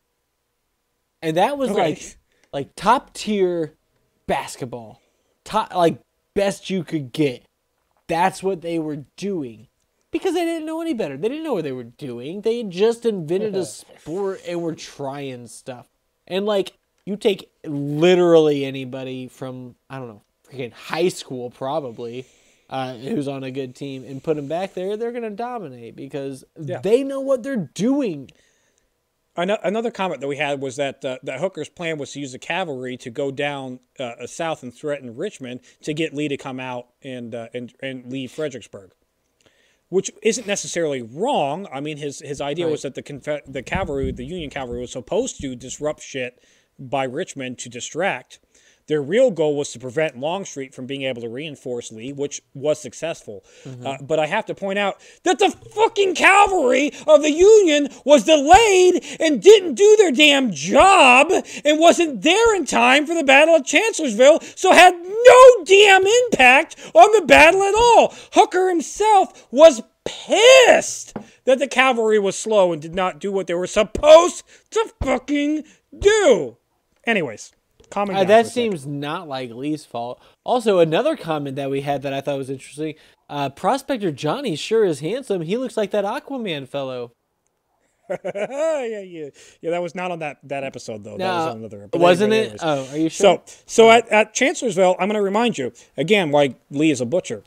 and 1.21 1.37
that 1.37 1.57
was 1.57 1.69
Okay. 1.71 1.79
like 1.91 2.17
like 2.53 2.75
top 2.75 3.13
tier 3.13 3.73
basketball, 4.27 5.01
top 5.43 5.73
like 5.75 5.99
best 6.33 6.69
you 6.69 6.83
could 6.83 7.11
get. 7.13 7.43
That's 8.07 8.43
what 8.43 8.61
they 8.61 8.77
were 8.79 9.05
doing 9.15 9.67
because 10.11 10.33
they 10.33 10.43
didn't 10.43 10.65
know 10.65 10.81
any 10.81 10.93
better. 10.93 11.15
They 11.17 11.29
didn't 11.29 11.43
know 11.43 11.53
what 11.53 11.63
they 11.63 11.71
were 11.71 11.83
doing. 11.85 12.41
They 12.41 12.57
had 12.57 12.69
just 12.71 13.05
invented 13.05 13.55
a 13.55 13.65
sport 13.65 14.41
and 14.47 14.61
were 14.61 14.75
trying 14.75 15.47
stuff. 15.47 15.87
And 16.27 16.45
like 16.45 16.73
you 17.05 17.15
take 17.15 17.49
literally 17.65 18.65
anybody 18.65 19.27
from 19.27 19.75
I 19.89 19.97
don't 19.97 20.07
know, 20.09 20.21
freaking 20.51 20.73
high 20.73 21.07
school 21.07 21.49
probably, 21.49 22.25
uh, 22.69 22.95
who's 22.95 23.27
on 23.29 23.43
a 23.43 23.51
good 23.51 23.75
team 23.75 24.03
and 24.05 24.21
put 24.23 24.35
them 24.35 24.47
back 24.47 24.73
there, 24.73 24.97
they're 24.97 25.11
gonna 25.13 25.29
dominate 25.29 25.95
because 25.95 26.43
they 26.57 27.03
know 27.03 27.21
what 27.21 27.43
they're 27.43 27.69
doing. 27.73 28.29
Ano- 29.41 29.59
Another 29.63 29.91
comment 29.91 30.21
that 30.21 30.27
we 30.27 30.37
had 30.37 30.61
was 30.61 30.75
that 30.77 31.03
uh, 31.03 31.17
that 31.23 31.39
Hooker's 31.39 31.69
plan 31.69 31.97
was 31.97 32.11
to 32.13 32.19
use 32.19 32.31
the 32.31 32.39
cavalry 32.39 32.97
to 32.97 33.09
go 33.09 33.31
down 33.31 33.79
uh, 33.99 34.25
south 34.27 34.63
and 34.63 34.73
threaten 34.73 35.15
Richmond 35.15 35.61
to 35.83 35.93
get 35.93 36.13
Lee 36.13 36.27
to 36.27 36.37
come 36.37 36.59
out 36.59 36.87
and 37.03 37.33
uh, 37.35 37.47
and 37.53 37.73
and 37.81 38.11
leave 38.11 38.31
Fredericksburg, 38.31 38.91
which 39.89 40.11
isn't 40.21 40.47
necessarily 40.47 41.01
wrong. 41.01 41.67
I 41.73 41.79
mean, 41.81 41.97
his 41.97 42.19
his 42.19 42.41
idea 42.41 42.67
was 42.67 42.81
that 42.83 42.95
the 42.95 43.03
Confe- 43.03 43.51
the 43.51 43.63
cavalry, 43.63 44.11
the 44.11 44.25
Union 44.25 44.49
cavalry, 44.49 44.79
was 44.81 44.91
supposed 44.91 45.39
to 45.41 45.55
disrupt 45.55 46.01
shit 46.01 46.41
by 46.79 47.03
Richmond 47.03 47.57
to 47.59 47.69
distract. 47.69 48.39
Their 48.87 49.01
real 49.01 49.31
goal 49.31 49.55
was 49.55 49.71
to 49.71 49.79
prevent 49.79 50.17
Longstreet 50.17 50.73
from 50.73 50.85
being 50.85 51.03
able 51.03 51.21
to 51.21 51.29
reinforce 51.29 51.91
Lee, 51.91 52.13
which 52.13 52.41
was 52.53 52.79
successful. 52.81 53.43
Uh, 53.85 53.97
but 54.01 54.19
I 54.19 54.27
have 54.27 54.45
to 54.47 54.55
point 54.55 54.79
out 54.79 54.99
that 55.23 55.39
the 55.39 55.49
fucking 55.49 56.15
cavalry 56.15 56.91
of 57.07 57.21
the 57.21 57.31
Union 57.31 57.89
was 58.05 58.23
delayed 58.25 59.03
and 59.19 59.41
didn't 59.41 59.75
do 59.75 59.95
their 59.97 60.11
damn 60.11 60.51
job 60.51 61.31
and 61.63 61.79
wasn't 61.79 62.21
there 62.21 62.55
in 62.55 62.65
time 62.65 63.05
for 63.05 63.13
the 63.13 63.23
Battle 63.23 63.55
of 63.55 63.65
Chancellorsville, 63.65 64.41
so 64.55 64.71
had 64.73 64.93
no 64.93 65.63
damn 65.65 66.05
impact 66.05 66.75
on 66.93 67.11
the 67.13 67.25
battle 67.25 67.63
at 67.63 67.75
all. 67.75 68.13
Hooker 68.33 68.69
himself 68.69 69.47
was 69.51 69.81
pissed 70.05 71.15
that 71.45 71.59
the 71.59 71.67
cavalry 71.67 72.19
was 72.19 72.37
slow 72.37 72.73
and 72.73 72.81
did 72.81 72.95
not 72.95 73.19
do 73.19 73.31
what 73.31 73.47
they 73.47 73.53
were 73.53 73.67
supposed 73.67 74.43
to 74.71 74.91
fucking 75.01 75.63
do. 75.97 76.57
Anyways, 77.05 77.51
comment. 77.91 78.17
Uh, 78.17 78.23
that 78.23 78.47
seems 78.47 78.87
not 78.87 79.27
like 79.27 79.51
Lee's 79.51 79.85
fault. 79.85 80.21
Also, 80.43 80.79
another 80.79 81.15
comment 81.15 81.55
that 81.57 81.69
we 81.69 81.81
had 81.81 82.01
that 82.01 82.13
I 82.13 82.21
thought 82.21 82.37
was 82.37 82.49
interesting. 82.49 82.95
Uh, 83.29 83.49
Prospector 83.49 84.11
Johnny 84.11 84.55
sure 84.55 84.83
is 84.83 84.99
handsome. 84.99 85.41
He 85.43 85.57
looks 85.57 85.77
like 85.77 85.91
that 85.91 86.03
Aquaman 86.05 86.67
fellow. 86.67 87.13
yeah, 88.25 88.83
yeah, 89.03 89.29
yeah. 89.61 89.69
That 89.71 89.81
was 89.81 89.95
not 89.95 90.11
on 90.11 90.19
that 90.19 90.37
that 90.43 90.65
episode 90.65 91.03
though. 91.03 91.17
that 91.17 91.33
was 91.33 91.47
on 91.53 91.57
another. 91.59 91.87
but 91.89 92.01
wasn't 92.01 92.33
anyway, 92.33 92.55
it? 92.55 92.59
Oh, 92.61 92.85
are 92.91 92.97
you 92.97 93.09
sure? 93.09 93.41
So, 93.45 93.61
so 93.65 93.91
at, 93.91 94.07
at 94.09 94.33
Chancellorsville, 94.33 94.95
I'm 94.99 95.07
going 95.07 95.15
to 95.15 95.21
remind 95.21 95.57
you 95.57 95.71
again 95.95 96.31
why 96.31 96.55
Lee 96.71 96.91
is 96.91 96.99
a 96.99 97.05
butcher. 97.05 97.43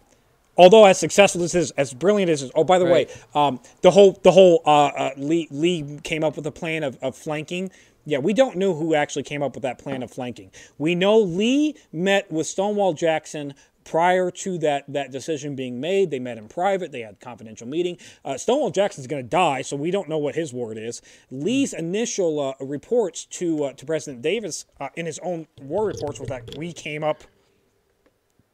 Although 0.57 0.87
as 0.87 0.98
successful 0.98 1.42
as 1.42 1.52
this, 1.52 1.70
as 1.72 1.92
brilliant 1.92 2.30
as 2.30 2.40
this, 2.40 2.50
oh 2.54 2.64
by 2.64 2.78
the 2.78 2.87
Right. 2.87 3.09
way, 3.09 3.14
um, 3.35 3.61
the 3.83 3.90
whole 3.90 4.18
the 4.22 4.30
whole 4.30 4.62
uh, 4.64 4.87
uh, 4.87 5.11
Lee 5.18 5.48
Lee 5.50 5.98
came 6.02 6.24
up 6.24 6.37
with 6.37 6.46
a 6.46 6.52
plan 6.52 6.83
of, 6.83 6.96
of 7.02 7.16
flanking. 7.16 7.70
Yeah, 8.04 8.18
we 8.18 8.32
don't 8.34 8.56
know 8.56 8.74
who 8.74 8.94
actually 8.94 9.22
came 9.22 9.42
up 9.42 9.54
with 9.54 9.62
that 9.62 9.78
plan 9.78 10.02
of 10.02 10.10
flanking. 10.10 10.50
We 10.78 10.94
know 10.94 11.18
Lee 11.18 11.76
met 11.92 12.30
with 12.30 12.46
Stonewall 12.46 12.92
Jackson 12.92 13.54
prior 13.84 14.30
to 14.30 14.56
that 14.58 14.84
that 14.88 15.10
decision 15.10 15.54
being 15.54 15.80
made. 15.80 16.10
They 16.10 16.18
met 16.18 16.38
in 16.38 16.48
private. 16.48 16.90
They 16.92 17.00
had 17.00 17.14
a 17.14 17.24
confidential 17.24 17.66
meeting. 17.66 17.98
Uh, 18.24 18.36
Stonewall 18.38 18.70
Jackson's 18.70 19.06
going 19.06 19.22
to 19.22 19.28
die, 19.28 19.62
so 19.62 19.76
we 19.76 19.90
don't 19.90 20.08
know 20.08 20.18
what 20.18 20.34
his 20.34 20.52
word 20.52 20.78
is. 20.78 21.02
Lee's 21.30 21.72
initial 21.74 22.40
uh, 22.40 22.54
reports 22.64 23.24
to 23.26 23.64
uh, 23.64 23.72
to 23.74 23.86
President 23.86 24.22
Davis 24.22 24.64
uh, 24.80 24.88
in 24.96 25.06
his 25.06 25.18
own 25.20 25.46
war 25.60 25.86
reports 25.86 26.18
was 26.20 26.28
that 26.28 26.56
we 26.56 26.72
came 26.72 27.02
up 27.04 27.24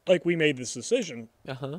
like 0.06 0.24
we 0.24 0.34
made 0.36 0.56
this 0.56 0.74
decision, 0.74 1.28
Uh 1.46 1.54
huh. 1.54 1.78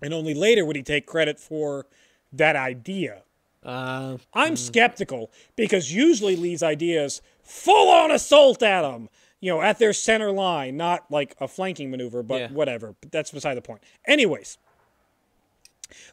and 0.00 0.12
only 0.14 0.34
later 0.34 0.64
would 0.64 0.74
he 0.76 0.82
take 0.82 1.06
credit 1.06 1.38
for 1.38 1.86
that 2.32 2.56
idea. 2.56 3.22
Uh, 3.62 4.18
I'm 4.34 4.56
skeptical 4.56 5.30
because 5.56 5.92
usually 5.92 6.36
Lee's 6.36 6.62
ideas 6.62 7.22
full 7.42 7.90
on 7.90 8.10
assault 8.10 8.62
at 8.62 8.82
them, 8.82 9.08
you 9.40 9.52
know, 9.52 9.60
at 9.62 9.78
their 9.78 9.92
center 9.92 10.32
line, 10.32 10.76
not 10.76 11.10
like 11.10 11.36
a 11.40 11.46
flanking 11.46 11.90
maneuver, 11.90 12.22
but 12.22 12.40
Yeah. 12.40 12.48
whatever. 12.48 12.94
But 13.00 13.12
that's 13.12 13.30
beside 13.30 13.54
the 13.54 13.62
point. 13.62 13.82
Anyways, 14.06 14.58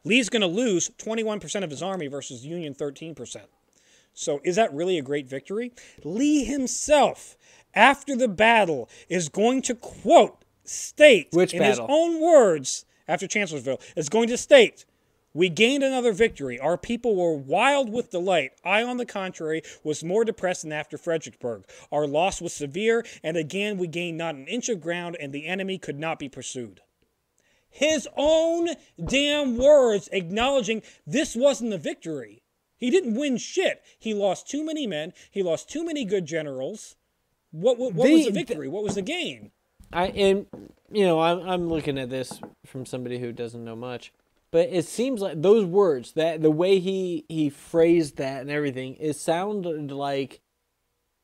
Lee's 0.03 0.29
going 0.29 0.41
to 0.41 0.47
lose 0.47 0.89
21% 0.97 1.63
of 1.63 1.69
his 1.69 1.81
army 1.81 2.07
versus 2.07 2.45
Union 2.45 2.73
13%. 2.73 3.47
So 4.13 4.41
is 4.43 4.55
that 4.55 4.73
really 4.73 4.97
a 4.97 5.01
great 5.01 5.27
victory? 5.27 5.71
Lee 6.03 6.43
himself, 6.43 7.37
after 7.73 8.15
the 8.15 8.27
battle, 8.27 8.89
is 9.07 9.29
going 9.29 9.61
to 9.63 9.75
quote, 9.75 10.43
state 10.65 11.29
Which 11.31 11.53
in 11.53 11.63
his 11.63 11.79
own 11.79 12.19
words 12.21 12.85
after 13.07 13.27
Chancellorsville, 13.27 13.79
is 13.95 14.07
going 14.09 14.27
to 14.27 14.37
state, 14.37 14.85
we 15.33 15.49
gained 15.49 15.83
another 15.83 16.11
victory. 16.11 16.59
Our 16.59 16.77
people 16.77 17.15
were 17.15 17.35
wild 17.35 17.91
with 17.91 18.09
delight. 18.11 18.51
I, 18.63 18.83
on 18.83 18.97
the 18.97 19.05
contrary, 19.05 19.61
was 19.83 20.03
more 20.03 20.25
depressed 20.25 20.63
than 20.63 20.71
after 20.71 20.97
Fredericksburg. 20.97 21.65
Our 21.91 22.07
loss 22.07 22.41
was 22.41 22.53
severe, 22.53 23.05
and 23.23 23.37
again 23.37 23.77
we 23.77 23.87
gained 23.87 24.17
not 24.17 24.35
an 24.35 24.47
inch 24.47 24.69
of 24.69 24.81
ground, 24.81 25.17
and 25.19 25.31
the 25.31 25.45
enemy 25.47 25.77
could 25.77 25.99
not 25.99 26.19
be 26.19 26.29
pursued. 26.29 26.81
His 27.69 28.07
own 28.17 28.69
damn 29.03 29.57
words 29.57 30.09
acknowledging 30.11 30.81
this 31.05 31.35
wasn't 31.35 31.73
a 31.73 31.77
victory. 31.77 32.41
He 32.77 32.89
didn't 32.89 33.15
win 33.15 33.37
shit. 33.37 33.83
He 33.99 34.13
lost 34.13 34.49
too 34.49 34.65
many 34.65 34.87
men. 34.87 35.13
He 35.29 35.43
lost 35.43 35.69
too 35.69 35.85
many 35.85 36.05
good 36.05 36.25
generals. 36.25 36.95
What, 37.51 37.77
what, 37.77 37.93
what 37.93 38.09
was 38.09 38.21
The- 38.25 38.31
the 38.31 38.39
victory? 38.39 38.67
What 38.67 38.83
was 38.83 38.95
the 38.95 39.01
gain? 39.01 39.51
I 39.91 40.07
and 40.09 40.45
you 40.91 41.03
know 41.05 41.19
I'm 41.19 41.39
I'm 41.49 41.67
looking 41.67 41.97
at 41.97 42.11
this 42.11 42.39
from 42.65 42.85
somebody 42.85 43.17
who 43.19 43.31
doesn't 43.31 43.63
know 43.65 43.75
much, 43.75 44.13
but 44.51 44.69
it 44.69 44.85
seems 44.85 45.21
like 45.21 45.41
those 45.41 45.65
words 45.65 46.13
that 46.13 46.41
the 46.41 46.51
way 46.51 46.79
he 46.79 47.25
he 47.29 47.49
phrased 47.49 48.17
that 48.17 48.41
and 48.41 48.49
everything 48.49 48.95
it 48.99 49.15
sounded 49.15 49.91
like 49.91 50.41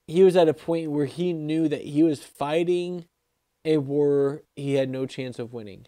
he 0.08 0.24
was 0.24 0.36
at 0.36 0.48
a 0.48 0.54
point 0.54 0.92
where 0.92 1.06
he 1.06 1.34
knew 1.34 1.68
that 1.68 1.82
he 1.82 2.04
was 2.04 2.24
fighting 2.24 3.06
a 3.66 3.78
war 3.78 4.44
he 4.56 4.76
had 4.76 4.90
no 4.90 5.06
chance 5.06 5.40
of 5.40 5.52
winning. 5.52 5.88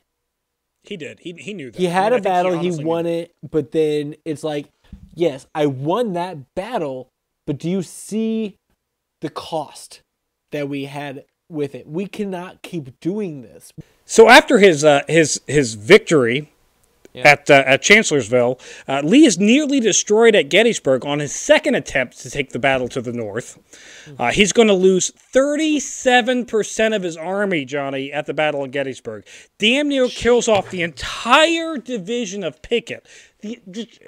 He 0.84 0.97
did. 0.97 1.19
He 1.19 1.34
he 1.34 1.54
knew 1.54 1.71
that. 1.71 1.78
He 1.78 1.88
I 1.88 1.91
had 1.91 2.12
mean, 2.12 2.13
I 2.13 2.15
a 2.15 2.21
think 2.21 2.26
he 2.26 2.30
battle, 2.30 2.52
he 2.52 2.58
honestly 2.58 2.84
knew 2.84 2.89
won 2.89 3.06
it, 3.06 3.36
but 3.50 3.71
then 3.71 4.15
it's 4.26 4.43
like, 4.43 4.69
yes, 5.13 5.45
I 5.54 5.65
won 5.67 6.13
that 6.13 6.56
battle, 6.56 7.10
but 7.45 7.58
do 7.58 7.69
you 7.69 7.84
see 7.84 8.58
the 9.21 9.30
cost 9.30 10.02
that 10.52 10.69
we 10.69 10.86
had 10.86 11.26
with 11.50 11.76
it? 11.76 11.88
We 11.88 12.08
cannot 12.08 12.62
keep 12.62 13.00
doing 13.00 13.41
this. 13.41 13.71
So 14.06 14.30
after 14.30 14.60
his 14.60 14.84
uh, 14.84 15.04
his 15.08 15.41
his 15.45 15.76
victory 15.76 16.52
Yeah. 17.17 17.27
at 17.30 17.49
uh, 17.49 17.63
at 17.65 17.82
Chancellorsville, 17.82 18.60
uh, 18.88 19.01
Lee 19.03 19.25
is 19.25 19.38
nearly 19.39 19.80
destroyed 19.80 20.36
at 20.36 20.49
Gettysburg 20.49 21.06
on 21.06 21.19
his 21.19 21.34
second 21.36 21.75
attempt 21.75 22.19
to 22.19 22.30
take 22.30 22.51
the 22.51 22.60
battle 22.60 22.88
to 22.89 23.01
the 23.01 23.13
north. 23.13 23.58
Uh, 24.17 24.32
he's 24.32 24.53
going 24.53 24.67
to 24.69 24.73
lose 24.73 25.12
37% 25.34 26.95
of 26.95 27.03
his 27.03 27.17
army, 27.17 27.65
Johnny, 27.65 28.12
at 28.12 28.25
the 28.25 28.34
Battle 28.34 28.63
of 28.63 28.71
Gettysburg. 28.71 29.25
Damn 29.58 29.89
near 29.89 30.08
kills 30.08 30.47
off 30.47 30.69
the 30.69 30.82
entire 30.82 31.77
division 31.77 32.43
of 32.43 32.62
Pickett. 32.62 33.06
The, 33.41 33.60
just 33.69 33.99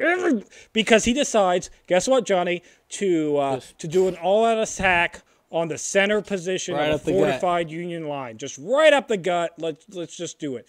because 0.73 1.05
he 1.05 1.13
decides, 1.13 1.69
guess 1.87 2.07
what, 2.07 2.25
Johnny, 2.25 2.63
to 2.89 3.37
uh, 3.37 3.59
to 3.77 3.87
do 3.87 4.07
an 4.07 4.15
all-out 4.15 4.57
attack 4.57 5.21
on 5.51 5.67
the 5.67 5.77
center 5.77 6.21
position 6.21 6.75
Right 6.75 6.91
of 6.91 7.01
a 7.01 7.05
the 7.05 7.11
gut. 7.11 7.19
fortified 7.21 7.71
Union 7.71 8.07
line, 8.07 8.37
just 8.37 8.57
right 8.61 8.93
up 8.93 9.07
the 9.07 9.17
gut. 9.17 9.53
Let's 9.57 9.85
let's 9.89 10.15
just 10.15 10.39
do 10.39 10.55
it. 10.55 10.67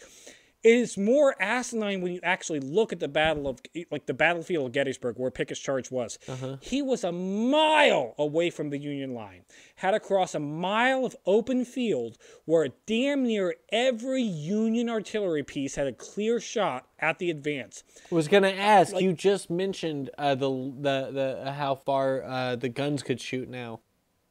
It 0.62 0.76
is 0.76 0.98
more 0.98 1.34
asinine 1.40 2.02
when 2.02 2.12
you 2.12 2.20
actually 2.22 2.60
look 2.60 2.92
at 2.92 3.00
the 3.00 3.08
battle 3.08 3.48
of 3.48 3.60
like 3.90 4.04
the 4.06 4.12
battlefield 4.12 4.66
of 4.66 4.72
Gettysburg, 4.72 5.16
where 5.18 5.30
Pickett's 5.30 5.60
charge 5.60 5.90
was. 5.90 6.18
Uh-huh. 6.28 6.56
He 6.60 6.82
was 6.82 7.02
a 7.02 7.12
mile 7.12 8.14
away 8.18 8.50
from 8.50 8.68
the 8.68 8.76
Union 8.78 9.14
line, 9.14 9.44
had 9.76 9.92
to 9.92 10.00
cross 10.00 10.34
a 10.34 10.38
mile 10.38 11.06
of 11.06 11.16
open 11.24 11.64
field 11.64 12.18
where 12.44 12.68
damn 12.86 13.22
near 13.22 13.54
every 13.72 14.22
Union 14.22 14.90
artillery 14.90 15.42
piece 15.42 15.76
had 15.76 15.86
a 15.86 15.92
clear 15.92 16.38
shot 16.40 16.86
at 16.98 17.18
the 17.18 17.30
advance. 17.30 17.82
I 18.10 18.14
was 18.14 18.28
gonna 18.28 18.48
ask. 18.48 18.94
you 19.00 19.14
just 19.14 19.48
mentioned 19.48 20.10
uh, 20.18 20.34
the 20.34 20.50
the 20.50 21.40
the 21.44 21.52
how 21.52 21.74
far 21.74 22.22
uh, 22.22 22.56
the 22.56 22.68
guns 22.68 23.02
could 23.02 23.20
shoot 23.20 23.48
now. 23.48 23.80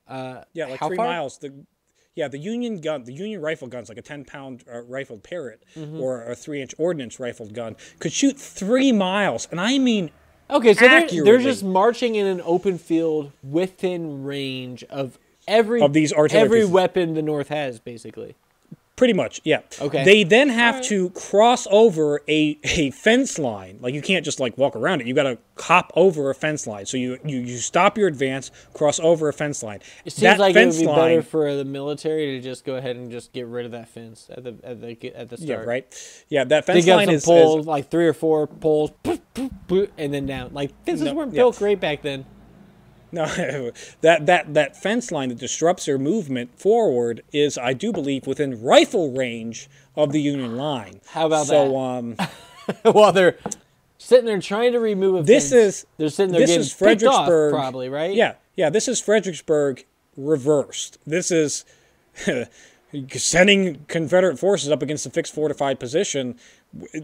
Uh, 0.08 0.44
Yeah, 0.54 0.66
like 0.68 0.80
three 0.80 0.96
far? 0.96 1.08
miles. 1.08 1.38
The 1.40 1.66
yeah, 2.16 2.28
the 2.28 2.38
Union 2.38 2.82
gun, 2.82 3.04
the 3.04 3.14
Union 3.14 3.42
rifle 3.42 3.68
guns, 3.68 3.88
like 3.90 3.98
a 3.98 4.02
ten 4.02 4.26
pound 4.26 4.64
uh, 4.74 4.82
rifled 4.84 5.24
Parrott 5.24 5.64
Mm-hmm. 5.76 6.00
or 6.02 6.24
a 6.24 6.36
three 6.36 6.62
inch 6.62 6.74
ordnance 6.78 7.20
rifled 7.20 7.54
gun, 7.54 7.76
could 8.00 8.12
shoot 8.14 8.38
three 8.40 8.92
miles, 8.92 9.48
and 9.52 9.60
I 9.62 9.78
mean 9.78 10.12
Okay, 10.52 10.74
so 10.74 10.88
they're, 10.88 11.24
they're 11.24 11.38
just 11.38 11.64
marching 11.64 12.16
in 12.16 12.26
an 12.26 12.42
open 12.44 12.80
field 12.80 13.32
within 13.44 14.24
range 14.24 14.84
of 14.86 15.20
every 15.48 15.80
Of 15.82 15.94
these 15.94 16.12
artillery 16.12 16.44
every 16.46 16.60
pieces. 16.62 16.72
weapon 16.72 17.14
the 17.14 17.22
North 17.22 17.50
has, 17.50 17.80
basically. 17.80 18.36
Pretty 19.00 19.14
much, 19.14 19.40
yeah. 19.46 19.62
Okay. 19.80 20.04
They 20.04 20.26
then 20.26 20.50
have 20.50 20.82
to 20.88 21.10
cross 21.12 21.66
over 21.72 22.20
a, 22.28 22.60
a 22.66 22.92
fence 22.92 23.40
line. 23.40 23.80
Like 23.80 23.94
you 23.94 24.02
can't 24.02 24.26
just 24.26 24.42
like 24.42 24.58
walk 24.58 24.76
around 24.76 25.00
it. 25.00 25.08
You 25.08 25.14
got 25.14 25.24
to 25.24 25.38
hop 25.58 25.94
over 25.96 26.30
a 26.30 26.36
fence 26.36 26.68
line. 26.68 26.86
So 26.86 26.98
you, 26.98 27.18
you 27.24 27.38
you 27.38 27.58
stop 27.60 27.98
your 27.98 28.10
advance, 28.10 28.52
cross 28.74 29.00
over 29.00 29.30
a 29.30 29.34
fence 29.34 29.64
line. 29.64 29.80
It 30.04 30.12
seems 30.12 30.38
like 30.38 30.54
it 30.54 30.66
would 30.66 30.78
be 30.78 30.86
line, 30.86 30.98
better 30.98 31.22
for 31.22 31.56
the 31.56 31.64
military 31.64 32.36
to 32.38 32.42
just 32.42 32.66
go 32.66 32.76
ahead 32.76 32.98
and 32.98 33.10
just 33.10 33.32
get 33.32 33.48
rid 33.48 33.66
of 33.66 33.72
that 33.72 33.88
fence 33.88 34.28
at 34.32 34.44
the 34.44 34.58
at 34.66 34.82
the 34.82 35.16
at 35.16 35.30
the 35.30 35.38
yeah, 35.38 35.46
start. 35.56 35.68
right. 35.68 36.24
Yeah, 36.28 36.44
that 36.44 36.66
fence 36.66 36.84
Dig 36.84 36.90
up 36.90 36.98
line 36.98 37.08
some 37.08 37.16
is, 37.16 37.24
poles, 37.24 37.62
is 37.62 37.68
like 37.68 37.90
three 37.90 38.06
or 38.06 38.14
four 38.14 38.48
poles, 38.48 38.92
and 39.98 40.14
then 40.14 40.26
down. 40.26 40.54
Like 40.54 40.72
fences 40.86 41.06
No, 41.06 41.14
weren't 41.14 41.32
yeah. 41.32 41.38
built 41.38 41.58
great 41.58 41.80
back 41.80 42.02
then. 42.02 42.26
no 43.12 43.72
that 44.02 44.26
that 44.26 44.54
that 44.54 44.76
fence 44.82 45.12
line 45.12 45.30
that 45.30 45.38
disrupts 45.40 45.86
their 45.86 45.98
movement 45.98 46.58
forward 46.60 47.24
is, 47.32 47.58
I 47.58 47.74
do 47.74 47.92
believe, 47.92 48.28
within 48.28 48.62
rifle 48.62 49.12
range 49.12 49.70
of 49.96 50.12
the 50.12 50.22
Union 50.22 50.56
line. 50.58 51.02
How 51.08 51.26
about 51.28 51.48
so, 51.48 51.70
that? 51.70 51.76
um, 51.76 52.18
While 52.94 53.12
they're 53.12 53.38
sitting 53.98 54.26
there 54.26 54.40
trying 54.40 54.72
to 54.74 54.80
remove 54.80 55.16
a 55.16 55.24
This 55.24 55.50
fence, 55.52 55.54
is- 55.80 55.86
they're 55.98 56.10
sitting 56.10 56.32
there 56.32 56.42
this 56.42 56.50
getting 56.52 56.62
is 56.62 56.74
picked 56.74 57.04
off, 57.04 57.26
Fredericksburg. 57.28 57.54
probably 57.54 57.90
right. 57.90 58.14
Yeah, 58.14 58.36
yeah. 58.56 58.70
This 58.70 58.88
is 58.88 59.02
Fredericksburg 59.02 59.86
reversed. 60.16 60.98
This 61.08 61.32
is 61.32 61.66
sending 63.16 63.86
Confederate 63.88 64.40
forces 64.40 64.70
up 64.72 64.82
against 64.82 65.06
a 65.06 65.10
fixed 65.10 65.34
fortified 65.34 65.80
position, 65.80 66.38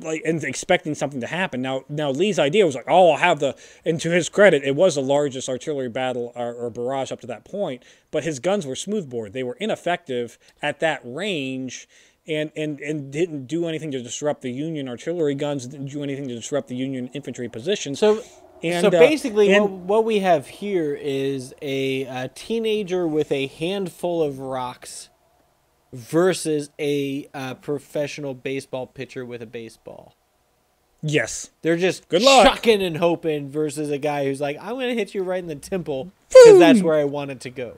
like 0.01 0.21
and 0.25 0.43
expecting 0.43 0.93
something 0.95 1.21
to 1.21 1.27
happen. 1.27 1.61
Now, 1.61 1.83
now 1.89 2.11
Lee's 2.11 2.37
idea 2.39 2.65
was 2.65 2.75
like, 2.75 2.85
oh, 2.87 3.11
I'll 3.11 3.17
have 3.17 3.39
the. 3.39 3.55
And 3.83 3.99
to 4.01 4.11
his 4.11 4.29
credit, 4.29 4.63
it 4.63 4.75
was 4.75 4.95
the 4.95 5.01
largest 5.01 5.49
artillery 5.49 5.89
battle 5.89 6.31
or, 6.35 6.53
or 6.53 6.69
barrage 6.69 7.11
up 7.11 7.21
to 7.21 7.27
that 7.27 7.45
point. 7.45 7.83
But 8.11 8.23
his 8.23 8.39
guns 8.39 8.65
were 8.65 8.75
smoothbore. 8.75 9.29
They 9.29 9.43
were 9.43 9.57
ineffective 9.59 10.37
at 10.61 10.79
that 10.81 11.01
range. 11.03 11.87
And, 12.27 12.51
and, 12.55 12.79
and 12.79 13.11
didn't 13.11 13.45
do 13.45 13.67
anything 13.67 13.91
to 13.91 14.01
disrupt 14.01 14.41
the 14.41 14.51
Union 14.51 14.89
artillery 14.89 15.35
guns. 15.35 15.67
Didn't 15.67 15.91
do 15.91 16.01
anything 16.01 16.27
to 16.29 16.33
disrupt 16.35 16.69
the 16.69 16.75
Union 16.75 17.07
infantry 17.13 17.47
positions. 17.47 17.99
So, 17.99 18.23
And, 18.63 18.81
so 18.81 18.87
uh, 18.87 18.91
basically, 18.91 19.53
and- 19.53 19.61
what, 19.63 19.71
what 19.71 20.05
we 20.05 20.19
have 20.21 20.47
here 20.47 20.95
is 20.95 21.53
a, 21.61 22.07
uh 22.07 22.29
teenager 22.33 23.07
with 23.07 23.31
a 23.31 23.45
handful 23.45 24.23
of 24.23 24.39
rocks 24.39 25.09
versus 25.95 26.69
a 26.79 27.27
uh, 27.33 27.53
professional 27.55 28.33
baseball 28.33 28.87
pitcher 28.87 29.25
with 29.25 29.41
a 29.41 29.45
baseball. 29.45 30.15
yes, 31.01 31.51
They're 31.61 31.77
just 31.77 32.07
Good 32.09 32.21
luck. 32.21 32.45
chucking 32.47 32.81
and 32.81 32.97
hoping 32.97 33.49
versus 33.49 33.89
a 33.91 33.97
guy 33.97 34.25
who's 34.25 34.41
like, 34.41 34.57
I'm 34.59 34.73
going 34.73 34.89
to 34.89 34.95
hit 34.95 35.13
you 35.15 35.23
right 35.23 35.39
in 35.39 35.47
the 35.47 35.55
temple 35.55 36.11
because 36.29 36.59
that's 36.59 36.81
where 36.81 36.95
I 36.95 37.03
want 37.05 37.31
it 37.31 37.39
to 37.41 37.49
go. 37.49 37.77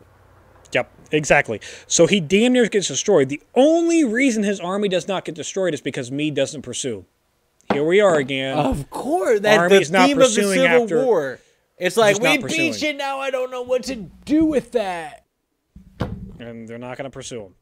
Yep, 0.74 0.92
exactly. 1.12 1.62
So 1.88 2.08
he 2.08 2.20
damn 2.20 2.54
near 2.54 2.68
gets 2.68 2.88
destroyed. 2.88 3.30
The 3.30 3.42
only 3.56 4.04
reason 4.04 4.44
his 4.44 4.60
army 4.60 4.90
does 4.90 5.08
not 5.08 5.24
get 5.26 5.36
destroyed 5.36 5.74
is 5.74 5.82
because 5.82 6.12
Meade 6.12 6.34
doesn't 6.36 6.62
pursue. 6.62 7.06
Here 7.72 7.84
we 7.86 8.00
are 8.02 8.16
again. 8.16 8.58
Of 8.58 8.90
course, 8.90 9.42
that's 9.42 9.58
Army's 9.60 9.90
the 9.92 9.98
not 9.98 10.08
theme 10.08 10.18
of 10.18 10.24
the 10.34 10.36
pursuing 10.42 10.60
Civil 10.60 10.84
after- 10.84 11.06
War. 11.06 11.40
It's 11.78 11.96
like 11.96 12.20
we 12.20 12.38
beat 12.40 12.82
you 12.82 12.94
now. 12.94 13.20
I 13.20 13.30
don't 13.30 13.52
know 13.52 13.62
what 13.62 13.84
to 13.84 13.96
do 14.26 14.46
with 14.46 14.72
that. 14.72 15.26
and 16.40 16.68
they're 16.68 16.78
not 16.80 16.98
going 16.98 17.06
to 17.06 17.10
pursue 17.12 17.42
him. 17.46 17.56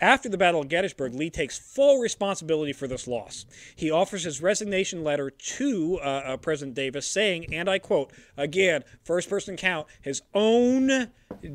After 0.00 0.28
the 0.28 0.38
Battle 0.38 0.60
of 0.60 0.68
Gettysburg, 0.68 1.14
Lee 1.14 1.30
takes 1.30 1.58
full 1.58 1.98
responsibility 2.00 2.72
for 2.72 2.86
this 2.86 3.08
loss. 3.08 3.46
He 3.74 3.90
offers 3.90 4.24
his 4.24 4.40
resignation 4.40 5.02
letter 5.02 5.30
to 5.30 5.98
uh, 6.00 6.04
uh, 6.04 6.36
President 6.36 6.74
Davis, 6.76 7.06
saying, 7.06 7.52
and 7.52 7.68
I 7.68 7.78
quote, 7.78 8.12
again, 8.36 8.84
first 9.04 9.28
person 9.28 9.56
count, 9.56 9.88
his 10.00 10.22
own 10.34 11.10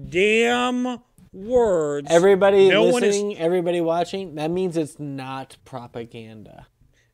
damn 0.10 1.00
words. 1.32 2.08
Everybody 2.10 2.70
No 2.70 2.84
one 2.84 3.04
is- 3.04 3.16
listening, 3.16 3.38
everybody 3.38 3.82
watching, 3.82 4.36
that 4.36 4.52
means 4.52 4.76
it's 4.78 5.00
not 5.00 5.58
propaganda. 5.66 6.68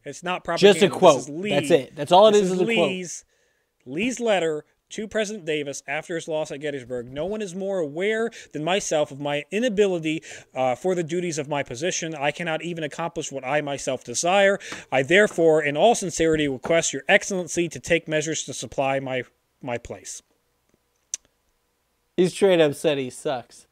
It's 0.05 0.23
not 0.23 0.43
propaganda. 0.43 0.79
Just 0.79 0.83
a 0.83 0.89
quote. 0.89 1.25
That's 1.27 1.69
it. 1.69 1.95
That's 1.95 2.11
all 2.11 2.27
it 2.27 2.31
This 2.31 2.43
is, 2.43 2.51
is 2.51 2.55
is 2.55 2.61
a 2.61 2.65
quote. 2.65 2.89
Lee's, 2.89 3.25
Lee's 3.85 4.19
letter 4.19 4.65
to 4.89 5.07
President 5.07 5.45
Davis 5.45 5.83
after 5.87 6.15
his 6.15 6.27
loss 6.27 6.51
at 6.51 6.61
Gettysburg. 6.61 7.11
No 7.11 7.25
one 7.25 7.41
is 7.41 7.55
more 7.55 7.79
aware 7.79 8.29
than 8.53 8.63
myself 8.63 9.11
of 9.11 9.19
my 9.19 9.45
inability 9.51 10.23
uh, 10.53 10.75
for 10.75 10.95
the 10.95 11.03
duties 11.03 11.37
of 11.37 11.47
my 11.47 11.63
position. 11.63 12.15
I 12.15 12.31
cannot 12.31 12.61
even 12.61 12.83
accomplish 12.83 13.31
what 13.31 13.45
I 13.45 13.61
myself 13.61 14.03
desire. 14.03 14.59
I 14.91 15.03
therefore, 15.03 15.61
in 15.61 15.77
all 15.77 15.95
sincerity, 15.95 16.47
request 16.47 16.93
Your 16.93 17.03
Excellency 17.07 17.69
to 17.69 17.79
take 17.79 18.07
measures 18.07 18.43
to 18.43 18.53
supply 18.53 18.99
my 18.99 19.23
my 19.61 19.77
place. 19.77 20.21
He 22.15 22.27
straight 22.29 22.61
up 22.61 22.75
said 22.75 22.97
he 22.97 23.09
sucks. 23.09 23.67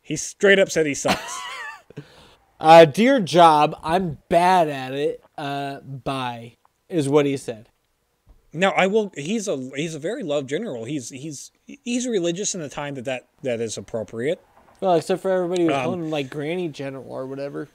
He 0.00 0.16
straight 0.16 0.58
up 0.58 0.70
said 0.70 0.86
he 0.86 0.94
sucks. 0.94 1.40
Uh, 2.62 2.84
dear 2.84 3.18
job, 3.18 3.76
I'm 3.82 4.18
bad 4.28 4.68
at 4.68 4.92
it. 4.92 5.20
Uh, 5.36 5.80
bye, 5.80 6.58
is 6.88 7.08
what 7.08 7.26
he 7.26 7.36
said. 7.36 7.68
Now 8.52 8.70
I 8.72 8.86
will. 8.86 9.12
He's 9.16 9.48
a 9.48 9.56
he's 9.76 9.94
a 9.94 9.98
very 9.98 10.22
loved 10.22 10.48
general. 10.48 10.84
He's 10.84 11.08
he's 11.08 11.50
he's 11.66 12.06
religious 12.06 12.54
in 12.54 12.60
the 12.60 12.68
time 12.68 12.94
that 12.96 13.04
that, 13.06 13.28
that 13.42 13.60
is 13.60 13.78
appropriate. 13.78 14.40
Well, 14.80 14.94
except 14.94 15.22
for 15.22 15.30
everybody 15.30 15.64
who's 15.64 15.72
Um, 15.72 15.82
calling 15.84 16.00
him 16.00 16.10
like 16.10 16.28
Granny 16.28 16.68
General 16.68 17.06
or 17.08 17.24
whatever. 17.26 17.68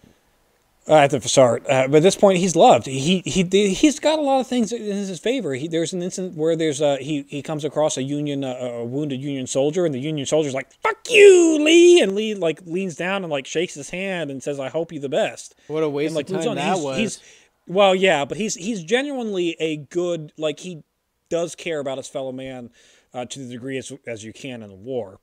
uh, 0.89 0.95
at 0.95 1.09
the 1.11 1.19
start. 1.21 1.63
Uh, 1.69 1.87
but 1.87 1.97
at 1.97 2.03
this 2.03 2.15
point, 2.15 2.37
he's 2.37 2.55
loved. 2.55 2.85
He 2.85 3.21
he 3.25 3.43
he's 3.73 3.99
got 3.99 4.19
a 4.19 4.21
lot 4.21 4.39
of 4.39 4.47
things 4.47 4.71
in 4.71 4.81
his 4.85 5.19
favor. 5.19 5.53
He, 5.55 5.67
there's 5.67 5.93
an 5.93 6.01
incident 6.03 6.35
where 6.35 6.55
there's 6.55 6.79
a 6.81 6.97
he 6.97 7.25
he 7.27 7.41
comes 7.41 7.63
across 7.65 7.97
a 7.97 8.03
Union 8.03 8.43
uh, 8.43 8.53
a 8.55 8.85
wounded 8.85 9.19
Union 9.21 9.47
soldier, 9.47 9.85
and 9.85 9.95
the 9.95 9.99
Union 9.99 10.25
soldier's 10.25 10.53
like 10.53 10.71
"fuck 10.83 10.97
you, 11.09 11.57
Lee," 11.63 12.01
and 12.01 12.13
Lee 12.13 12.35
like 12.35 12.61
leans 12.65 12.95
down 12.95 13.23
and 13.23 13.31
like 13.31 13.45
shakes 13.47 13.73
his 13.73 13.89
hand 13.89 14.29
and 14.29 14.43
says, 14.43 14.59
"I 14.59 14.69
hope 14.69 14.91
you 14.91 14.99
the 14.99 15.09
best." 15.09 15.55
What 15.67 15.83
a 15.83 15.89
waste 15.89 16.07
and 16.09 16.15
like 16.17 16.29
of 16.29 16.37
time 16.39 16.49
on. 16.49 16.55
that 16.57 16.75
he's, 16.75 16.83
was. 16.83 16.97
He's, 16.97 17.19
well, 17.67 17.93
yeah, 17.93 18.25
but 18.25 18.37
he's 18.37 18.55
he's 18.55 18.83
genuinely 18.83 19.55
a 19.59 19.77
good 19.77 20.31
like 20.37 20.59
he 20.61 20.83
does 21.29 21.55
care 21.55 21.79
about 21.79 21.97
his 21.97 22.07
fellow 22.07 22.31
man 22.31 22.69
uh, 23.13 23.25
to 23.25 23.39
the 23.39 23.53
degree 23.53 23.77
as 23.77 23.91
as 24.05 24.23
you 24.23 24.33
can 24.33 24.63
in 24.63 24.69
the 24.69 24.75
war. 24.75 25.19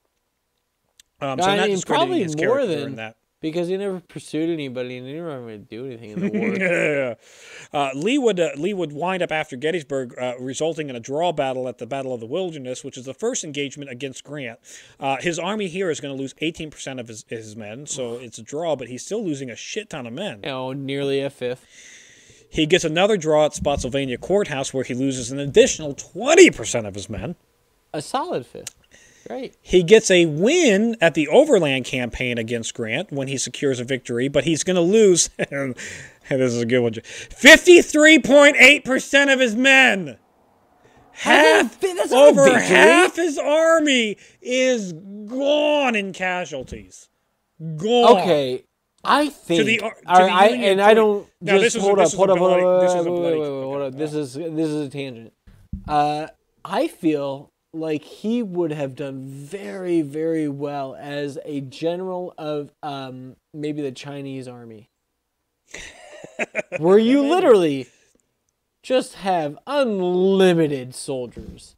Um, 1.21 1.41
so 1.41 1.49
I 1.49 1.67
mean, 1.67 1.81
probably 1.83 2.27
more 2.37 2.67
than 2.67 2.97
that. 2.97 3.17
because 3.41 3.69
he 3.69 3.77
never 3.77 4.01
pursued 4.01 4.51
anybody 4.51 4.99
and 4.99 5.07
he 5.07 5.13
didn't 5.13 5.27
really 5.27 5.59
do 5.59 5.87
anything 5.87 6.11
in 6.11 6.21
the 6.21 6.31
war. 6.39 6.55
Yeah. 6.55 7.15
Uh, 7.73 7.91
Lee 7.95 8.19
would 8.19 8.39
uh, 8.41 8.51
Lee 8.57 8.75
would 8.75 8.93
wind 8.93 9.23
up 9.23 9.33
after 9.33 9.57
Gettysburg, 9.57 10.15
uh, 10.19 10.35
resulting 10.39 10.91
in 10.91 10.97
a 10.97 11.01
draw 11.01 11.33
battle 11.33 11.67
at 11.69 11.79
the 11.79 11.87
Battle 11.87 12.13
of 12.13 12.21
the 12.21 12.27
Wilderness, 12.27 12.85
which 12.85 12.99
is 12.99 13.05
the 13.07 13.15
first 13.15 13.43
engagement 13.45 13.91
against 13.91 14.25
Grant. 14.25 14.59
Uh, 15.01 15.17
his 15.21 15.39
army 15.39 15.69
here 15.69 15.89
is 15.89 16.01
going 16.01 16.15
to 16.15 16.21
lose 16.21 16.35
18% 16.43 17.01
of 17.01 17.09
his, 17.09 17.25
his 17.29 17.57
men, 17.57 17.87
so 17.87 18.15
it's 18.15 18.37
a 18.39 18.43
draw, 18.43 18.77
but 18.77 18.89
he's 18.89 19.05
still 19.05 19.25
losing 19.25 19.51
a 19.51 19.57
shit 19.57 19.89
ton 19.89 20.07
of 20.07 20.13
men. 20.13 20.41
know, 20.43 20.73
nearly 20.73 21.21
a 21.21 21.31
fifth. 21.31 21.65
He 22.55 22.67
gets 22.67 22.85
another 22.85 23.17
draw 23.17 23.47
at 23.47 23.55
Spotsylvania 23.55 24.17
Courthouse, 24.17 24.73
where 24.73 24.85
he 24.85 24.95
loses 24.95 25.33
an 25.33 25.41
additional 25.41 25.93
20% 25.93 26.87
of 26.87 26.95
his 26.95 27.11
men. 27.11 27.35
A 27.93 28.01
solid 28.01 28.47
fifth. 28.47 28.77
Right. 29.29 29.53
He 29.61 29.83
gets 29.83 30.09
a 30.09 30.27
win 30.27 30.97
at 31.01 31.15
the 31.15 31.27
Overland 31.27 31.85
campaign 31.85 32.39
against 32.39 32.73
Grant 32.73 33.11
when 33.11 33.27
he 33.27 33.39
secures 33.39 33.81
a 33.81 33.85
victory, 33.85 34.29
but 34.29 34.45
he's 34.45 34.63
going 34.63 34.77
to 34.77 34.83
lose. 34.83 35.31
and 35.51 35.75
this 36.29 36.53
is 36.53 36.63
a 36.63 36.67
good 36.67 36.79
one. 36.79 36.93
53.8% 36.93 39.33
of 39.33 39.41
his 39.41 39.57
men. 39.57 40.17
Half, 41.11 41.81
That's 41.81 42.13
over 42.13 42.57
half 42.57 43.17
his 43.17 43.37
army 43.37 44.17
is 44.41 44.93
gone 44.93 45.97
in 45.97 46.13
casualties. 46.13 47.09
Gone. 47.59 48.21
Okay. 48.21 48.63
I 49.05 49.29
think. 49.29 49.59
to 49.61 49.65
the 49.65 49.77
to 49.79 49.95
the 50.05 50.13
I, 50.13 50.47
and 50.49 50.81
I 50.81 50.95
don't 50.95 51.27
Now, 51.41 51.59
just 51.59 51.63
this 51.63 51.75
was 51.75 51.83
a- 51.83 51.87
hold 51.87 51.99
this 51.99 52.13
up, 52.13 52.17
hold 52.19 52.31
up, 52.31 52.39
hold 52.39 52.53
up, 52.53 52.59
bloody- 52.61 52.65
wait, 52.79 52.81
this 52.87 52.95
was 52.95 53.07
a 53.07 53.11
wait, 53.13 53.19
bloody- 53.21 53.39
wait, 53.39 53.51
wait, 53.51 53.63
hold 53.65 53.83
up. 53.83 53.95
This 53.95 54.15
is 54.15 54.35
this 54.35 54.69
is 54.69 54.87
a 54.87 54.91
tangent. 54.91 55.33
Uh, 55.89 56.27
I 56.65 56.89
feel 56.89 57.51
like 57.73 58.03
he 58.03 58.43
would 58.43 58.71
have 58.73 58.95
done 58.95 59.25
very, 59.27 60.01
very 60.01 60.49
well 60.49 60.95
as 60.99 61.39
a 61.45 61.61
general 61.61 62.33
of 62.39 62.71
um 62.83 63.37
maybe 63.53 63.83
the 63.83 63.93
Chinese 63.93 64.47
army, 64.49 64.89
where 66.79 66.99
you 66.99 67.23
literally 67.29 67.89
just 68.83 69.15
have 69.17 69.59
unlimited 69.67 70.95
soldiers. 70.95 71.75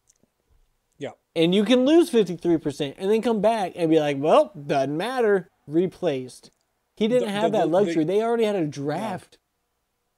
Yeah. 0.99 1.11
And 1.35 1.55
you 1.55 1.65
can 1.65 1.85
lose 1.85 2.11
53% 2.11 2.95
and 2.99 3.11
then 3.11 3.23
come 3.23 3.41
back 3.41 3.73
and 3.77 3.89
be 3.91 4.01
like, 4.01 4.17
well, 4.19 4.51
doesn't 4.67 4.97
matter. 4.97 5.51
Replaced. 5.67 6.51
He 6.97 7.09
didn't 7.09 7.27
The- 7.27 7.31
have 7.33 7.53
the- 7.53 7.59
that 7.59 7.65
the- 7.65 7.73
luxury. 7.73 8.05
they 8.05 8.23
already 8.23 8.45
had 8.45 8.57
a 8.57 8.67
draft 8.67 9.39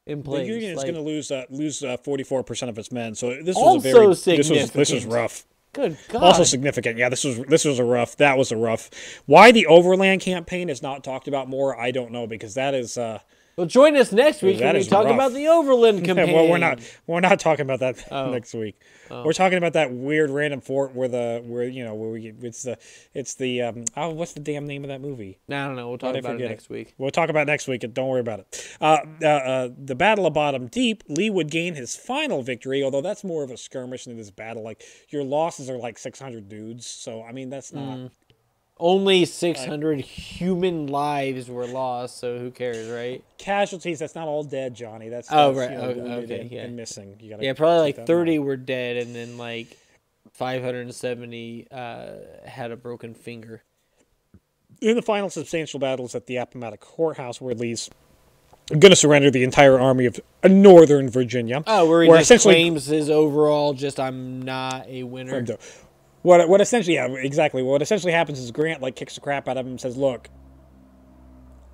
in 0.06 0.18
The 0.18 0.24
place. 0.24 0.48
Union 0.48 0.72
is 0.76 0.82
going 0.82 0.94
to 0.94 1.00
lose 1.00 1.30
uh, 1.30 1.44
lose 1.50 1.82
uh, 1.82 1.96
44% 1.98 2.68
of 2.68 2.78
its 2.78 2.90
men. 2.92 3.14
So 3.14 3.30
this 3.42 3.56
was 3.56 3.56
Also 3.56 3.78
a 3.88 3.92
very 3.92 4.06
this 4.36 4.50
was 4.50 4.70
this 4.70 4.92
was 4.92 5.04
rough. 5.04 5.44
Good 5.74 5.98
God. 6.08 6.22
Also 6.22 6.44
significant. 6.44 6.96
Yeah, 6.96 7.08
this 7.10 7.24
was 7.24 7.38
this 7.40 7.64
was 7.64 7.78
a 7.78 7.84
rough. 7.84 8.16
That 8.16 8.38
was 8.38 8.50
a 8.50 8.56
rough. 8.56 8.90
Why 9.26 9.52
the 9.52 9.66
Overland 9.66 10.22
campaign 10.22 10.70
is 10.70 10.80
not 10.82 11.04
talked 11.04 11.28
about 11.28 11.48
more, 11.48 11.78
I 11.78 11.90
don't 11.90 12.10
know 12.10 12.26
because 12.26 12.54
that 12.54 12.74
is. 12.74 12.96
uh 12.96 13.18
well, 13.58 13.66
join 13.66 13.96
us 13.96 14.12
next 14.12 14.40
week 14.40 14.60
when 14.60 14.74
we 14.76 14.84
talk 14.84 15.04
rough. 15.04 15.14
about 15.14 15.32
the 15.34 15.48
Overland 15.48 16.04
campaign. 16.04 16.32
well, 16.32 16.48
we're 16.48 16.58
not 16.58 16.80
we're 17.06 17.20
not 17.20 17.40
talking 17.40 17.64
about 17.64 17.80
that 17.80 18.06
Oh. 18.10 18.30
next 18.30 18.54
week. 18.54 18.80
We're 19.10 19.32
talking 19.32 19.58
about 19.58 19.72
that 19.72 19.92
weird 19.92 20.30
random 20.30 20.60
fort 20.60 20.94
where 20.94 21.08
the 21.08 21.42
where 21.44 21.64
you 21.64 21.84
know 21.84 21.94
where 21.94 22.10
we 22.10 22.32
it's 22.42 22.62
the 22.62 22.78
it's 23.14 23.34
the 23.34 23.62
um 23.62 23.84
oh 23.96 24.10
what's 24.10 24.32
the 24.32 24.40
damn 24.40 24.66
name 24.66 24.84
of 24.84 24.88
that 24.88 25.00
movie? 25.00 25.38
I 25.48 25.52
don't 25.66 25.76
know. 25.76 25.88
We'll 25.88 25.98
talk 25.98 26.14
I 26.14 26.18
about 26.18 26.30
it 26.30 26.34
forget 26.34 26.46
it? 26.46 26.50
next 26.50 26.70
week. 26.70 26.94
We'll 26.98 27.10
talk 27.10 27.28
about 27.30 27.42
it 27.42 27.46
next 27.46 27.66
week. 27.68 27.84
Don't 27.92 28.08
worry 28.08 28.20
about 28.20 28.40
it. 28.40 28.76
Uh, 28.80 28.98
uh, 29.22 29.26
uh, 29.26 29.68
the 29.76 29.94
Battle 29.94 30.26
of 30.26 30.34
Bottom 30.34 30.68
Deep, 30.68 31.02
Lee 31.08 31.28
would 31.30 31.50
gain 31.50 31.74
his 31.74 31.96
final 31.96 32.42
victory, 32.42 32.82
although 32.84 33.02
that's 33.02 33.24
more 33.24 33.42
of 33.42 33.50
a 33.50 33.56
skirmish 33.56 34.04
than 34.04 34.16
this 34.16 34.30
battle. 34.30 34.62
Like 34.62 34.82
your 35.08 35.24
losses 35.24 35.68
are 35.68 35.78
like 35.78 35.98
600 35.98 36.48
dudes, 36.48 36.86
so 36.86 37.22
I 37.22 37.32
mean 37.32 37.50
that's 37.50 37.72
not. 37.72 37.98
Mm. 37.98 38.10
Only 38.80 39.24
600 39.24 40.00
human 40.00 40.86
lives 40.86 41.48
were 41.50 41.66
lost, 41.66 42.18
so 42.18 42.38
who 42.38 42.50
cares, 42.50 42.88
right? 42.88 43.22
casualties. 43.38 43.98
That's 43.98 44.14
not 44.14 44.28
all 44.28 44.42
dead, 44.44 44.74
Johnny. 44.74 45.08
That's 45.08 45.28
Oh, 45.32 45.52
right. 45.54 45.70
you 45.70 45.76
know, 45.78 45.84
Okay, 46.22 46.40
and, 46.40 46.50
yeah. 46.50 46.62
and 46.62 46.76
missing. 46.76 47.16
You 47.20 47.30
gotta 47.30 47.44
Yeah, 47.44 47.52
probably 47.54 47.80
like 47.80 47.96
that 47.96 48.02
in 48.08 48.16
mind. 48.16 48.26
30 48.26 48.38
were 48.40 48.56
dead, 48.56 48.96
and 48.98 49.14
then 49.14 49.38
like 49.38 49.76
570 50.32 51.66
uh, 51.70 52.06
had 52.46 52.70
a 52.70 52.76
broken 52.76 53.14
finger. 53.14 53.62
In 54.80 54.94
the 54.96 55.02
final 55.02 55.28
substantial 55.30 55.80
battles 55.80 56.14
at 56.14 56.26
the 56.26 56.36
Appomattox 56.36 56.86
Courthouse, 56.86 57.40
where 57.40 57.54
Lee's 57.54 57.90
going 58.70 58.90
to 58.90 58.96
surrender 58.96 59.30
the 59.30 59.42
entire 59.42 59.78
army 59.78 60.06
of 60.06 60.20
Northern 60.44 61.08
Virginia. 61.08 61.62
Oh, 61.66 61.88
where 61.88 62.02
he 62.02 62.08
Where 62.08 62.20
essentially- 62.20 62.54
claims 62.54 62.86
his 62.86 63.10
overall, 63.10 63.72
just 63.72 63.98
I'm 63.98 64.42
not 64.42 64.86
a 64.88 65.02
winner. 65.04 65.44
What 66.22 66.48
what 66.48 66.60
essentially 66.60 66.94
yeah 66.96 67.06
exactly 67.06 67.62
what 67.62 67.80
essentially 67.82 68.12
happens 68.12 68.38
is 68.40 68.50
Grant 68.50 68.82
like 68.82 68.96
kicks 68.96 69.14
the 69.14 69.20
crap 69.20 69.48
out 69.48 69.56
of 69.56 69.64
him 69.66 69.72
and 69.72 69.80
says, 69.80 69.96
"Look, 69.96 70.28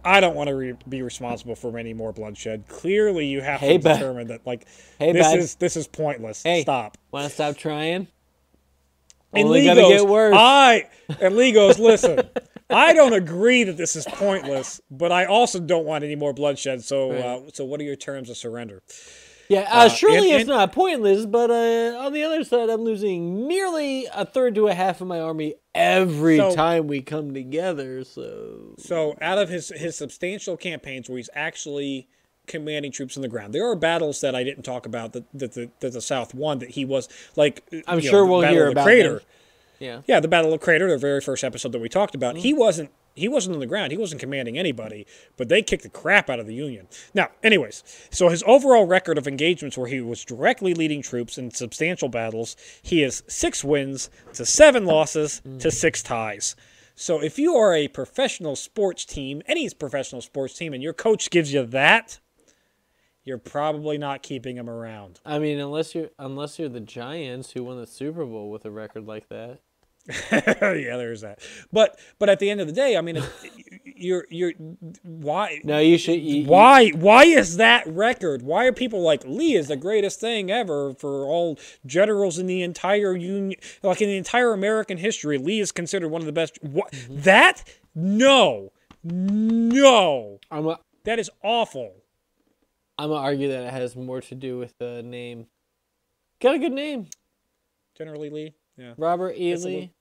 I 0.04 0.20
don't 0.20 0.34
want 0.36 0.48
to 0.48 0.54
re- 0.54 0.74
be 0.88 1.02
responsible 1.02 1.54
for 1.54 1.76
any 1.78 1.94
more 1.94 2.12
bloodshed. 2.12 2.68
Clearly, 2.68 3.26
you 3.26 3.40
have 3.40 3.60
Hey, 3.60 3.78
to 3.78 3.82
bud. 3.82 3.92
determine 3.94 4.26
that 4.28 4.46
like 4.46 4.66
Hey, 4.98 5.12
this 5.12 5.26
bud. 5.26 5.38
is 5.38 5.54
this 5.56 5.76
is 5.76 5.86
pointless. 5.86 6.42
Hey. 6.42 6.62
Stop." 6.62 6.98
Want 7.10 7.26
to 7.26 7.32
stop 7.32 7.56
trying? 7.56 8.08
And 9.32 9.46
Only 9.48 9.64
goes, 9.64 9.88
get 10.02 10.06
worse. 10.08 10.34
I 10.38 10.88
and 11.20 11.34
Lee 11.36 11.50
goes, 11.50 11.76
listen, 11.80 12.20
I 12.70 12.92
don't 12.92 13.14
agree 13.14 13.64
that 13.64 13.76
this 13.76 13.96
is 13.96 14.04
pointless, 14.04 14.80
but 14.92 15.10
I 15.10 15.24
also 15.24 15.58
don't 15.58 15.84
want 15.86 16.04
any 16.04 16.14
more 16.14 16.32
bloodshed. 16.32 16.84
So, 16.84 17.10
uh, 17.10 17.40
so 17.52 17.64
what 17.64 17.80
are 17.80 17.82
your 17.82 17.96
terms 17.96 18.30
of 18.30 18.36
surrender? 18.36 18.82
Yeah, 19.48 19.68
uh, 19.70 19.88
surely 19.88 20.32
and- 20.32 20.40
it's 20.40 20.48
not 20.48 20.72
pointless, 20.72 21.26
but 21.26 21.50
uh, 21.50 21.98
on 21.98 22.12
the 22.12 22.22
other 22.22 22.44
side, 22.44 22.70
I'm 22.70 22.80
losing 22.82 23.46
nearly 23.46 24.06
a 24.14 24.24
third 24.24 24.54
to 24.54 24.68
a 24.68 24.74
half 24.74 25.00
of 25.00 25.06
my 25.06 25.20
army 25.20 25.54
every 25.74 26.38
So- 26.38 26.54
time 26.54 26.86
we 26.86 27.02
come 27.02 27.34
together. 27.34 28.04
So 28.04 28.74
So, 28.78 29.16
out 29.20 29.38
of 29.38 29.48
his 29.50 29.68
his 29.68 29.96
substantial 29.96 30.56
campaigns 30.56 31.08
where 31.08 31.18
he's 31.18 31.30
actually 31.34 32.08
commanding 32.46 32.92
troops 32.92 33.16
on 33.16 33.22
the 33.22 33.28
ground, 33.28 33.54
there 33.54 33.66
are 33.68 33.76
battles 33.76 34.20
that 34.20 34.34
I 34.34 34.44
didn't 34.44 34.64
talk 34.64 34.86
about 34.86 35.12
that 35.14 35.24
that 35.34 35.52
the, 35.52 35.70
that 35.80 35.92
the 35.92 36.00
South 36.00 36.34
won. 36.34 36.58
That 36.60 36.70
he 36.70 36.84
was 36.84 37.08
like, 37.36 37.62
I'm 37.86 37.98
you 38.00 38.04
know, 38.06 38.10
sure 38.10 38.26
we'll 38.26 38.40
Battle 38.42 38.54
hear 38.56 38.66
of 38.66 38.72
about 38.72 38.84
Crater. 38.84 39.12
them. 39.14 39.20
yeah, 39.78 40.00
Yeah, 40.06 40.20
the 40.20 40.28
Battle 40.28 40.52
of 40.54 40.60
Crater, 40.60 40.88
the 40.88 40.96
very 40.98 41.20
first 41.20 41.44
episode 41.44 41.72
that 41.72 41.80
we 41.80 41.88
talked 41.88 42.14
about. 42.14 42.34
Mm-hmm. 42.36 42.42
He 42.42 42.54
wasn't 42.54 42.90
he 43.14 43.28
wasn't 43.28 43.54
on 43.54 43.60
the 43.60 43.66
ground. 43.66 43.92
He 43.92 43.98
wasn't 43.98 44.20
commanding 44.20 44.58
anybody, 44.58 45.06
but 45.36 45.48
they 45.48 45.62
kicked 45.62 45.84
the 45.84 45.88
crap 45.88 46.28
out 46.28 46.40
of 46.40 46.46
the 46.46 46.54
Union. 46.54 46.88
Now, 47.14 47.28
anyways, 47.42 47.82
so 48.10 48.28
his 48.28 48.42
overall 48.46 48.86
record 48.86 49.18
of 49.18 49.28
engagements 49.28 49.78
where 49.78 49.88
he 49.88 50.00
was 50.00 50.24
directly 50.24 50.74
leading 50.74 51.02
troops 51.02 51.38
in 51.38 51.50
substantial 51.50 52.08
battles, 52.08 52.56
he 52.82 53.00
has 53.02 53.22
six 53.28 53.62
wins 53.62 54.10
to 54.34 54.44
seven 54.44 54.84
losses 54.84 55.40
to 55.60 55.70
six 55.70 56.02
ties. 56.02 56.56
So 56.96 57.20
if 57.22 57.38
you 57.38 57.56
are 57.56 57.74
a 57.74 57.88
professional 57.88 58.54
sports 58.56 59.04
team, 59.04 59.42
any 59.46 59.68
professional 59.70 60.20
sports 60.20 60.56
team, 60.56 60.72
and 60.72 60.82
your 60.82 60.92
coach 60.92 61.30
gives 61.30 61.52
you 61.52 61.64
that, 61.66 62.20
you're 63.24 63.38
probably 63.38 63.98
not 63.98 64.22
keeping 64.22 64.56
him 64.56 64.68
around. 64.68 65.20
I 65.24 65.38
mean, 65.38 65.58
unless 65.58 65.94
you're 65.94 66.10
unless 66.18 66.58
you're 66.58 66.68
the 66.68 66.80
Giants 66.80 67.52
who 67.52 67.64
won 67.64 67.80
the 67.80 67.86
Super 67.86 68.24
Bowl 68.24 68.50
with 68.50 68.64
a 68.64 68.70
record 68.70 69.06
like 69.06 69.28
that. 69.30 69.60
yeah, 70.32 70.96
there's 70.96 71.22
that. 71.22 71.40
But 71.72 71.98
but 72.18 72.28
at 72.28 72.38
the 72.38 72.50
end 72.50 72.60
of 72.60 72.66
the 72.66 72.72
day, 72.72 72.96
I 72.96 73.00
mean, 73.00 73.22
you're 73.84 74.26
you're 74.28 74.52
why 75.02 75.60
No, 75.64 75.78
you 75.78 75.96
should. 75.96 76.20
You, 76.20 76.42
you- 76.42 76.46
why 76.46 76.90
why 76.90 77.24
is 77.24 77.56
that 77.56 77.86
record? 77.86 78.42
Why 78.42 78.66
are 78.66 78.72
people 78.72 79.00
like 79.00 79.24
Lee 79.24 79.54
is 79.54 79.68
the 79.68 79.76
greatest 79.76 80.20
thing 80.20 80.50
ever 80.50 80.92
for 80.94 81.24
all 81.24 81.58
generals 81.86 82.38
in 82.38 82.46
the 82.46 82.62
entire 82.62 83.16
union, 83.16 83.58
like 83.82 84.02
in 84.02 84.08
the 84.08 84.18
entire 84.18 84.52
American 84.52 84.98
history? 84.98 85.38
Lee 85.38 85.60
is 85.60 85.72
considered 85.72 86.08
one 86.08 86.20
of 86.20 86.26
the 86.26 86.32
best. 86.32 86.58
What 86.62 86.92
mm-hmm. 86.92 87.20
that? 87.20 87.64
No, 87.94 88.72
no, 89.02 90.40
I'm 90.50 90.66
a, 90.66 90.80
that 91.04 91.18
is 91.18 91.30
awful. 91.42 91.94
I'm 92.98 93.08
gonna 93.08 93.20
argue 93.20 93.48
that 93.48 93.64
it 93.64 93.72
has 93.72 93.96
more 93.96 94.20
to 94.20 94.34
do 94.34 94.58
with 94.58 94.74
the 94.78 95.02
name. 95.02 95.46
Got 96.40 96.56
a 96.56 96.58
good 96.58 96.72
name, 96.72 97.06
Generally, 97.96 98.30
Lee. 98.30 98.54
Yeah. 98.76 98.94
Robert 98.96 99.34
E. 99.36 99.54
Lee. 99.56 99.92